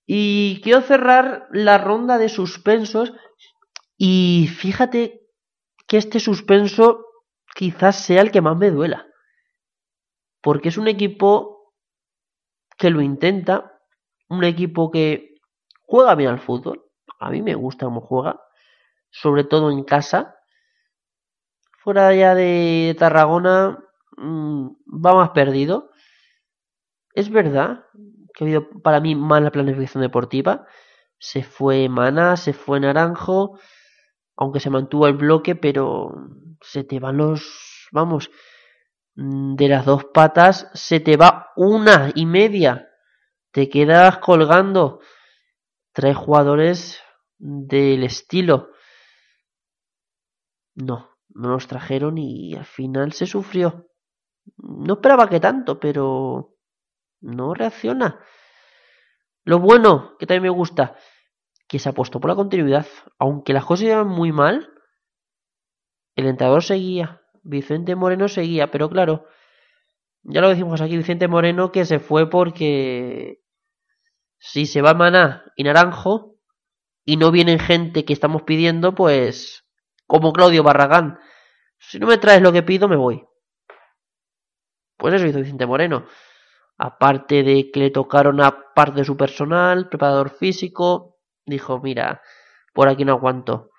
[0.06, 3.12] Y quiero cerrar la ronda de suspensos
[3.96, 5.22] y fíjate
[5.86, 7.06] que este suspenso
[7.54, 9.06] quizás sea el que más me duela.
[10.42, 11.72] Porque es un equipo
[12.76, 13.80] que lo intenta,
[14.28, 15.36] un equipo que
[15.82, 16.84] juega bien al fútbol.
[17.18, 18.40] A mí me gusta cómo juega,
[19.10, 20.36] sobre todo en casa.
[21.78, 23.78] Fuera ya de Tarragona
[24.16, 25.90] mmm, va más perdido.
[27.14, 27.84] Es verdad
[28.34, 30.66] que ha habido para mí mala planificación deportiva.
[31.18, 33.58] Se fue Mana, se fue Naranjo,
[34.36, 36.12] aunque se mantuvo el bloque, pero
[36.60, 38.30] se te van los, vamos,
[39.14, 42.88] de las dos patas, se te va una y media.
[43.52, 45.00] Te quedas colgando.
[45.92, 47.00] Tres jugadores
[47.38, 48.70] del estilo.
[50.74, 53.86] No, no los trajeron y al final se sufrió.
[54.56, 56.53] No esperaba que tanto, pero
[57.24, 58.20] no reacciona.
[59.44, 60.96] Lo bueno, que también me gusta,
[61.66, 62.86] que se apostó por la continuidad.
[63.18, 64.70] Aunque las cosas iban muy mal,
[66.16, 69.26] el entrenador seguía, Vicente Moreno seguía, pero claro,
[70.22, 73.42] ya lo decimos aquí, Vicente Moreno que se fue porque
[74.38, 76.36] si se va Maná y Naranjo
[77.04, 79.64] y no vienen gente que estamos pidiendo, pues
[80.06, 81.18] como Claudio Barragán,
[81.78, 83.24] si no me traes lo que pido, me voy.
[84.96, 86.06] Pues eso hizo Vicente Moreno.
[86.76, 92.22] Aparte de que le tocaron a parte de su personal, preparador físico, dijo, mira,
[92.72, 93.70] por aquí no aguanto.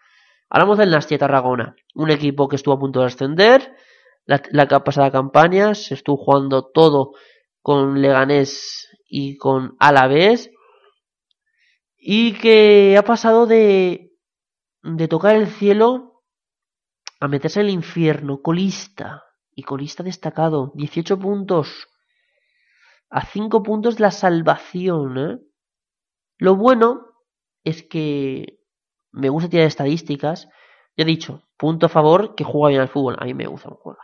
[0.50, 3.76] Hablamos del Nastia Tarragona, un equipo que estuvo a punto de ascender.
[4.26, 7.12] La, la pasada campaña se estuvo jugando todo
[7.62, 10.52] con Leganés y con Alavés.
[11.98, 14.14] Y que ha pasado de,
[14.84, 16.24] de tocar el cielo
[17.20, 19.24] a meterse en el infierno, colista.
[19.58, 21.88] Y colista destacado, 18 puntos.
[23.16, 25.18] A 5 puntos de la salvación.
[25.18, 25.40] ¿eh?
[26.38, 27.14] Lo bueno
[27.64, 28.60] es que
[29.14, 30.50] me gusta tirar estadísticas.
[30.98, 33.16] Ya he dicho, punto a favor que juega bien al fútbol.
[33.18, 34.02] A mí me gusta cómo juega.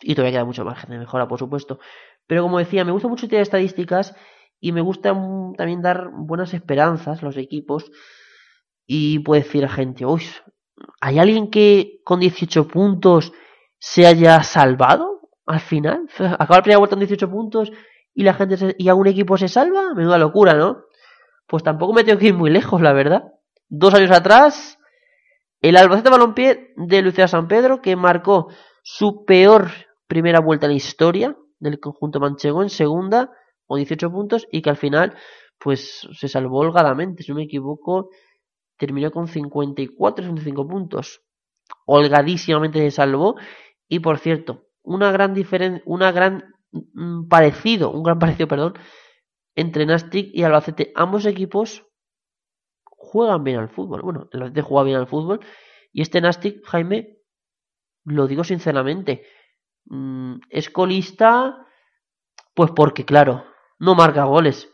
[0.00, 1.80] Y todavía queda mucho margen de mejora, por supuesto.
[2.28, 4.14] Pero como decía, me gusta mucho tirar estadísticas
[4.60, 5.08] y me gusta
[5.56, 7.90] también dar buenas esperanzas a los equipos.
[8.86, 10.22] Y puede decir a gente, uy,
[11.00, 13.32] ¿hay alguien que con 18 puntos
[13.80, 15.17] se haya salvado
[15.48, 16.08] al final?
[16.18, 17.72] Acaba la primera vuelta con 18 puntos
[18.14, 19.94] y la gente se, y algún equipo se salva.
[19.94, 20.88] Menuda locura, ¿no?
[21.48, 23.32] pues tampoco me tengo que ir muy lejos, la verdad.
[23.68, 24.78] Dos años atrás,
[25.62, 28.48] el Albacete Balompié de Lucía San Pedro, que marcó
[28.82, 29.70] su peor
[30.06, 33.32] primera vuelta en la historia del conjunto manchego en segunda,
[33.66, 35.16] con 18 puntos, y que al final,
[35.58, 38.10] pues se salvó holgadamente, si no me equivoco,
[38.76, 41.22] terminó con 54, 65 puntos.
[41.86, 43.36] Holgadísimamente se salvó,
[43.88, 48.74] y por cierto, una gran diferencia, una gran mm, parecido, un gran parecido, perdón,
[49.54, 50.92] entre Nastic y Albacete.
[50.94, 51.84] Ambos equipos
[52.84, 54.02] juegan bien al fútbol.
[54.02, 55.40] Bueno, el Albacete juega bien al fútbol.
[55.92, 57.18] Y este Nastic, Jaime,
[58.04, 59.26] lo digo sinceramente,
[59.84, 61.66] mm, es colista,
[62.54, 63.44] pues porque, claro,
[63.78, 64.72] no marca goles.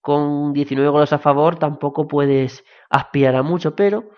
[0.00, 4.10] Con 19 goles a favor tampoco puedes aspirar a mucho, pero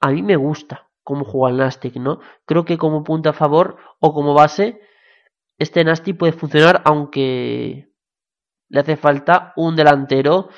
[0.00, 2.18] a mí me gusta cómo juega el Nastic, ¿no?
[2.46, 4.80] Creo que como punto a favor o como base,
[5.58, 7.90] este Nastic puede funcionar, aunque
[8.68, 10.48] le hace falta un delantero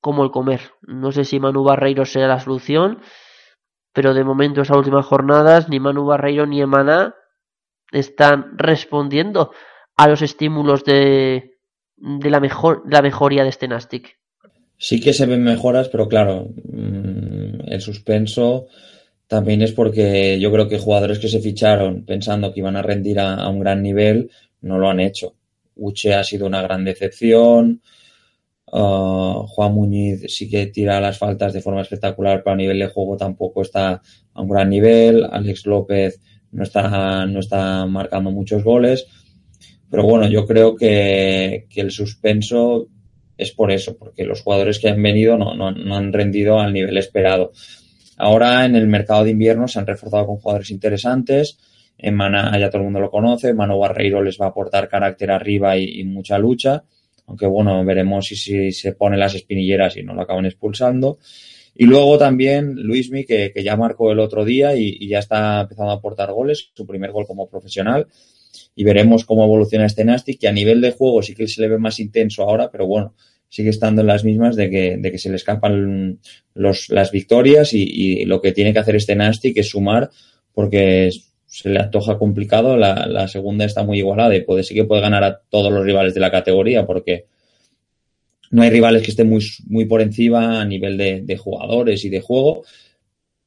[0.00, 0.60] como el comer.
[0.82, 3.00] No sé si Manu Barreiro será la solución,
[3.92, 7.14] pero de momento esas últimas jornadas ni Manu Barreiro ni Emana
[7.92, 9.52] están respondiendo
[9.96, 11.58] a los estímulos de,
[11.96, 14.18] de la mejor la mejoría de este Nastic.
[14.76, 18.66] Sí que se ven mejoras, pero claro, mm, el suspenso
[19.26, 23.18] también es porque yo creo que jugadores que se ficharon pensando que iban a rendir
[23.20, 24.30] a un gran nivel
[24.60, 25.34] no lo han hecho.
[25.76, 27.82] Uche ha sido una gran decepción.
[28.66, 32.88] Uh, Juan Muñiz sí que tira las faltas de forma espectacular, pero a nivel de
[32.88, 34.02] juego tampoco está
[34.32, 35.24] a un gran nivel.
[35.30, 36.20] Alex López
[36.50, 39.06] no está, no está marcando muchos goles.
[39.90, 42.88] Pero bueno, yo creo que, que el suspenso
[43.36, 46.72] es por eso, porque los jugadores que han venido no, no, no, han rendido al
[46.72, 47.52] nivel esperado.
[48.16, 51.58] Ahora en el mercado de invierno se han reforzado con jugadores interesantes.
[51.98, 55.30] En Mana ya todo el mundo lo conoce, Mano Barreiro les va a aportar carácter
[55.30, 56.84] arriba y, mucha lucha,
[57.26, 61.18] aunque bueno, veremos si, si, se pone las espinilleras y no lo acaban expulsando.
[61.74, 65.62] Y luego también Luismi, que, que ya marcó el otro día y, y, ya está
[65.62, 68.06] empezando a aportar goles, su primer gol como profesional.
[68.76, 71.68] y veremos cómo evoluciona este Nastic, que a nivel de juego sí que se le
[71.68, 73.14] ve más intenso ahora, pero bueno,
[73.54, 76.18] sigue estando en las mismas de que, de que se le escapan
[76.54, 80.10] los, las victorias y, lo que tiene que hacer este Nastic es sumar
[80.52, 81.10] porque
[81.46, 85.02] se le antoja complicado, la, la, segunda está muy igualada y puede, sí que puede
[85.02, 87.26] ganar a todos los rivales de la categoría porque
[88.50, 92.08] no hay rivales que estén muy, muy por encima a nivel de, de jugadores y
[92.08, 92.64] de juego,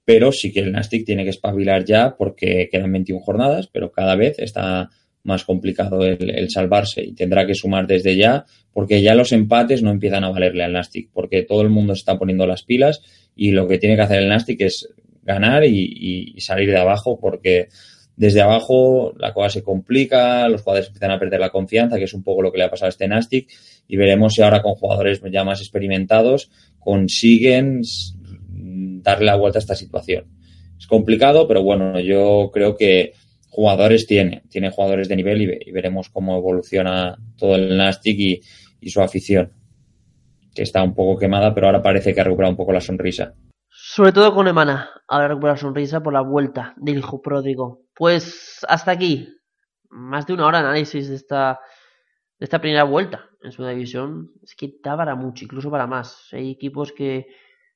[0.05, 4.15] pero sí que el Nastic tiene que espabilar ya porque quedan 21 jornadas, pero cada
[4.15, 4.89] vez está
[5.27, 9.91] más complicado el, salvarse y tendrá que sumar desde ya porque ya los empates no
[9.91, 13.01] empiezan a valerle al Nastic porque todo el mundo está poniendo las pilas
[13.35, 14.89] y lo que tiene que hacer el Nastic es
[15.23, 17.67] ganar y, salir de abajo porque
[18.15, 22.13] desde abajo la cosa se complica, los jugadores empiezan a perder la confianza, que es
[22.13, 23.49] un poco lo que le ha pasado a este Nastic
[23.87, 26.49] y veremos si ahora con jugadores ya más experimentados
[26.79, 27.81] consiguen
[29.03, 30.25] darle la vuelta a esta situación.
[30.79, 33.13] Es complicado, pero bueno, yo creo que
[33.57, 38.43] jugadores tiene, tiene jugadores de nivel y, veremos cómo evoluciona todo el Nastic
[38.79, 39.51] y, su afición,
[40.53, 43.33] que está un poco quemada, pero ahora parece que ha recuperado un poco la sonrisa.
[43.67, 47.81] Sobre todo con Emana, ha recuperado la sonrisa por la vuelta del hijo pródigo.
[47.95, 49.27] Pues hasta aquí,
[49.89, 51.59] más de una hora de análisis de esta,
[52.37, 54.33] de esta primera vuelta en su división.
[54.43, 56.27] Es que da para mucho, incluso para más.
[56.31, 57.25] Hay equipos que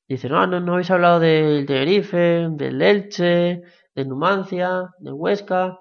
[0.08, 3.64] dicen, no, no, no habéis hablado del Tenerife, del Elche,
[3.96, 5.80] de Numancia, de Huesca.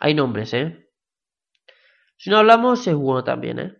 [0.00, 0.88] Hay nombres, ¿eh?
[2.16, 3.76] Si no hablamos, es bueno también, ¿eh?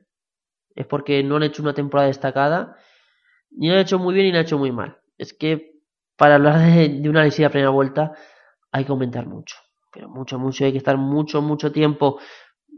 [0.75, 2.77] Es porque no han hecho una temporada destacada,
[3.51, 4.99] ni han hecho muy bien ni han hecho muy mal.
[5.17, 5.81] Es que
[6.17, 8.13] para hablar de, una análisis de primera vuelta
[8.73, 9.57] hay que aumentar mucho.
[9.93, 10.65] Pero mucho, mucho.
[10.65, 12.19] Hay que estar mucho, mucho tiempo.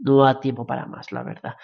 [0.01, 1.55] No da tiempo para más, la verdad.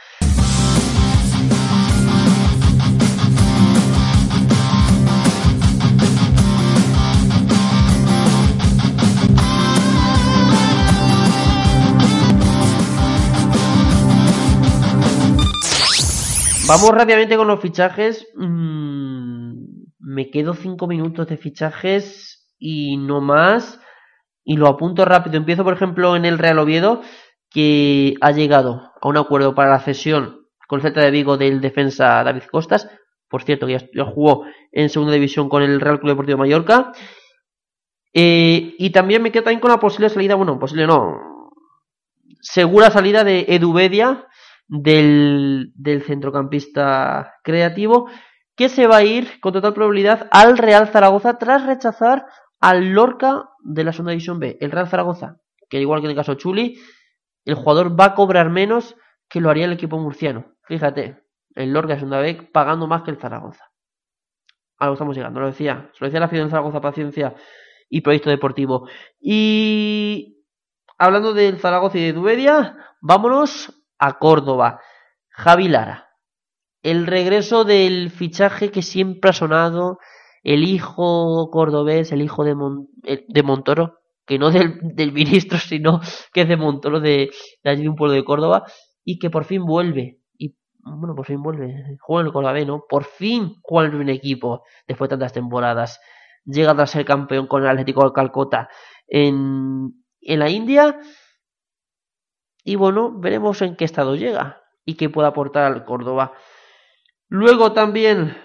[16.68, 18.28] Vamos rápidamente con los fichajes.
[18.36, 19.54] Mm,
[20.00, 23.80] me quedo cinco minutos de fichajes y no más.
[24.44, 25.38] Y lo apunto rápido.
[25.38, 27.04] Empiezo, por ejemplo, en el Real Oviedo,
[27.52, 31.62] que ha llegado a un acuerdo para la cesión con el Celta de Vigo del
[31.62, 32.90] defensa David Costas.
[33.30, 36.94] Por cierto, que ya, jugó en segunda división con el Real Club Deportivo Mallorca.
[38.12, 41.52] Eh, y también me quedo también con la posible salida, bueno, posible no,
[42.42, 44.28] segura salida de Edubedia
[44.68, 45.74] del,
[46.06, 48.10] centrocampista creativo,
[48.56, 52.26] que se va a ir con total probabilidad al Real Zaragoza tras rechazar
[52.60, 54.58] al Lorca de la segunda división B.
[54.62, 55.38] El Real Zaragoza,
[55.70, 56.80] que igual que en el caso Chuli,
[57.44, 58.96] el jugador va a cobrar menos
[59.30, 60.56] que lo haría el equipo murciano.
[60.64, 61.24] Fíjate,
[61.54, 63.72] el Lorca de segunda B pagando más que el Zaragoza.
[64.78, 65.90] A lo estamos llegando, lo decía.
[65.94, 67.36] Se lo decía la Fidel Zaragoza Paciencia
[67.90, 68.90] y Proyecto Deportivo.
[69.20, 70.44] Y
[70.98, 74.80] hablando del Zaragoza y de Duedia, vámonos a Córdoba.
[75.30, 76.10] Javi Lara.
[76.82, 79.98] El regreso del fichaje que siempre ha sonado,
[80.44, 82.56] el hijo cordobés, el hijo de,
[83.04, 86.00] eh, de Montoro, que no del, del, ministro, sino
[86.32, 87.32] que es de Montoro, de,
[87.64, 88.64] allí un pueblo de Córdoba,
[89.04, 90.20] y que por fin vuelve.
[90.38, 91.98] Y bueno, por fin vuelve.
[92.00, 92.86] Juega el Córdoba ¿no?
[92.88, 96.00] Por fin juega en un equipo después de tantas temporadas.
[96.46, 98.70] Llega a ser campeón con el Atlético de Calcota
[99.08, 99.92] en,
[100.22, 101.00] en la India
[102.66, 106.34] y bueno, veremos en qué estado llega y qué puede aportar al Córdoba.
[107.30, 108.36] Luego también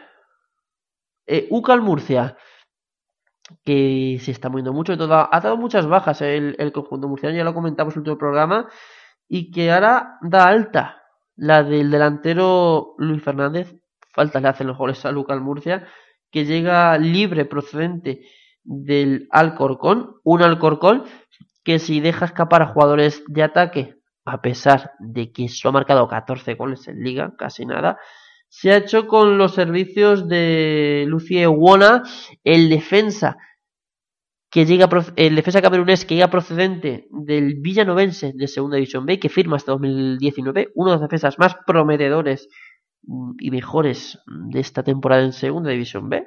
[1.27, 2.37] eh, Ucal Murcia,
[3.65, 7.55] que se está moviendo mucho, ha dado muchas bajas el, el conjunto murciano, ya lo
[7.55, 8.69] comentamos en el último programa,
[9.27, 11.03] y que ahora da alta
[11.35, 13.75] la del delantero Luis Fernández,
[14.13, 15.87] falta le hacen los goles a Ucal Murcia,
[16.31, 18.21] que llega libre procedente
[18.65, 21.05] del Alcorcón, un Alcorcón
[21.65, 24.00] que si deja escapar a jugadores de ataque
[24.31, 27.99] a pesar de que solo ha marcado 14 goles en liga, casi nada,
[28.49, 32.03] se ha hecho con los servicios de Lucie Wona,
[32.45, 33.37] el defensa
[34.51, 39.29] que llega el defensa camerunés que llega procedente del Villanovense de Segunda División B que
[39.29, 42.49] firma hasta 2019, uno de los defensas más prometedores
[43.39, 46.27] y mejores de esta temporada en Segunda División B.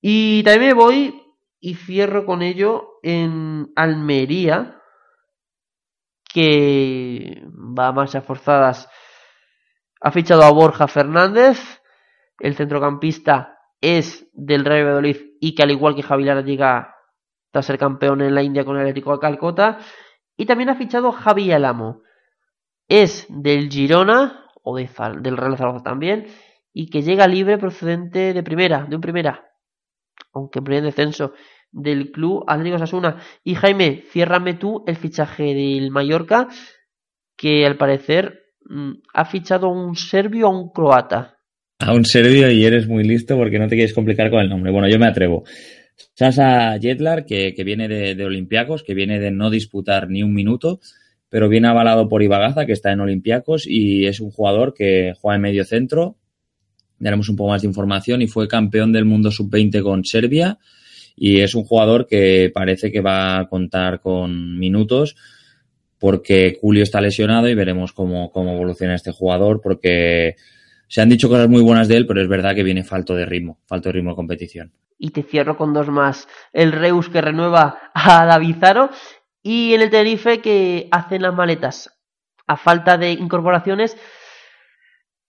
[0.00, 1.22] Y también voy
[1.60, 4.80] y cierro con ello en Almería,
[6.36, 8.90] que va a marchas forzadas.
[10.02, 11.80] Ha fichado a Borja Fernández,
[12.40, 16.94] el centrocampista es del Real Valladolid y que al igual que Javi Lara llega
[17.54, 19.78] a ser campeón en la India con el Atlético de Calcota.
[20.36, 22.02] Y también ha fichado Javi Alamo.
[22.86, 26.26] Es del Girona, o del Real Zaragoza también,
[26.74, 29.48] y que llega libre procedente de primera, de un primera,
[30.34, 31.32] aunque en primer descenso.
[31.72, 33.20] Del club Atlético Sasuna.
[33.44, 36.48] Y Jaime, ciérrame tú el fichaje del Mallorca,
[37.36, 41.36] que al parecer mm, ha fichado a un serbio o a un croata.
[41.78, 44.72] A un serbio y eres muy listo porque no te quieres complicar con el nombre.
[44.72, 45.44] Bueno, yo me atrevo.
[46.14, 50.80] Sasa Jetlar, que, viene de, de Olympiacos, que viene de no disputar ni un minuto,
[51.28, 55.36] pero viene avalado por Ibagaza, que está en Olympiacos y es un jugador que juega
[55.36, 56.16] en medio centro.
[56.98, 60.58] Daremos un poco más de información y fue campeón del mundo sub-20 con Serbia
[61.16, 65.16] y es un jugador que parece que va a contar con minutos
[65.98, 70.36] porque Julio está lesionado y veremos cómo, cómo evoluciona este jugador porque
[70.88, 73.24] se han dicho cosas muy buenas de él, pero es verdad que viene falto de
[73.24, 74.72] ritmo, falto de ritmo de competición.
[74.98, 76.28] Y te cierro con dos más.
[76.52, 78.90] El Reus que renueva a Davizaro
[79.42, 81.92] y en el Tenerife que hacen las maletas.
[82.46, 83.96] A falta de incorporaciones,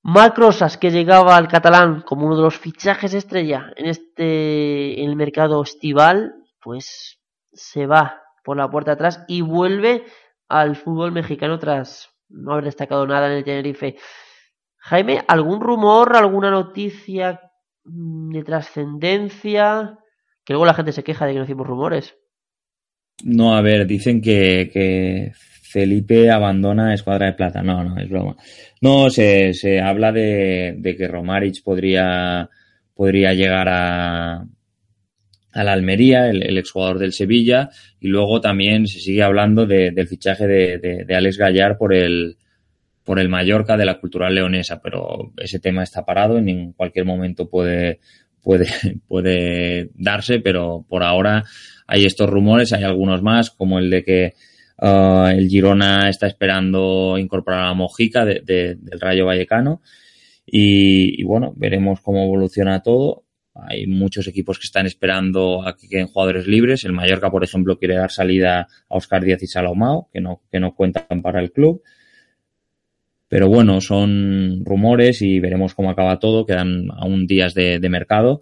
[0.10, 5.10] Marc Rosas, que llegaba al catalán como uno de los fichajes estrella en este en
[5.10, 7.20] el mercado estival, pues
[7.52, 10.06] se va por la puerta atrás y vuelve
[10.48, 13.98] al fútbol mexicano tras no haber destacado nada en el Tenerife.
[14.78, 17.42] Jaime, ¿algún rumor, alguna noticia
[17.84, 20.00] de trascendencia?
[20.46, 22.16] Que luego la gente se queja de que no hicimos rumores.
[23.26, 25.34] No, a ver, dicen que, que
[25.70, 27.62] Felipe abandona Escuadra de Plata.
[27.62, 28.38] No, no, es broma.
[28.82, 32.50] No, se, se habla de, de que Romaric podría,
[32.96, 34.46] podría llegar a,
[35.52, 37.70] a la Almería, el, exjugador del Sevilla,
[38.00, 42.38] y luego también se sigue hablando del fichaje de, de, Alex Gallar por el,
[43.04, 47.50] por el Mallorca de la cultural leonesa, pero ese tema está parado, en cualquier momento
[47.50, 48.00] puede,
[48.42, 48.68] puede,
[49.08, 51.44] puede darse, pero por ahora
[51.88, 54.34] hay estos rumores, hay algunos más, como el de que
[54.80, 59.82] uh, el Girona está esperando incorporar a Mojica de, del Rayo Vallecano.
[60.46, 63.26] Y, bueno, veremos cómo evoluciona todo.
[63.54, 66.86] Hay muchos equipos que están esperando a que queden jugadores libres.
[66.86, 70.60] El Mallorca, por ejemplo, quiere dar salida a Oscar Díaz y Salomao, que no, que
[70.60, 71.82] no cuentan para el club.
[73.28, 76.46] Pero bueno, son rumores y veremos cómo acaba todo.
[76.46, 78.42] Quedan aún días de mercado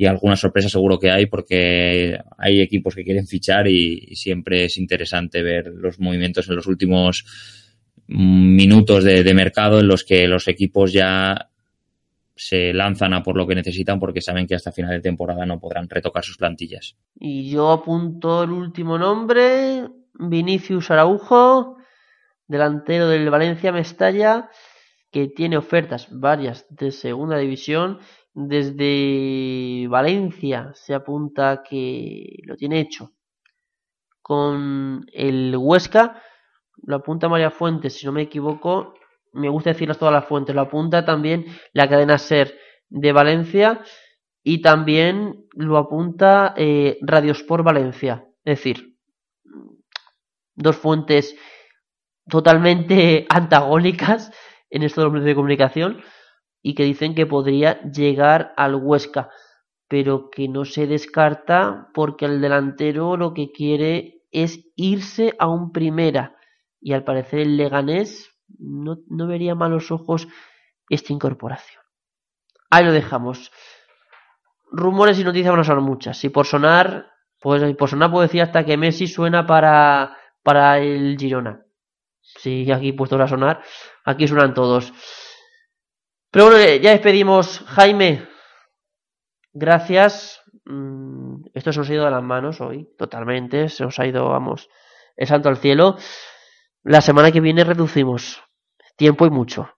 [0.00, 4.78] y alguna sorpresa seguro que hay porque hay equipos que quieren fichar y, siempre es
[4.78, 7.26] interesante ver los movimientos en los últimos
[8.06, 11.50] minutos de, de, mercado en los que los equipos ya
[12.34, 15.60] se lanzan a por lo que necesitan porque saben que hasta final de temporada no
[15.60, 16.96] podrán retocar sus plantillas.
[17.16, 21.76] Y yo apunto el último nombre, Vinicius Araujo,
[22.48, 24.48] delantero del Valencia Mestalla,
[25.10, 27.98] que tiene ofertas varias de segunda división.
[28.32, 33.12] Desde Valencia se apunta que lo tiene hecho
[34.22, 36.22] con el Huesca.
[36.82, 38.94] Lo apunta María Fuentes, si no me equivoco,
[39.32, 42.56] me gusta decirlas todas las fuentes, lo apunta también la cadena SER
[42.88, 43.82] de Valencia
[44.42, 48.26] y también lo apunta eh, Radiosport Valencia.
[48.44, 48.96] Es decir,
[50.54, 51.36] dos fuentes
[52.28, 54.32] totalmente antagónicas
[54.70, 56.02] en estos medios de comunicación
[56.62, 59.30] y que dicen que podría llegar al Huesca,
[59.88, 65.72] pero que no se descarta porque el delantero lo que quiere es irse a un
[65.72, 66.36] primera
[66.80, 70.28] y al parecer el Leganés no, no vería malos ojos
[70.88, 71.82] esta incorporación.
[72.70, 73.50] Ahí lo dejamos.
[74.70, 76.22] Rumores y noticias van a sonar muchas.
[76.24, 77.10] Y por sonar,
[77.40, 81.64] pues por sonar puedo decir hasta que Messi suena para, para el Girona.
[82.20, 83.62] Si aquí puesto a sonar,
[84.04, 84.92] aquí suenan todos.
[86.30, 87.64] Pero bueno, ya despedimos.
[87.66, 88.28] Jaime,
[89.52, 90.40] gracias.
[90.64, 93.68] Mm, esto se nos ha ido de las manos hoy, totalmente.
[93.68, 94.68] Se nos ha ido, vamos,
[95.16, 95.96] el santo al cielo.
[96.82, 98.42] La semana que viene reducimos
[98.96, 99.70] tiempo y mucho.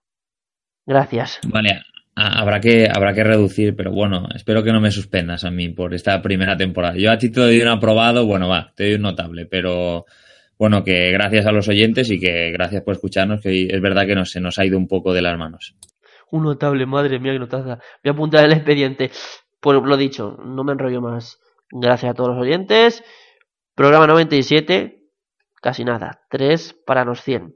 [0.85, 1.39] Gracias.
[1.47, 1.81] Vale,
[2.15, 5.93] habrá que, habrá que reducir, pero bueno, espero que no me suspendas a mí por
[5.93, 6.95] esta primera temporada.
[6.97, 10.05] Yo a ti te doy un aprobado, bueno, va, te doy un notable, pero
[10.57, 14.15] bueno, que gracias a los oyentes y que gracias por escucharnos, que es verdad que
[14.15, 15.75] no, se nos ha ido un poco de las manos.
[16.33, 17.77] Un notable, madre mía, que notaza.
[18.03, 19.11] Voy a apuntar el expediente.
[19.59, 21.39] Pues lo dicho, no me enrollo más.
[21.69, 23.03] Gracias a todos los oyentes.
[23.75, 25.11] Programa 97,
[25.61, 26.23] casi nada.
[26.31, 27.55] 3 para los 100.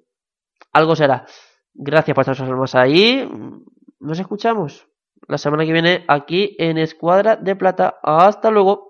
[0.74, 1.26] Algo será.
[1.74, 3.28] Gracias por estar más ahí.
[3.99, 4.88] Nos escuchamos
[5.28, 7.98] la semana que viene aquí en Escuadra de Plata.
[8.04, 8.86] Hasta luego.